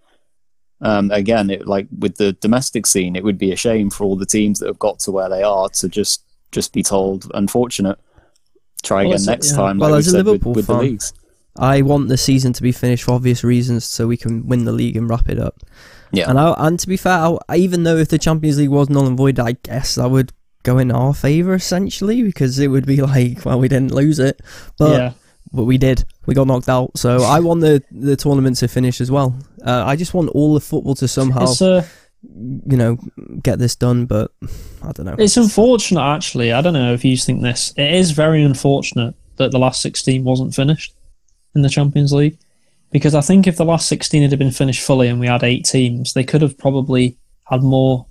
Um, 0.81 1.11
again, 1.11 1.51
it, 1.51 1.67
like 1.67 1.87
with 1.99 2.17
the 2.17 2.33
domestic 2.33 2.87
scene, 2.87 3.15
it 3.15 3.25
would 3.25 3.37
be 3.37 3.53
a 3.53 3.57
shame 3.57 3.91
for 3.91 4.05
all 4.05 4.17
the 4.17 4.25
teams 4.27 4.59
that 4.59 4.67
have 4.67 4.79
got 4.79 4.99
to 5.01 5.13
where 5.13 5.29
they 5.29 5.43
are 5.43 5.69
to 5.69 5.89
just 5.89 6.23
just 6.51 6.73
be 6.73 6.83
told, 6.83 7.31
unfortunate. 7.35 7.99
Try 8.83 9.03
again 9.03 9.13
it's- 9.15 9.27
next 9.27 9.51
yeah. 9.51 9.57
time, 9.57 9.79
Well, 9.79 9.91
like 9.91 9.97
we 9.97 9.99
as 10.01 10.07
a 10.07 10.11
said 10.11 10.17
with, 10.19 10.27
Liverpool 10.27 10.53
with 10.55 10.67
the 10.67 10.73
fan, 10.73 10.83
leagues. 10.83 11.13
I 11.57 11.83
want 11.83 12.09
the 12.09 12.17
season 12.17 12.53
to 12.55 12.63
be 12.63 12.73
finished 12.73 13.05
for 13.05 13.13
obvious 13.13 13.45
reasons 13.45 13.85
so 13.85 14.07
we 14.07 14.17
can 14.17 14.47
win 14.47 14.65
the 14.65 14.73
league 14.73 14.97
and 14.97 15.09
wrap 15.09 15.29
it 15.29 15.39
up. 15.39 15.61
Yeah. 16.13 16.29
And 16.29 16.39
I, 16.39 16.55
and 16.59 16.79
to 16.81 16.89
be 16.89 16.97
fair, 16.97 17.37
I, 17.49 17.57
even 17.57 17.85
though 17.85 17.97
if 17.97 18.09
the 18.09 18.19
Champions 18.19 18.59
League 18.59 18.71
was 18.71 18.89
null 18.89 19.07
and 19.07 19.17
void, 19.17 19.39
I 19.39 19.53
guess 19.53 19.97
that 19.97 20.11
would 20.11 20.33
go 20.63 20.79
in 20.79 20.91
our 20.91 21.15
favour 21.15 21.55
essentially 21.55 22.23
because 22.23 22.59
it 22.59 22.69
would 22.69 22.87
be 22.87 22.97
like, 23.03 23.45
well, 23.45 23.61
we 23.61 23.69
didn't 23.69 23.93
lose 23.93 24.19
it, 24.19 24.41
but 24.79 24.93
yeah, 24.93 25.13
but 25.53 25.65
we 25.65 25.79
did. 25.79 26.05
We 26.27 26.35
got 26.35 26.47
knocked 26.47 26.69
out. 26.69 26.97
So 26.97 27.23
I 27.23 27.41
want 27.41 27.61
the 27.61 27.83
the 27.91 28.17
tournament 28.17 28.57
to 28.59 28.69
finish 28.69 29.01
as 29.01 29.11
well. 29.11 29.39
Uh, 29.65 29.85
I 29.87 29.97
just 29.97 30.15
want 30.15 30.31
all 30.31 30.55
the 30.55 30.61
football 30.61 30.95
to 30.97 31.07
somehow, 31.07 31.45
it's 31.45 31.63
uh, 31.63 31.87
you 32.23 32.77
know, 32.77 32.99
get 33.43 33.59
this 33.59 33.77
done. 33.77 34.07
But 34.07 34.33
I 34.83 34.93
don't 34.93 35.07
know. 35.07 35.17
it's 35.19 35.37
unfortunate 35.37 36.03
actually. 36.03 36.53
I 36.53 36.61
don't 36.61 36.75
know 36.75 36.93
if 36.93 37.05
you 37.05 37.17
think 37.17 37.43
this. 37.43 37.73
It 37.77 37.95
is 37.95 38.11
very 38.11 38.43
unfortunate 38.43 39.15
that 39.37 39.53
the 39.53 39.59
last 39.59 39.81
sixteen 39.81 40.25
wasn't 40.25 40.55
finished 40.55 40.95
in 41.55 41.63
the 41.63 41.69
Champions 41.69 42.13
League 42.13 42.39
because 42.91 43.15
I 43.15 43.21
think 43.21 43.47
if 43.47 43.57
the 43.57 43.65
last 43.65 43.89
sixteen 43.89 44.29
had 44.29 44.39
been 44.39 44.51
finished 44.51 44.85
fully 44.85 45.09
and 45.09 45.19
we 45.19 45.27
had 45.27 45.43
eight 45.43 45.65
teams, 45.65 46.13
they 46.13 46.25
could 46.25 46.43
have 46.43 46.57
probably 46.57 47.17
had 47.51 47.63
more 47.63 48.07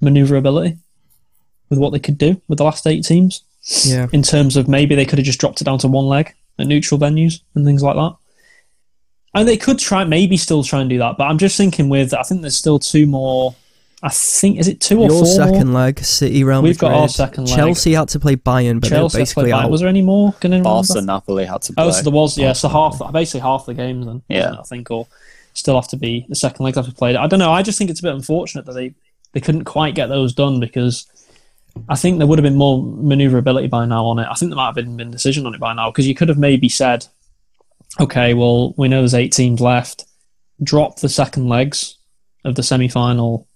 maneuverability 0.00 0.76
with 1.70 1.78
what 1.78 1.90
they 1.90 1.98
could 1.98 2.18
do 2.18 2.40
with 2.48 2.58
the 2.58 2.64
last 2.64 2.86
eight 2.86 3.04
teams. 3.04 3.42
Yeah. 3.84 4.06
in 4.12 4.22
terms 4.22 4.56
of 4.56 4.68
maybe 4.68 4.94
they 4.94 5.04
could 5.04 5.18
have 5.18 5.26
just 5.26 5.40
dropped 5.40 5.60
it 5.60 5.64
down 5.64 5.78
to 5.80 5.88
one 5.88 6.04
leg 6.04 6.32
at 6.56 6.68
neutral 6.68 7.00
venues 7.00 7.40
and 7.56 7.64
things 7.66 7.82
like 7.82 7.96
that. 7.96 8.14
And 9.34 9.48
they 9.48 9.56
could 9.56 9.80
try, 9.80 10.04
maybe 10.04 10.36
still 10.36 10.62
try 10.62 10.80
and 10.80 10.88
do 10.88 10.98
that. 10.98 11.16
But 11.18 11.24
I'm 11.24 11.36
just 11.36 11.56
thinking 11.56 11.88
with, 11.88 12.14
I 12.14 12.22
think 12.22 12.42
there's 12.42 12.56
still 12.56 12.78
two 12.78 13.06
more. 13.06 13.56
I 14.02 14.10
think 14.10 14.58
is 14.58 14.68
it 14.68 14.80
two 14.80 14.98
or 14.98 15.06
Your 15.08 15.10
four 15.10 15.26
second 15.26 15.68
more? 15.68 15.80
leg, 15.82 16.00
City, 16.00 16.44
Real 16.44 16.60
We've 16.62 16.78
got 16.78 16.92
our 16.92 17.08
second 17.08 17.48
leg. 17.48 17.56
Chelsea 17.56 17.94
had 17.94 18.08
to 18.10 18.20
play 18.20 18.36
Bayern, 18.36 18.80
but 18.80 18.88
Chelsea 18.88 18.90
they're 18.90 19.00
has 19.00 19.12
to 19.12 19.18
basically 19.40 19.50
Bayern. 19.50 19.64
out. 19.64 19.70
Was 19.70 19.80
there 19.80 19.88
any 19.88 20.02
more? 20.02 20.32
Can 20.34 20.52
anyone 20.52 20.70
remember? 20.70 20.94
Barca, 20.94 21.06
Napoli 21.06 21.44
had 21.46 21.62
to 21.62 21.72
play. 21.72 21.84
Oh, 21.84 21.90
so 21.90 22.02
there 22.02 22.12
was, 22.12 22.36
yeah. 22.36 22.52
So 22.52 22.68
half, 22.68 23.00
basically 23.12 23.40
half 23.40 23.64
the 23.64 23.72
games 23.74 24.04
then. 24.04 24.22
Yeah. 24.28 24.40
wasn't 24.40 24.54
it, 24.56 24.60
I 24.60 24.64
think, 24.64 24.90
or 24.90 25.06
still 25.54 25.74
have 25.76 25.88
to 25.88 25.96
be 25.96 26.26
the 26.28 26.34
second 26.34 26.64
leg 26.64 26.74
have 26.74 26.84
to 26.84 26.90
be 26.90 26.96
played. 26.96 27.16
I 27.16 27.26
don't 27.26 27.38
know. 27.38 27.52
I 27.52 27.62
just 27.62 27.78
think 27.78 27.88
it's 27.90 28.00
a 28.00 28.02
bit 28.02 28.14
unfortunate 28.14 28.66
that 28.66 28.74
they 28.74 28.94
they 29.32 29.40
couldn't 29.40 29.64
quite 29.64 29.94
get 29.94 30.08
those 30.08 30.34
done 30.34 30.60
because 30.60 31.06
I 31.88 31.96
think 31.96 32.18
there 32.18 32.26
would 32.26 32.38
have 32.38 32.44
been 32.44 32.56
more 32.56 32.82
maneuverability 32.82 33.68
by 33.68 33.86
now 33.86 34.04
on 34.06 34.18
it. 34.18 34.26
I 34.30 34.34
think 34.34 34.50
there 34.50 34.56
might 34.56 34.66
have 34.66 34.74
been 34.74 34.96
been 34.96 35.10
decision 35.10 35.46
on 35.46 35.54
it 35.54 35.60
by 35.60 35.72
now 35.72 35.90
because 35.90 36.06
you 36.06 36.14
could 36.14 36.28
have 36.28 36.38
maybe 36.38 36.68
said, 36.68 37.06
okay, 37.98 38.34
well, 38.34 38.74
we 38.76 38.88
know 38.88 39.00
there's 39.00 39.14
eight 39.14 39.32
teams 39.32 39.60
left. 39.60 40.04
Drop 40.62 41.00
the 41.00 41.08
second 41.08 41.48
legs 41.48 41.96
of 42.44 42.54
the 42.54 42.62
semi 42.62 42.88
final 42.88 43.46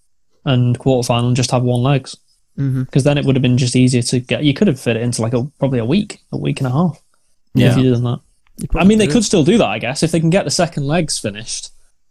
and 0.50 0.78
quarter 0.78 1.06
final 1.06 1.28
and 1.28 1.36
just 1.36 1.50
have 1.50 1.62
one 1.62 1.82
legs 1.82 2.16
hmm 2.56 2.82
because 2.82 3.04
then 3.04 3.16
it 3.16 3.24
would 3.24 3.36
have 3.36 3.42
been 3.42 3.56
just 3.56 3.76
easier 3.76 4.02
to 4.02 4.20
get. 4.20 4.42
You 4.44 4.52
could 4.52 4.66
have 4.68 4.78
fit 4.80 4.96
it 4.96 5.02
into 5.02 5.22
like 5.22 5.32
a 5.32 5.44
probably 5.58 5.78
a 5.78 5.84
week, 5.84 6.20
a 6.32 6.36
week 6.36 6.60
and 6.60 6.66
a 6.66 6.70
half. 6.72 7.00
Yeah. 7.54 7.70
If 7.70 7.76
you 7.78 7.82
did 7.94 8.02
that. 8.02 8.20
I 8.74 8.84
mean, 8.84 8.98
they 8.98 9.06
could 9.06 9.24
still 9.24 9.44
do 9.44 9.56
that, 9.58 9.68
I 9.68 9.78
guess. 9.78 10.02
If 10.02 10.10
they 10.12 10.20
can 10.20 10.28
get 10.30 10.44
the 10.44 10.50
second 10.50 10.86
legs 10.86 11.18
finished, 11.18 11.70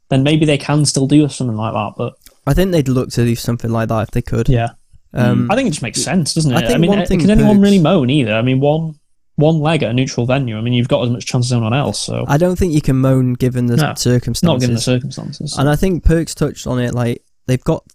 then 0.09 0.23
maybe 0.23 0.45
they 0.45 0.57
can 0.57 0.85
still 0.85 1.05
do 1.07 1.27
something 1.29 1.55
like 1.57 1.73
that. 1.73 1.93
But 1.97 2.13
I 2.47 2.53
think 2.55 2.71
they'd 2.71 2.87
look 2.87 3.09
to 3.11 3.23
do 3.25 3.35
something 3.35 3.69
like 3.69 3.89
that 3.89 4.03
if 4.07 4.11
they 4.11 4.21
could. 4.23 4.49
yeah, 4.49 4.69
Um, 5.13 5.51
I 5.51 5.55
think 5.55 5.67
it 5.67 5.71
just 5.71 5.83
makes 5.83 6.01
sense, 6.01 6.33
doesn't 6.33 6.51
it? 6.51 6.55
I 6.63 6.67
think 6.67 6.79
mean, 6.79 6.89
one 6.89 6.99
uh, 6.99 7.05
thing 7.05 7.19
can 7.19 7.29
anyone 7.29 7.57
Perks- 7.57 7.63
really 7.63 7.79
moan 7.79 8.09
either? 8.09 8.33
I 8.33 8.41
mean, 8.41 8.59
one 8.59 8.95
one 9.35 9.59
leg 9.59 9.83
at 9.83 9.91
a 9.91 9.93
neutral 9.93 10.25
venue. 10.25 10.57
I 10.57 10.61
mean, 10.61 10.73
you've 10.73 10.87
got 10.87 11.03
as 11.03 11.09
much 11.11 11.25
chance 11.25 11.45
as 11.47 11.51
anyone 11.53 11.73
else. 11.73 11.99
So 11.99 12.25
I 12.27 12.37
don't 12.37 12.57
think 12.57 12.73
you 12.73 12.81
can 12.81 12.95
moan 12.97 13.33
given 13.33 13.67
the 13.67 13.75
No, 13.77 13.93
circumstances. 13.95 14.43
not 14.43 14.59
given 14.59 14.75
the 14.75 14.81
circumstances. 14.81 15.57
And 15.57 15.69
I 15.69 15.75
think 15.75 16.03
Perks 16.03 16.33
touched 16.33 16.65
on 16.65 16.79
it. 16.79 16.93
Like 16.95 17.23
they've 17.45 17.63
got, 17.63 17.85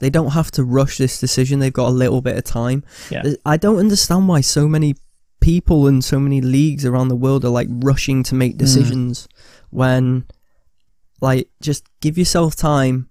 they 0.00 0.10
don't 0.10 0.32
have 0.32 0.50
to 0.52 0.64
rush 0.64 0.98
this 0.98 1.18
decision. 1.20 1.58
They've 1.58 1.72
got 1.72 1.88
a 1.88 1.92
little 1.92 2.20
bit 2.20 2.36
of 2.36 2.44
time. 2.44 2.84
Yeah. 3.10 3.22
I 3.44 3.56
don't 3.56 3.78
understand 3.78 4.28
why 4.28 4.40
so 4.42 4.68
many 4.68 4.94
people 5.40 5.86
and 5.86 6.04
so 6.04 6.18
many 6.18 6.40
leagues 6.40 6.84
around 6.84 7.08
the 7.08 7.16
world 7.16 7.44
are 7.44 7.50
like 7.50 7.68
rushing 7.70 8.22
to 8.24 8.34
Mm. 8.34 8.38
make 8.38 8.56
decisions 8.58 9.28
when, 9.70 10.24
like, 11.20 11.48
just 11.60 11.84
give 12.00 12.18
yourself 12.18 12.56
time 12.56 13.08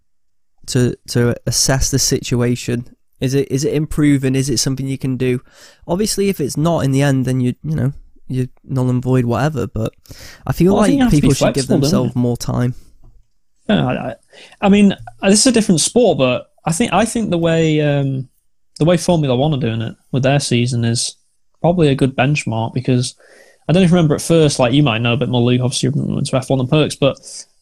to 0.67 0.95
to 1.09 1.35
assess 1.45 1.91
the 1.91 1.99
situation. 1.99 2.87
Is 3.21 3.33
it 3.33 3.49
is 3.51 3.63
it 3.63 3.73
improving? 3.73 4.35
Is 4.35 4.49
it 4.49 4.57
something 4.57 4.87
you 4.87 4.97
can 4.97 5.15
do? 5.17 5.41
Obviously, 5.87 6.29
if 6.29 6.39
it's 6.41 6.57
not 6.57 6.83
in 6.83 6.91
the 6.91 7.01
end, 7.01 7.25
then 7.25 7.39
you 7.39 7.53
you 7.63 7.75
know 7.75 7.93
you 8.27 8.47
null 8.63 8.89
and 8.89 9.01
void 9.03 9.25
whatever. 9.25 9.67
But 9.67 9.93
I 10.45 10.51
feel 10.53 10.73
Well, 10.73 10.83
I 10.83 10.87
like 10.89 11.11
be 11.11 11.21
people 11.21 11.33
should 11.33 11.53
give 11.53 11.65
flexible, 11.65 11.75
don't 11.79 11.83
you? 11.83 11.89
themselves 11.89 12.15
more 12.15 12.37
time. 12.37 12.73
Yeah, 13.69 13.85
I, 13.87 14.09
I- 14.11 14.15
I 14.61 14.69
mean, 14.69 14.91
uh, 14.91 15.29
this 15.29 15.39
is 15.41 15.47
a 15.47 15.51
different 15.51 15.81
sport, 15.81 16.17
but 16.17 16.51
I 16.65 16.71
think 16.71 16.93
I 16.93 17.05
think 17.05 17.29
the 17.29 17.37
way 17.37 17.79
um, 17.81 18.29
the 18.79 18.85
way 18.85 18.97
Formula 18.97 19.35
One 19.35 19.53
are 19.53 19.59
doing 19.59 19.81
it 19.81 19.95
with 20.11 20.23
their 20.23 20.39
season 20.39 20.83
is 20.83 21.15
probably 21.61 21.87
a 21.89 21.95
good 21.95 22.15
benchmark 22.15 22.73
because 22.73 23.15
I 23.67 23.73
don't 23.73 23.83
you 23.83 23.89
remember 23.89 24.15
at 24.15 24.21
first, 24.21 24.59
like 24.59 24.73
you 24.73 24.83
might 24.83 25.01
know 25.01 25.13
a 25.13 25.17
bit 25.17 25.29
more, 25.29 25.41
Luke. 25.41 25.61
Obviously, 25.61 25.89
you 25.89 26.13
went 26.13 26.27
to 26.27 26.35
F1 26.35 26.59
and 26.59 26.69
Perks, 26.69 26.95
but 26.95 27.17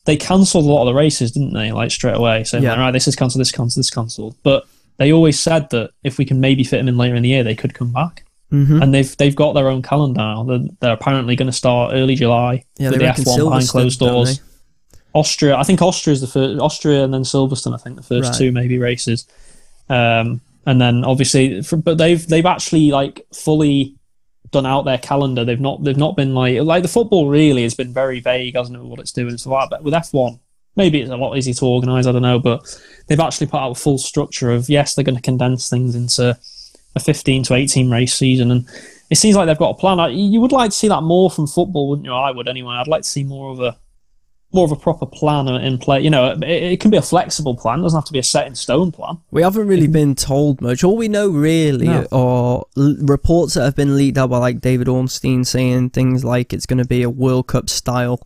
they 0.06 0.18
cancelled 0.18 0.66
a 0.66 0.68
lot 0.68 0.82
of 0.82 0.88
the 0.88 0.94
races, 0.94 1.32
didn't 1.32 1.54
they? 1.54 1.72
Like 1.72 1.92
straight 1.92 2.16
away, 2.18 2.44
saying, 2.44 2.64
Yeah. 2.64 2.72
like, 2.72 2.80
"Right, 2.80 2.92
this 2.92 3.08
is 3.08 3.16
cancelled, 3.16 3.40
this 3.42 3.52
cancelled, 3.52 3.82
this 3.82 3.88
is 3.88 3.92
cancelled." 3.92 4.36
But 4.44 4.66
they 4.98 5.14
always 5.14 5.40
said 5.40 5.70
that 5.72 5.92
if 6.04 6.18
we 6.18 6.26
can 6.26 6.40
maybe 6.40 6.64
fit 6.64 6.78
them 6.78 6.88
in 6.90 6.98
later 6.98 7.16
in 7.16 7.24
the 7.24 7.30
year, 7.30 7.44
they 7.44 7.56
could 7.56 7.74
come 7.74 7.92
back. 7.94 8.26
hmm 8.52 8.82
And 8.82 8.94
they've 8.94 9.16
they've 9.18 9.36
got 9.36 9.54
their 9.54 9.70
own 9.70 9.82
calendar 9.82 10.20
now. 10.20 10.44
They're, 10.44 10.60
they're 10.80 10.94
apparently 10.94 11.36
going 11.36 11.48
to 11.50 11.54
start 11.58 11.94
early 11.94 12.16
July 12.16 12.64
Yeah, 12.78 12.90
with 12.90 13.00
the 13.00 13.06
reckon 13.06 13.24
F1 13.24 13.38
behind 13.46 13.70
closed 13.70 14.00
doors. 14.00 14.42
Austria, 15.14 15.56
I 15.56 15.64
think 15.64 15.82
Austria 15.82 16.14
is 16.14 16.22
the 16.22 16.28
first. 16.28 16.60
Austria 16.60 17.04
and 17.04 17.14
then 17.14 17.22
Silverstone, 17.22 17.74
I 17.74 17.78
think 17.78 17.96
the 17.96 18.02
first 18.04 18.30
Right. 18.30 18.38
two 18.38 18.52
maybe 18.52 18.78
races, 18.80 19.28
um, 19.90 20.42
and 20.66 20.82
then 20.82 21.04
obviously, 21.04 21.62
for, 21.62 21.78
but 21.78 21.98
they've 21.98 22.26
they've 22.28 22.46
actually 22.46 22.92
like 22.92 23.26
fully 23.34 23.96
done 24.52 24.66
out 24.66 24.86
their 24.86 24.98
calendar. 24.98 25.44
They've 25.46 25.60
not 25.60 25.84
they've 25.84 25.98
not 25.98 26.16
been 26.16 26.34
like 26.34 26.60
like 26.62 26.82
the 26.84 26.90
football 26.90 27.28
really 27.28 27.64
has 27.64 27.76
been 27.76 27.94
very 27.94 28.20
vague, 28.20 28.56
hasn't 28.56 28.78
it, 28.78 28.84
what 28.84 29.00
it's 29.00 29.12
doing 29.12 29.30
and 29.30 29.40
stuff 29.40 29.54
like. 29.54 29.70
But 29.70 29.84
with 29.84 29.94
F 29.94 30.14
one, 30.14 30.40
maybe 30.76 31.02
it's 31.02 31.12
a 31.12 31.18
lot 31.18 31.38
easier 31.38 31.54
to 31.54 31.66
organise. 31.66 32.08
I 32.08 32.12
don't 32.12 32.22
know, 32.22 32.40
but 32.40 32.62
they've 33.08 33.20
actually 33.20 33.48
put 33.48 33.60
out 33.60 33.72
a 33.72 33.76
full 33.76 33.98
structure 33.98 34.52
of 34.52 34.70
yes, 34.70 34.96
they're 34.96 35.06
going 35.06 35.16
to 35.16 35.22
condense 35.22 35.70
things 35.70 35.96
into 35.96 36.38
a 36.96 37.00
fifteen 37.00 37.44
to 37.44 37.54
eighteen 37.54 37.92
race 37.92 38.14
season, 38.16 38.50
and 38.52 38.68
it 39.10 39.18
seems 39.18 39.36
like 39.36 39.46
they've 39.46 39.58
got 39.58 39.72
a 39.72 39.80
plan. 39.80 40.16
You 40.18 40.40
would 40.42 40.52
like 40.52 40.72
to 40.72 40.76
see 40.78 40.88
that 40.88 41.02
more 41.02 41.30
from 41.30 41.46
football, 41.46 41.90
wouldn't 41.90 42.06
you? 42.06 42.14
I 42.14 42.32
would 42.32 42.48
anyway. 42.48 42.76
I'd 42.76 42.88
like 42.88 43.04
to 43.04 43.08
see 43.10 43.24
more 43.24 43.52
of 43.52 43.60
a 43.60 43.76
more 44.54 44.66
of 44.66 44.72
a 44.72 44.76
proper 44.76 45.06
plan 45.06 45.48
in 45.48 45.78
play. 45.78 46.02
You 46.02 46.10
know, 46.10 46.32
it, 46.32 46.44
it 46.44 46.80
can 46.80 46.92
be 46.92 46.98
a 46.98 47.02
flexible 47.02 47.56
plan. 47.56 47.80
It 47.80 47.84
doesn't 47.84 47.98
have 47.98 48.06
to 48.06 48.14
be 48.14 48.20
a 48.20 48.24
set 48.24 48.48
in 48.48 48.56
stone 48.56 48.92
plan. 48.92 49.18
We 49.32 49.42
haven't 49.42 49.68
really 49.68 49.88
been 49.88 50.16
told 50.16 50.62
much. 50.62 50.84
All 50.84 50.96
we 50.96 51.08
know 51.08 51.28
really 51.30 51.88
No. 51.88 52.06
are 52.12 52.64
l- 52.78 52.96
reports 53.02 53.56
that 53.56 53.64
have 53.64 53.76
been 53.76 53.96
leaked 53.98 54.18
out 54.18 54.30
by 54.30 54.38
like 54.38 54.62
David 54.62 54.88
Ornstein 54.88 55.44
saying 55.46 55.90
things 55.90 56.24
like 56.24 56.54
it's 56.54 56.66
going 56.66 56.78
to 56.80 56.86
be 56.88 57.02
a 57.04 57.10
World 57.10 57.48
Cup 57.48 57.70
style. 57.70 58.20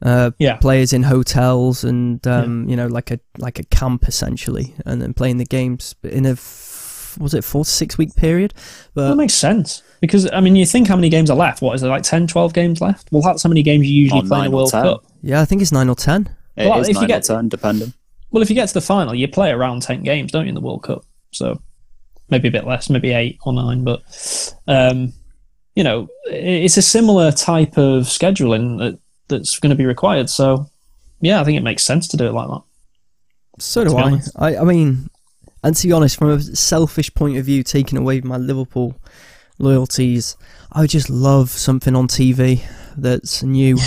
Uh, 0.00 0.30
Yeah. 0.38 0.56
players 0.58 0.92
in 0.92 1.02
hotels 1.02 1.82
and 1.82 2.24
um, 2.28 2.68
you 2.68 2.76
know 2.76 2.86
like 2.86 3.10
a 3.10 3.18
like 3.36 3.58
a 3.58 3.64
camp 3.64 4.06
essentially, 4.06 4.72
and 4.86 5.02
then 5.02 5.12
playing 5.12 5.38
the 5.38 5.44
games 5.44 5.96
in 6.04 6.24
a 6.24 6.30
f- 6.32 7.16
was 7.18 7.34
it 7.34 7.42
four 7.42 7.64
to 7.64 7.70
six 7.70 7.98
week 7.98 8.14
period. 8.14 8.54
But 8.94 9.08
That 9.08 9.16
makes 9.16 9.34
sense 9.34 9.82
because 10.00 10.30
I 10.30 10.38
mean, 10.38 10.54
you 10.54 10.66
think 10.66 10.86
how 10.86 10.94
many 10.94 11.08
games 11.08 11.30
are 11.30 11.36
left? 11.36 11.62
What 11.62 11.74
is 11.74 11.80
there 11.80 11.90
like 11.90 12.04
10, 12.04 12.28
12 12.28 12.52
games 12.54 12.80
left? 12.80 13.08
Well, 13.10 13.22
that's 13.22 13.42
how 13.42 13.48
many 13.48 13.64
games 13.64 13.88
you 13.90 14.02
usually 14.02 14.20
Oh, 14.20 14.28
play 14.28 14.40
in 14.42 14.46
a 14.46 14.50
World 14.50 14.70
10. 14.70 14.82
Cup. 14.84 15.04
Yeah, 15.22 15.40
I 15.40 15.44
think 15.44 15.62
it's 15.62 15.72
nine 15.72 15.88
or 15.88 15.94
ten. 15.94 16.28
It 16.56 16.68
Well, 16.68 16.80
is 16.80 16.88
if 16.88 16.94
you 16.96 17.00
nine 17.02 17.08
get- 17.08 17.30
or 17.30 17.36
ten, 17.36 17.48
depending. 17.48 17.92
Well, 18.30 18.42
if 18.42 18.50
you 18.50 18.54
get 18.54 18.68
to 18.68 18.74
the 18.74 18.80
final, 18.82 19.14
you 19.14 19.26
play 19.28 19.50
around 19.50 19.82
ten 19.82 20.02
games, 20.02 20.32
don't 20.32 20.44
you, 20.44 20.50
in 20.50 20.54
the 20.54 20.60
World 20.60 20.82
Cup? 20.82 21.04
So 21.30 21.60
maybe 22.30 22.48
a 22.48 22.50
bit 22.50 22.66
less, 22.66 22.90
maybe 22.90 23.12
eight 23.12 23.38
or 23.44 23.52
nine, 23.54 23.84
but 23.84 24.02
um, 24.66 25.12
you 25.74 25.82
know, 25.84 26.08
it's 26.26 26.76
a 26.76 26.82
similar 26.82 27.32
type 27.32 27.78
of 27.78 28.04
scheduling 28.04 28.78
that 28.78 28.98
that's 29.28 29.58
going 29.58 29.70
to 29.70 29.76
be 29.76 29.86
required. 29.86 30.28
So 30.28 30.68
yeah, 31.20 31.40
I 31.40 31.44
think 31.44 31.56
it 31.58 31.62
makes 31.62 31.82
sense 31.84 32.06
to 32.08 32.16
do 32.18 32.26
it 32.26 32.32
like 32.32 32.48
that. 32.48 32.62
So 33.60 33.84
do 33.84 33.96
I. 33.96 34.20
I. 34.36 34.56
I 34.58 34.64
mean, 34.64 35.08
and 35.64 35.74
to 35.74 35.86
be 35.86 35.92
honest, 35.92 36.16
from 36.18 36.30
a 36.30 36.40
selfish 36.42 37.12
point 37.14 37.38
of 37.38 37.44
view, 37.46 37.62
taking 37.62 37.98
away 37.98 38.20
my 38.20 38.36
Liverpool 38.36 38.94
loyalties, 39.58 40.36
I 40.72 40.82
would 40.82 40.90
just 40.90 41.08
love 41.10 41.50
something 41.50 41.96
on 41.96 42.08
TV 42.08 42.62
that's 42.96 43.42
new, 43.42 43.78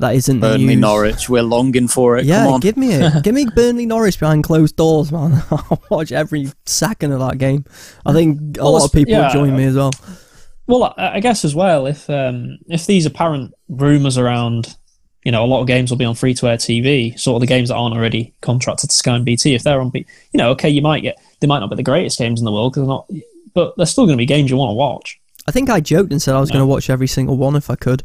that 0.00 0.14
isn't 0.16 0.40
the 0.40 0.48
Burnley, 0.48 0.66
news. 0.66 0.78
Norwich, 0.78 1.28
we're 1.28 1.42
longing 1.42 1.88
for 1.88 2.18
it. 2.18 2.24
Yeah, 2.24 2.44
Come 2.44 2.54
on. 2.54 2.60
give 2.60 2.76
me 2.76 2.92
it. 2.92 3.22
give 3.22 3.34
me 3.34 3.46
Burnley 3.54 3.86
Norwich 3.86 4.18
behind 4.18 4.44
closed 4.44 4.76
doors, 4.76 5.12
man. 5.12 5.42
I'll 5.50 5.82
watch 5.90 6.10
every 6.12 6.50
second 6.66 7.12
of 7.12 7.20
that 7.20 7.38
game. 7.38 7.64
I 8.04 8.12
think 8.12 8.58
a 8.58 8.62
Well, 8.62 8.72
lot 8.72 8.84
of 8.84 8.92
people 8.92 9.12
yeah. 9.12 9.26
will 9.26 9.32
join 9.32 9.56
me 9.56 9.64
as 9.64 9.76
well. 9.76 9.92
Well, 10.66 10.94
I 10.96 11.14
I 11.16 11.20
guess 11.20 11.44
as 11.44 11.54
well, 11.54 11.86
if 11.86 12.08
um, 12.10 12.58
if 12.68 12.86
these 12.86 13.06
apparent 13.06 13.52
rumours 13.68 14.16
around, 14.18 14.76
you 15.24 15.32
know, 15.32 15.44
a 15.44 15.46
lot 15.46 15.60
of 15.60 15.66
games 15.66 15.90
will 15.90 15.98
be 15.98 16.04
on 16.04 16.14
free 16.14 16.32
to 16.34 16.48
air 16.48 16.56
TV, 16.56 17.18
sort 17.18 17.36
of 17.36 17.40
the 17.40 17.46
games 17.46 17.68
that 17.68 17.76
aren't 17.76 17.94
already 17.96 18.34
contracted 18.40 18.88
to 18.90 18.96
Sky 18.96 19.16
and 19.16 19.24
BT, 19.24 19.54
if 19.54 19.62
they're 19.64 19.80
on, 19.80 19.90
B, 19.90 20.06
you 20.32 20.38
know, 20.38 20.50
okay, 20.52 20.68
you 20.68 20.80
might 20.82 21.00
get 21.02 21.16
they 21.40 21.46
might 21.46 21.58
not 21.60 21.70
be 21.70 21.76
the 21.76 21.82
greatest 21.82 22.18
games 22.18 22.40
in 22.40 22.44
the 22.44 22.52
world 22.52 22.72
because 22.72 22.82
they're 22.82 22.88
not, 22.88 23.10
but 23.52 23.74
they're 23.76 23.86
still 23.86 24.06
going 24.06 24.16
to 24.16 24.20
be 24.22 24.26
games 24.26 24.50
you 24.50 24.56
want 24.56 24.70
to 24.70 24.74
watch. 24.74 25.20
I 25.48 25.52
think 25.52 25.68
I 25.70 25.80
joked 25.80 26.12
and 26.12 26.22
said 26.22 26.34
I 26.36 26.40
was 26.40 26.50
going 26.50 26.62
to 26.62 26.66
watch 26.66 26.88
every 26.88 27.08
single 27.08 27.36
one 27.36 27.56
if 27.56 27.68
I 27.70 27.74
could. 27.74 28.04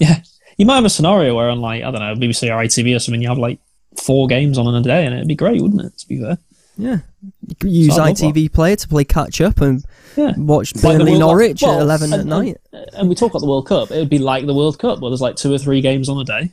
Yeah, 0.00 0.20
you 0.60 0.66
might 0.66 0.76
have 0.76 0.84
a 0.84 0.90
scenario 0.90 1.34
where 1.34 1.48
on 1.48 1.60
like 1.60 1.82
I 1.82 1.90
don't 1.90 2.00
know 2.00 2.14
BBC 2.14 2.48
or 2.50 2.62
ITV 2.64 2.94
or 2.94 2.98
something, 2.98 3.22
you 3.22 3.28
have 3.28 3.38
like 3.38 3.58
four 4.02 4.26
games 4.26 4.58
on 4.58 4.66
in 4.68 4.74
a 4.74 4.82
day, 4.82 5.04
and 5.06 5.14
it'd 5.14 5.26
be 5.28 5.34
great, 5.34 5.60
wouldn't 5.60 5.80
it? 5.82 5.96
To 5.98 6.06
be 6.08 6.20
fair, 6.20 6.38
Yeah. 6.76 6.98
You 7.46 7.54
could 7.58 7.70
use 7.70 7.94
So 7.96 8.02
I 8.02 8.08
love 8.08 8.16
ITV 8.16 8.52
Player 8.52 8.76
to 8.76 8.88
play 8.88 9.04
catch 9.04 9.40
up 9.40 9.60
and 9.60 9.84
yeah. 10.16 10.32
watch 10.36 10.74
Like 10.76 10.82
Burnley 10.82 11.12
World- 11.12 11.20
Norwich 11.20 11.62
well, 11.62 11.76
at 11.76 11.82
11 11.82 12.12
at 12.12 12.24
night. 12.26 12.56
And, 12.72 12.86
and 12.94 13.08
we 13.08 13.14
talk 13.14 13.30
about 13.32 13.40
the 13.40 13.46
World 13.48 13.66
Cup. 13.66 13.90
It 13.90 13.96
would 13.98 14.08
be 14.08 14.18
like 14.18 14.46
the 14.46 14.54
World 14.54 14.78
Cup, 14.78 15.00
where 15.00 15.10
there's 15.10 15.20
like 15.20 15.36
two 15.36 15.52
or 15.52 15.58
three 15.58 15.80
games 15.80 16.08
on 16.08 16.18
a 16.20 16.24
day, 16.24 16.52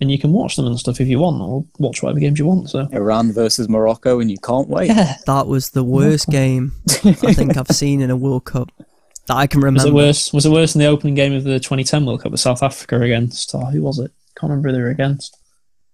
and 0.00 0.10
you 0.10 0.18
can 0.18 0.32
watch 0.32 0.56
them 0.56 0.66
and 0.66 0.78
stuff 0.78 1.00
if 1.00 1.08
you 1.08 1.18
want, 1.20 1.40
or 1.40 1.64
watch 1.78 2.02
whatever 2.02 2.20
games 2.20 2.38
you 2.38 2.46
want. 2.46 2.68
So 2.70 2.88
Iran 2.92 3.32
versus 3.32 3.68
Morocco, 3.68 4.20
and 4.20 4.30
you 4.30 4.38
can't 4.38 4.68
wait. 4.68 4.88
yeah, 4.88 5.16
That 5.26 5.46
was 5.46 5.70
the 5.70 5.84
worst 5.84 6.28
game 6.28 6.72
I 7.04 7.12
think 7.34 7.56
I've 7.56 7.68
seen 7.68 8.00
in 8.02 8.10
a 8.10 8.16
World 8.16 8.44
Cup 8.44 8.70
that 9.26 9.36
I 9.36 9.46
can 9.46 9.60
remember. 9.60 9.78
was 9.78 9.86
it 9.86 9.94
worse? 9.94 10.32
Was 10.32 10.46
it 10.46 10.50
worse 10.52 10.72
than 10.72 10.80
the 10.80 10.86
opening 10.86 11.14
game 11.14 11.32
of 11.32 11.44
the 11.44 11.58
2010 11.60 12.04
World 12.06 12.22
Cup 12.22 12.32
with 12.32 12.40
South 12.40 12.62
Africa 12.62 13.00
against? 13.00 13.54
Oh, 13.54 13.66
who 13.66 13.82
was 13.82 13.98
it? 13.98 14.10
Can't 14.38 14.50
remember 14.50 14.68
who 14.70 14.74
they 14.76 14.80
were 14.82 14.90
against. 14.90 15.36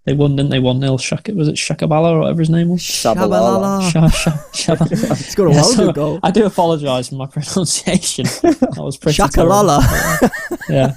They 0.04 0.14
won, 0.14 0.36
didn't 0.36 0.50
they? 0.50 0.58
One 0.58 0.80
0 0.80 0.96
Shaka 0.96 1.34
was 1.34 1.48
it 1.48 1.56
Shakabala 1.56 2.12
or 2.12 2.20
whatever 2.20 2.40
his 2.40 2.48
name 2.48 2.70
was? 2.70 2.80
Tshabalala. 2.80 3.90
Sha- 3.92 4.08
Sha- 4.08 4.38
Sha- 4.54 4.84
He's 5.14 5.34
got 5.34 5.48
a 5.48 5.52
Yeah, 5.52 5.62
so 5.62 5.92
goal. 5.92 6.18
I 6.22 6.30
do 6.30 6.46
apologise 6.46 7.10
for 7.10 7.16
my 7.16 7.26
pronunciation. 7.30 8.24
That 8.24 8.74
was 8.78 8.96
pretty 8.96 9.20
Shakalala. 9.20 9.86
terrible. 10.18 10.36
Yeah. 10.70 10.92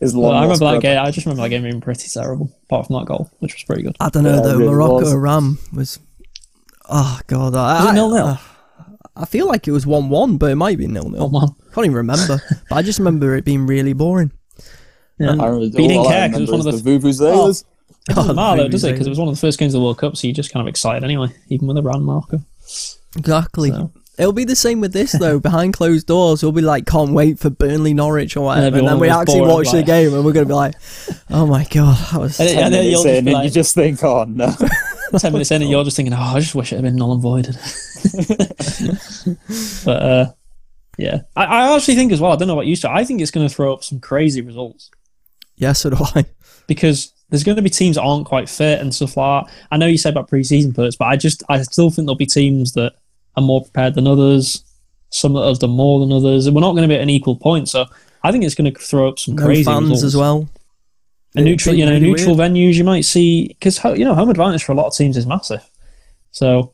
His 0.00 0.14
Well, 0.14 0.32
I 0.32 0.42
remember 0.42 0.70
that 0.72 0.82
game. 0.82 0.98
I 0.98 1.10
just 1.10 1.26
remember 1.26 1.42
that 1.44 1.48
game 1.48 1.62
being 1.62 1.80
pretty 1.80 2.08
terrible, 2.08 2.50
apart 2.64 2.86
from 2.86 2.96
that 2.98 3.06
goal, 3.06 3.30
which 3.40 3.54
was 3.54 3.62
pretty 3.64 3.82
good. 3.82 3.96
I 4.00 4.10
don't 4.10 4.22
know 4.22 4.34
Yeah, 4.36 4.40
though. 4.42 4.58
really 4.58 4.70
Morocco 4.70 4.94
was. 5.00 5.14
Ram 5.14 5.58
was. 5.74 5.98
Oh 6.88 7.18
god, 7.26 7.54
I, 7.54 7.84
Was 7.84 7.84
it 7.86 7.98
I- 7.98 8.32
0-0? 8.32 8.40
I 9.16 9.24
feel 9.24 9.46
like 9.46 9.66
it 9.66 9.72
was 9.72 9.86
one-one, 9.86 10.36
but 10.36 10.50
it 10.50 10.56
might 10.56 10.76
be 10.78 10.86
nil-nil. 10.86 11.22
Oh 11.22 11.28
man, 11.40 11.48
Can't 11.74 11.86
even 11.86 11.96
remember. 11.96 12.40
but 12.68 12.76
I 12.76 12.82
just 12.82 12.98
remember 12.98 13.34
it 13.34 13.44
being 13.44 13.66
really 13.66 13.92
boring. 13.94 14.30
yeah. 15.18 15.30
I 15.30 15.46
remember, 15.46 15.70
But 15.70 15.82
you 15.82 15.88
didn't 15.88 15.96
all 15.98 16.08
I 16.08 16.12
care 16.12 16.28
'cause 16.28 16.38
it 16.38 16.40
was 16.42 16.50
one 16.64 16.74
of 16.74 16.84
the 16.84 16.98
Vuvuzelas. 16.98 17.64
Oh. 17.66 17.72
It 18.08 18.14
doesn't 18.14 18.30
Oh, 18.30 18.34
matter, 18.34 18.62
though, 18.64 18.68
does 18.68 18.84
it? 18.84 18.92
Because 18.92 19.06
it 19.06 19.10
was 19.10 19.18
one 19.18 19.28
of 19.28 19.34
the 19.34 19.40
first 19.40 19.58
games 19.58 19.74
of 19.74 19.80
the 19.80 19.84
World 19.84 19.98
Cup, 19.98 20.16
so 20.16 20.26
you're 20.26 20.34
just 20.34 20.52
kind 20.52 20.60
of 20.66 20.68
excited 20.68 21.02
anyway, 21.02 21.28
even 21.48 21.66
with 21.66 21.78
Iran 21.78 22.02
Morocco. 22.04 22.40
Exactly. 23.16 23.70
So. 23.70 23.90
It'll 24.18 24.32
be 24.32 24.44
the 24.44 24.56
same 24.56 24.80
with 24.80 24.92
this 24.92 25.12
though. 25.20 25.38
Behind 25.40 25.72
closed 25.74 26.06
doors, 26.06 26.42
we'll 26.42 26.52
be 26.52 26.62
like, 26.62 26.86
can't 26.86 27.12
wait 27.12 27.38
for 27.38 27.50
Burnley 27.50 27.94
Norwich 27.94 28.36
or 28.36 28.44
whatever, 28.46 28.78
and 28.78 28.88
then 28.88 28.98
we 28.98 29.08
actually 29.08 29.40
bored, 29.40 29.50
watch 29.50 29.70
the 29.72 29.82
game, 29.82 30.14
and 30.14 30.24
we're 30.24 30.32
gonna 30.32 30.46
be 30.46 30.52
like, 30.54 30.74
oh 31.30 31.46
my 31.46 31.64
god, 31.64 31.96
that 32.12 32.20
was. 32.20 32.38
And 32.40 32.48
it- 32.48 32.54
Ten 32.54 32.64
and 32.66 32.74
then 32.74 32.84
you'll 32.84 33.02
just 33.02 33.06
in, 33.06 33.24
be 33.24 33.30
and 33.30 33.34
like- 33.38 33.44
you 33.44 33.50
just 33.50 33.74
think, 33.74 34.02
oh 34.04 34.24
no. 34.24 34.54
Ten 35.22 35.32
minutes 35.32 35.50
in, 35.50 35.62
and 35.62 35.70
you're 35.70 35.84
just 35.84 35.96
thinking, 35.96 36.14
"Oh, 36.14 36.20
I 36.20 36.40
just 36.40 36.54
wish 36.54 36.72
it 36.72 36.76
had 36.76 36.84
been 36.84 36.96
null 36.96 37.12
and 37.12 37.22
voided." 37.22 37.54
but 39.84 40.02
uh, 40.02 40.32
yeah, 40.98 41.22
I, 41.34 41.44
I 41.44 41.76
actually 41.76 41.96
think 41.96 42.12
as 42.12 42.20
well. 42.20 42.32
I 42.32 42.36
don't 42.36 42.48
know 42.48 42.54
what 42.54 42.66
you 42.66 42.76
said. 42.76 42.90
I 42.90 43.04
think 43.04 43.20
it's 43.20 43.30
going 43.30 43.48
to 43.48 43.54
throw 43.54 43.72
up 43.72 43.84
some 43.84 44.00
crazy 44.00 44.40
results 44.40 44.90
yeah, 45.56 45.72
so 45.72 45.90
do 45.90 45.96
I. 46.14 46.24
because 46.66 47.12
there's 47.30 47.44
going 47.44 47.56
to 47.56 47.62
be 47.62 47.70
teams 47.70 47.96
that 47.96 48.02
aren't 48.02 48.26
quite 48.26 48.48
fit 48.48 48.80
and 48.80 48.94
stuff 48.94 49.16
like 49.16 49.46
that. 49.46 49.52
I 49.70 49.76
know 49.76 49.86
you 49.86 49.98
said 49.98 50.12
about 50.12 50.30
preseason 50.30 50.74
perks, 50.74 50.96
but 50.96 51.06
I 51.06 51.16
just 51.16 51.42
I 51.48 51.60
still 51.62 51.90
think 51.90 52.06
there'll 52.06 52.16
be 52.16 52.26
teams 52.26 52.72
that 52.74 52.94
are 53.36 53.42
more 53.42 53.62
prepared 53.62 53.94
than 53.94 54.06
others. 54.06 54.62
Some 55.10 55.32
that 55.34 55.46
have 55.46 55.58
done 55.58 55.70
more 55.70 56.00
than 56.00 56.12
others, 56.12 56.46
and 56.46 56.54
we're 56.54 56.60
not 56.60 56.72
going 56.72 56.82
to 56.82 56.88
be 56.88 56.96
at 56.96 57.00
an 57.00 57.10
equal 57.10 57.36
point. 57.36 57.68
So 57.68 57.86
I 58.22 58.32
think 58.32 58.44
it's 58.44 58.54
going 58.54 58.72
to 58.72 58.78
throw 58.78 59.08
up 59.08 59.18
some 59.18 59.36
No 59.36 59.44
crazy 59.44 59.64
fans 59.64 59.88
results. 59.88 60.04
as 60.04 60.16
well. 60.16 60.48
And 61.36 61.44
neutral, 61.44 61.74
you 61.74 61.84
know, 61.84 61.98
neutral 61.98 62.36
weird. 62.36 62.52
venues 62.52 62.74
you 62.74 62.84
might 62.84 63.04
see 63.04 63.48
because 63.48 63.82
you 63.84 64.04
know 64.04 64.14
home 64.14 64.30
advantage 64.30 64.64
for 64.64 64.72
a 64.72 64.74
lot 64.74 64.86
of 64.86 64.94
teams 64.94 65.16
is 65.16 65.26
massive. 65.26 65.68
So 66.30 66.72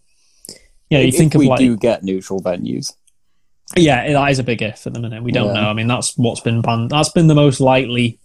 yeah, 0.88 1.00
you 1.00 1.08
if 1.08 1.16
think 1.16 1.34
of 1.34 1.40
we 1.40 1.48
like 1.48 1.58
do 1.58 1.76
get 1.76 2.02
neutral 2.02 2.40
venues, 2.40 2.92
Yeah, 3.76 4.12
that 4.12 4.30
is 4.30 4.38
a 4.38 4.44
big 4.44 4.62
if 4.62 4.86
at 4.86 4.94
the 4.94 5.00
minute. 5.00 5.22
We 5.22 5.32
don't 5.32 5.54
Yeah. 5.54 5.62
know. 5.62 5.68
I 5.68 5.72
mean, 5.72 5.86
that's 5.88 6.16
what's 6.16 6.40
been 6.40 6.60
banned. 6.60 6.90
That's 6.90 7.08
been 7.08 7.26
the 7.26 7.34
most 7.34 7.60
likely. 7.60 8.18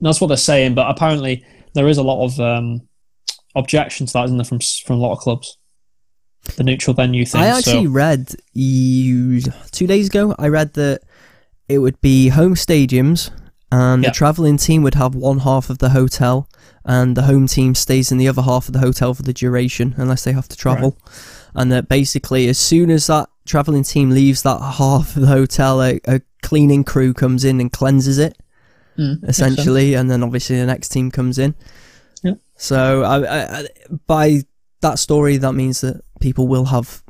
That's 0.00 0.20
what 0.20 0.28
they're 0.28 0.36
saying. 0.36 0.74
But 0.74 0.90
apparently, 0.90 1.44
there 1.74 1.88
is 1.88 1.98
a 1.98 2.02
lot 2.02 2.24
of 2.24 2.38
um, 2.40 2.82
objection 3.54 4.06
to 4.06 4.12
that, 4.12 4.24
isn't 4.26 4.36
there, 4.36 4.44
from 4.44 4.60
from 4.84 4.96
a 4.96 5.00
lot 5.00 5.12
of 5.12 5.18
clubs? 5.18 5.56
The 6.56 6.64
neutral 6.64 6.94
venue 6.94 7.26
thing. 7.26 7.40
I 7.40 7.46
actually 7.46 7.86
so, 7.86 7.90
read 7.90 8.34
you 8.52 9.40
two 9.72 9.86
days 9.86 10.06
ago. 10.08 10.34
I 10.38 10.48
read 10.48 10.72
that 10.74 11.02
it 11.68 11.78
would 11.78 12.00
be 12.00 12.28
home 12.28 12.54
stadiums, 12.54 13.30
and 13.72 14.02
Yeah. 14.02 14.10
the 14.10 14.14
travelling 14.14 14.56
team 14.56 14.82
would 14.82 14.94
have 14.94 15.14
one 15.14 15.40
half 15.40 15.70
of 15.70 15.78
the 15.78 15.90
hotel, 15.90 16.48
and 16.84 17.16
the 17.16 17.22
home 17.22 17.46
team 17.46 17.74
stays 17.74 18.10
in 18.10 18.18
the 18.18 18.28
other 18.28 18.42
half 18.42 18.66
of 18.68 18.72
the 18.72 18.80
hotel 18.80 19.14
for 19.14 19.22
the 19.22 19.32
duration, 19.32 19.94
unless 19.96 20.24
they 20.24 20.32
have 20.32 20.48
to 20.48 20.56
travel. 20.56 20.96
And 21.54 21.70
that 21.72 21.88
basically, 21.88 22.48
as 22.48 22.58
soon 22.58 22.90
as 22.90 23.06
that 23.08 23.28
travelling 23.44 23.82
team 23.84 24.10
leaves 24.10 24.42
that 24.42 24.60
half 24.60 25.16
of 25.16 25.22
the 25.22 25.28
hotel, 25.28 25.82
a, 25.82 26.00
a 26.06 26.20
cleaning 26.42 26.84
crew 26.84 27.12
comes 27.12 27.44
in 27.44 27.60
and 27.60 27.70
cleanses 27.72 28.18
it 28.18 28.36
Mm, 28.98 29.26
essentially, 29.26 29.94
and 29.94 30.10
then 30.10 30.22
obviously 30.22 30.58
the 30.58 30.66
next 30.66 30.88
team 30.90 31.10
comes 31.10 31.38
in. 31.38 31.54
Yeah. 32.22 32.34
So 32.56 33.02
I, 33.02 33.18
I, 33.22 33.58
I, 33.60 33.66
by 34.06 34.42
that 34.82 34.98
story, 34.98 35.38
that 35.38 35.52
means 35.54 35.80
that 35.80 36.02
people 36.20 36.48
will 36.48 36.66
have 36.66 37.02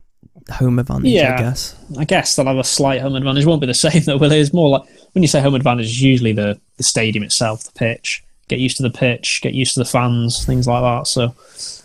home 0.51 0.79
advantage. 0.79 1.11
Yeah. 1.13 1.35
I 1.35 1.39
guess. 1.39 1.77
I 1.99 2.05
guess 2.05 2.37
they'll 2.37 2.47
have 2.47 2.57
a 2.59 2.65
slight 2.65 3.01
home 3.01 3.15
advantage. 3.17 3.45
It 3.45 3.47
won't 3.49 3.61
be 3.61 3.67
the 3.67 3.75
same 3.89 4.03
though, 4.05 4.17
will 4.17 4.33
it? 4.33 4.39
It's 4.39 4.53
more 4.53 4.69
like 4.69 4.83
when 5.13 5.23
you 5.23 5.29
say 5.29 5.41
home 5.41 5.55
advantage, 5.55 5.87
it's 5.87 6.01
usually 6.01 6.33
the, 6.33 6.61
the 6.77 6.83
stadium 6.83 7.25
itself, 7.25 7.65
the 7.65 7.73
pitch. 7.73 8.25
Get 8.49 8.59
used 8.59 8.77
to 8.79 8.83
the 8.83 8.91
pitch, 8.91 9.41
get 9.43 9.55
used 9.55 9.75
to 9.75 9.81
the 9.81 9.85
fans, 9.85 10.45
things 10.45 10.67
like 10.67 10.83
that. 10.83 11.07
So 11.07 11.35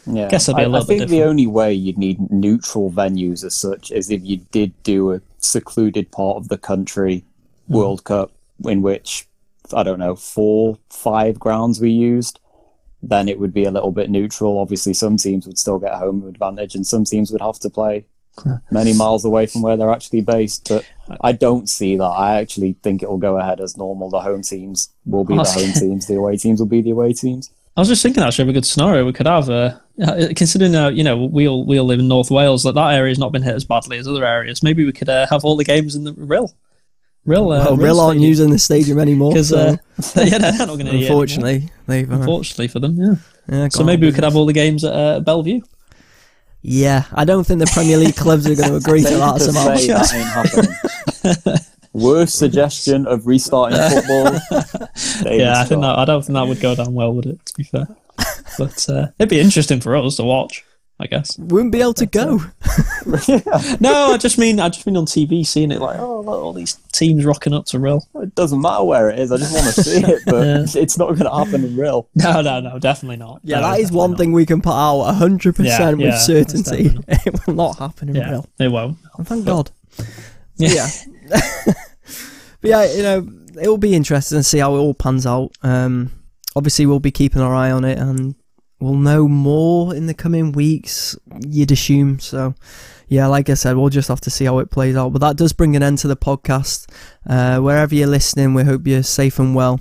Yeah, 0.07 0.25
I 0.25 0.29
Guess 0.29 0.45
there'll 0.47 0.57
be 0.57 0.63
a 0.63 0.65
I- 0.65 0.69
little 0.69 0.85
I 0.85 0.87
bit 0.87 0.97
think 0.99 1.09
the 1.11 1.23
only 1.23 1.45
way 1.47 1.73
you'd 1.73 1.97
need 1.97 2.31
neutral 2.31 2.91
venues 2.91 3.43
as 3.43 3.55
such 3.55 3.91
is 3.91 4.09
if 4.09 4.23
you 4.23 4.37
did 4.51 4.71
do 4.83 5.11
a 5.13 5.21
secluded 5.37 6.11
part 6.11 6.37
of 6.37 6.47
the 6.47 6.57
country 6.57 7.23
Hmm. 7.67 7.73
World 7.75 8.03
Cup 8.03 8.31
in 8.63 8.81
which 8.83 9.27
I 9.73 9.81
don't 9.83 9.99
know 9.99 10.15
four, 10.15 10.77
five 10.89 11.39
grounds 11.39 11.79
we 11.81 11.89
used. 11.91 12.39
Then 13.03 13.27
it 13.29 13.39
would 13.39 13.53
be 13.53 13.65
a 13.65 13.71
little 13.71 13.91
bit 13.91 14.09
neutral. 14.09 14.57
Obviously, 14.59 14.93
some 14.93 15.17
teams 15.17 15.45
would 15.45 15.57
still 15.59 15.77
get 15.79 15.93
home 15.95 16.27
advantage, 16.27 16.73
and 16.75 16.85
some 16.87 17.03
teams 17.03 17.31
would 17.31 17.41
have 17.41 17.59
to 17.59 17.69
play 17.69 18.05
many 18.71 18.93
miles 18.93 19.25
away 19.25 19.45
from 19.45 19.61
where 19.61 19.77
they're 19.77 19.91
actually 19.91 20.21
based. 20.21 20.67
But 20.69 20.85
I 21.21 21.31
don't 21.31 21.69
see 21.69 21.95
that. 21.97 22.03
I 22.03 22.39
actually 22.39 22.73
think 22.83 23.03
it 23.03 23.09
will 23.09 23.17
go 23.17 23.37
ahead 23.37 23.59
as 23.61 23.77
normal. 23.77 24.09
The 24.09 24.21
home 24.21 24.41
teams 24.41 24.89
will 25.05 25.23
be 25.23 25.35
the 25.35 25.43
home 25.43 25.71
teams. 25.73 26.07
The 26.07 26.15
away 26.15 26.37
teams 26.37 26.59
will 26.59 26.67
be 26.67 26.81
the 26.81 26.91
away 26.91 27.13
teams. 27.13 27.51
I 27.77 27.81
was 27.81 27.89
just 27.89 28.01
thinking 28.01 28.23
actually 28.23 28.43
of 28.43 28.49
a 28.49 28.53
good 28.53 28.65
scenario 28.65 29.05
we 29.05 29.11
could 29.13 29.27
have. 29.27 29.49
Uh, 29.49 29.77
uh, 30.01 30.27
considering 30.35 30.75
uh, 30.75 30.89
you 30.89 31.03
know 31.03 31.25
we 31.25 31.47
all 31.47 31.65
we 31.65 31.77
all 31.79 31.85
live 31.85 31.99
in 31.99 32.07
North 32.07 32.31
Wales, 32.31 32.63
that 32.63 32.75
that 32.75 32.93
area 32.93 33.11
has 33.11 33.19
not 33.19 33.31
been 33.31 33.43
hit 33.43 33.55
as 33.55 33.65
badly 33.65 33.97
as 33.97 34.07
other 34.07 34.25
areas. 34.25 34.63
Maybe 34.63 34.85
we 34.85 34.91
could 34.93 35.09
uh, 35.09 35.27
have 35.29 35.43
all 35.43 35.55
the 35.57 35.63
games 35.63 35.95
in 35.95 36.03
the 36.05 36.13
Rhyl. 36.13 36.53
Rhyl, 37.27 37.39
uh, 37.43 37.75
well, 37.75 37.77
Rhyl 37.77 37.99
aren't 37.99 38.19
using 38.21 38.51
the 38.51 38.59
stadium 38.59 38.99
anymore, 38.99 39.33
'Cause, 39.33 39.49
so 39.49 39.57
uh, 39.57 39.77
yeah, 40.23 40.37
they're 40.37 40.57
not 40.57 40.77
going 40.77 40.85
to. 40.85 40.97
unfortunately, 40.97 41.69
they've. 41.87 42.09
Uh, 42.11 42.15
unfortunately 42.17 42.67
for 42.67 42.79
them, 42.79 42.95
yeah. 42.97 43.15
yeah, 43.49 43.67
So 43.69 43.79
gone 43.79 43.87
maybe 43.87 44.05
we 44.05 44.13
could 44.13 44.23
have 44.23 44.35
all 44.35 44.45
the 44.45 44.53
games 44.53 44.83
at 44.83 44.93
uh, 44.93 45.19
Belle 45.21 45.41
Vue. 45.43 45.61
Yeah, 46.67 47.03
I 47.13 47.25
don't 47.25 47.45
think 47.45 47.59
the 47.59 47.67
Premier 47.67 47.97
League 47.97 48.15
clubs 48.15 48.47
are 48.47 48.55
going 48.55 48.69
to 48.69 48.75
agree 48.77 49.03
to 49.03 49.09
that 49.17 49.33
to 49.35 49.39
somehow. 49.39 49.75
say 49.75 49.87
that 49.87 50.13
ain't 50.13 51.35
happening. 51.45 51.57
Worst 51.93 52.39
suggestion 52.39 53.05
of 53.05 53.27
restarting 53.27 53.77
football. 53.89 54.39
Yeah, 55.25 55.61
I 55.61 55.65
think 55.65 55.81
that. 55.81 55.95
I 55.99 56.05
don't 56.05 56.23
think 56.25 56.33
that 56.33 56.47
would 56.47 56.59
go 56.59 56.73
down 56.75 56.93
well, 56.93 57.13
would 57.13 57.25
it? 57.27 57.45
To 57.45 57.53
be 57.53 57.63
fair, 57.63 57.87
but 58.57 58.89
uh, 58.89 59.07
it'd 59.19 59.29
be 59.29 59.39
interesting 59.39 59.79
for 59.79 59.95
us 59.95 60.15
to 60.17 60.23
watch. 60.23 60.65
I 60.99 61.07
guess. 61.07 61.37
Wouldn't 61.37 61.73
be 61.73 61.81
able 61.81 61.93
to 61.95 62.05
go. 62.05 62.39
No, 63.79 64.13
I 64.13 64.17
just 64.17 64.37
mean 64.37 64.59
I 64.59 64.69
just 64.69 64.85
mean 64.87 64.97
on 64.97 65.05
TV, 65.05 65.45
seeing 65.45 65.71
it 65.71 65.79
like 65.81 65.99
oh, 65.99 66.21
look, 66.21 66.41
all 66.41 66.53
these 66.53 66.75
teams 66.91 67.23
rocking 67.25 67.53
up 67.53 67.65
to 67.67 67.77
Rhyl. 67.79 68.01
It 68.15 68.33
doesn't 68.35 68.61
matter 68.61 68.83
where 68.83 69.09
it 69.09 69.19
is. 69.19 69.31
I 69.31 69.37
just 69.37 69.53
want 69.53 69.73
to 69.75 69.83
see 69.83 70.01
it, 70.01 70.23
but 70.25 70.43
Yeah. 70.45 70.81
it's 70.81 70.97
not 70.97 71.07
going 71.09 71.25
to 71.29 71.35
happen 71.35 71.63
in 71.65 71.75
Rhyl. 71.75 72.07
No, 72.15 72.41
no, 72.41 72.59
no, 72.61 72.79
definitely 72.79 73.17
not. 73.17 73.41
Yeah, 73.43 73.59
No, 73.59 73.71
that 73.71 73.79
is 73.79 73.91
one 73.91 74.11
not. 74.11 74.19
thing 74.19 74.31
we 74.31 74.45
can 74.45 74.61
put 74.61 74.73
out 74.73 75.13
100% 75.15 75.57
with 75.57 75.99
yeah, 75.99 76.17
certainty. 76.17 76.97
It 77.07 77.45
will 77.45 77.53
not 77.53 77.77
happen 77.77 78.09
in 78.09 78.15
Yeah, 78.15 78.31
Rhyl. 78.31 78.45
it 78.59 78.67
won't. 78.69 78.97
And 79.17 79.27
thank 79.27 79.45
God. 79.45 79.71
Yeah. 80.57 80.87
Yeah. 81.29 81.41
but 81.65 81.75
yeah, 82.63 82.91
you 82.93 83.03
know, 83.03 83.27
it 83.61 83.67
will 83.67 83.77
be 83.77 83.93
interesting 83.93 84.39
to 84.39 84.43
see 84.43 84.59
how 84.59 84.73
it 84.75 84.79
all 84.79 84.93
pans 84.93 85.25
out. 85.25 85.51
Um, 85.61 86.11
obviously, 86.55 86.85
we'll 86.85 86.99
be 86.99 87.11
keeping 87.11 87.41
our 87.41 87.53
eye 87.53 87.71
on 87.71 87.85
it 87.85 87.97
and 87.99 88.35
we'll 88.79 88.95
know 88.95 89.27
more 89.27 89.95
in 89.95 90.07
the 90.07 90.13
coming 90.13 90.51
weeks, 90.51 91.17
you'd 91.45 91.71
assume. 91.71 92.19
So, 92.19 92.55
yeah, 93.07 93.27
like 93.27 93.49
I 93.49 93.53
said, 93.53 93.77
we'll 93.77 93.89
just 93.89 94.09
have 94.09 94.21
to 94.21 94.29
see 94.29 94.45
how 94.45 94.59
it 94.59 94.71
plays 94.71 94.95
out. 94.95 95.13
But 95.13 95.21
that 95.21 95.37
does 95.37 95.53
bring 95.53 95.75
an 95.75 95.83
end 95.83 95.99
to 95.99 96.07
the 96.07 96.17
podcast. 96.17 96.89
Uh, 97.27 97.59
wherever 97.59 97.93
you're 97.95 98.07
listening, 98.07 98.53
we 98.53 98.63
hope 98.63 98.85
you're 98.87 99.03
safe 99.03 99.39
and 99.39 99.55
well 99.55 99.79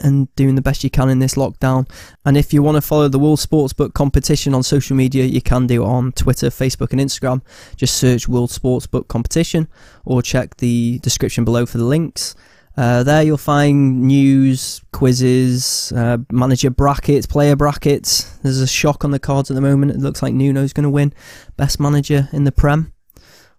and 0.00 0.34
doing 0.36 0.54
the 0.54 0.62
best 0.62 0.84
you 0.84 0.90
can 0.90 1.10
in 1.10 1.18
this 1.18 1.34
lockdown. 1.34 1.88
And 2.24 2.36
if 2.36 2.52
you 2.52 2.62
want 2.62 2.76
to 2.76 2.80
follow 2.80 3.08
the 3.08 3.18
World 3.18 3.38
Sportsbook 3.38 3.94
competition 3.94 4.54
on 4.54 4.62
social 4.62 4.96
media, 4.96 5.24
you 5.24 5.42
can 5.42 5.66
do 5.66 5.82
it 5.82 5.86
on 5.86 6.12
Twitter, 6.12 6.48
Facebook, 6.48 6.92
and 6.92 7.00
Instagram. 7.00 7.42
Just 7.76 7.98
search 7.98 8.28
World 8.28 8.50
Sportsbook 8.50 9.08
competition 9.08 9.68
or 10.04 10.22
check 10.22 10.56
the 10.56 10.98
description 11.00 11.44
below 11.44 11.66
for 11.66 11.78
the 11.78 11.84
links. 11.84 12.34
Uh, 12.76 13.02
there 13.02 13.22
you'll 13.22 13.36
find 13.36 14.02
news, 14.02 14.80
quizzes, 14.92 15.92
uh, 15.92 16.18
manager 16.30 16.70
brackets, 16.70 17.26
player 17.26 17.54
brackets. 17.56 18.24
There's 18.38 18.60
a 18.60 18.66
shock 18.66 19.04
on 19.04 19.10
the 19.10 19.18
cards 19.18 19.50
at 19.50 19.54
the 19.54 19.60
moment. 19.60 19.92
It 19.92 19.98
looks 19.98 20.22
like 20.22 20.32
Nuno's 20.34 20.72
going 20.72 20.84
to 20.84 20.90
win 20.90 21.12
best 21.56 21.78
manager 21.78 22.28
in 22.32 22.44
the 22.44 22.52
Prem, 22.52 22.92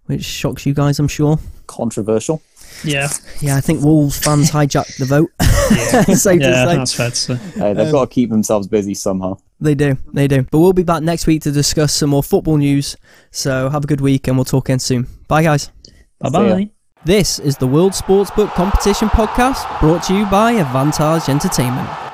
which 0.05 0.24
shocks 0.24 0.66
you 0.66 0.74
guys, 0.74 0.97
I'm 0.99 1.07
sure. 1.07 1.38
Controversial. 1.68 2.41
Yeah, 2.84 3.09
Yeah, 3.39 3.55
I 3.55 3.61
think 3.61 3.84
Wolves 3.84 4.18
fans 4.18 4.49
hijacked 4.51 4.97
the 4.97 5.05
vote. 5.05 5.30
yeah, 5.39 6.01
Safe 6.16 6.41
yeah. 6.41 6.66
That's 6.66 6.93
fair 6.93 7.11
to 7.11 7.16
say. 7.16 7.36
Hey, 7.36 7.74
they've 7.74 7.91
got 7.91 8.09
to 8.09 8.14
keep 8.14 8.32
themselves 8.32 8.68
busy 8.68 8.95
somehow. 8.95 9.38
They 9.59 9.76
do, 9.76 9.95
they 10.11 10.28
do. 10.28 10.41
But 10.43 10.59
we'll 10.59 10.74
be 10.74 10.84
back 10.84 11.03
next 11.03 11.28
week 11.28 11.43
to 11.43 11.51
discuss 11.51 11.93
some 11.93 12.09
more 12.09 12.24
football 12.24 12.57
news. 12.57 12.97
So 13.32 13.70
have 13.70 13.84
a 13.84 13.88
good 13.88 14.01
week 14.01 14.28
and 14.28 14.36
we'll 14.38 14.45
talk 14.45 14.68
again 14.70 14.80
soon. 14.80 15.07
Bye, 15.28 15.43
guys. 15.43 15.72
Bye 16.20 16.30
bye. 16.30 16.82
This 17.05 17.37
is 17.37 17.57
the 17.57 17.67
World 17.67 17.91
Sportsbook 17.91 18.53
Competition 18.53 19.09
Podcast 19.09 19.67
brought 19.81 20.03
to 20.03 20.15
you 20.15 20.25
by 20.27 20.53
Avantage 20.53 21.27
Entertainment. 21.27 22.12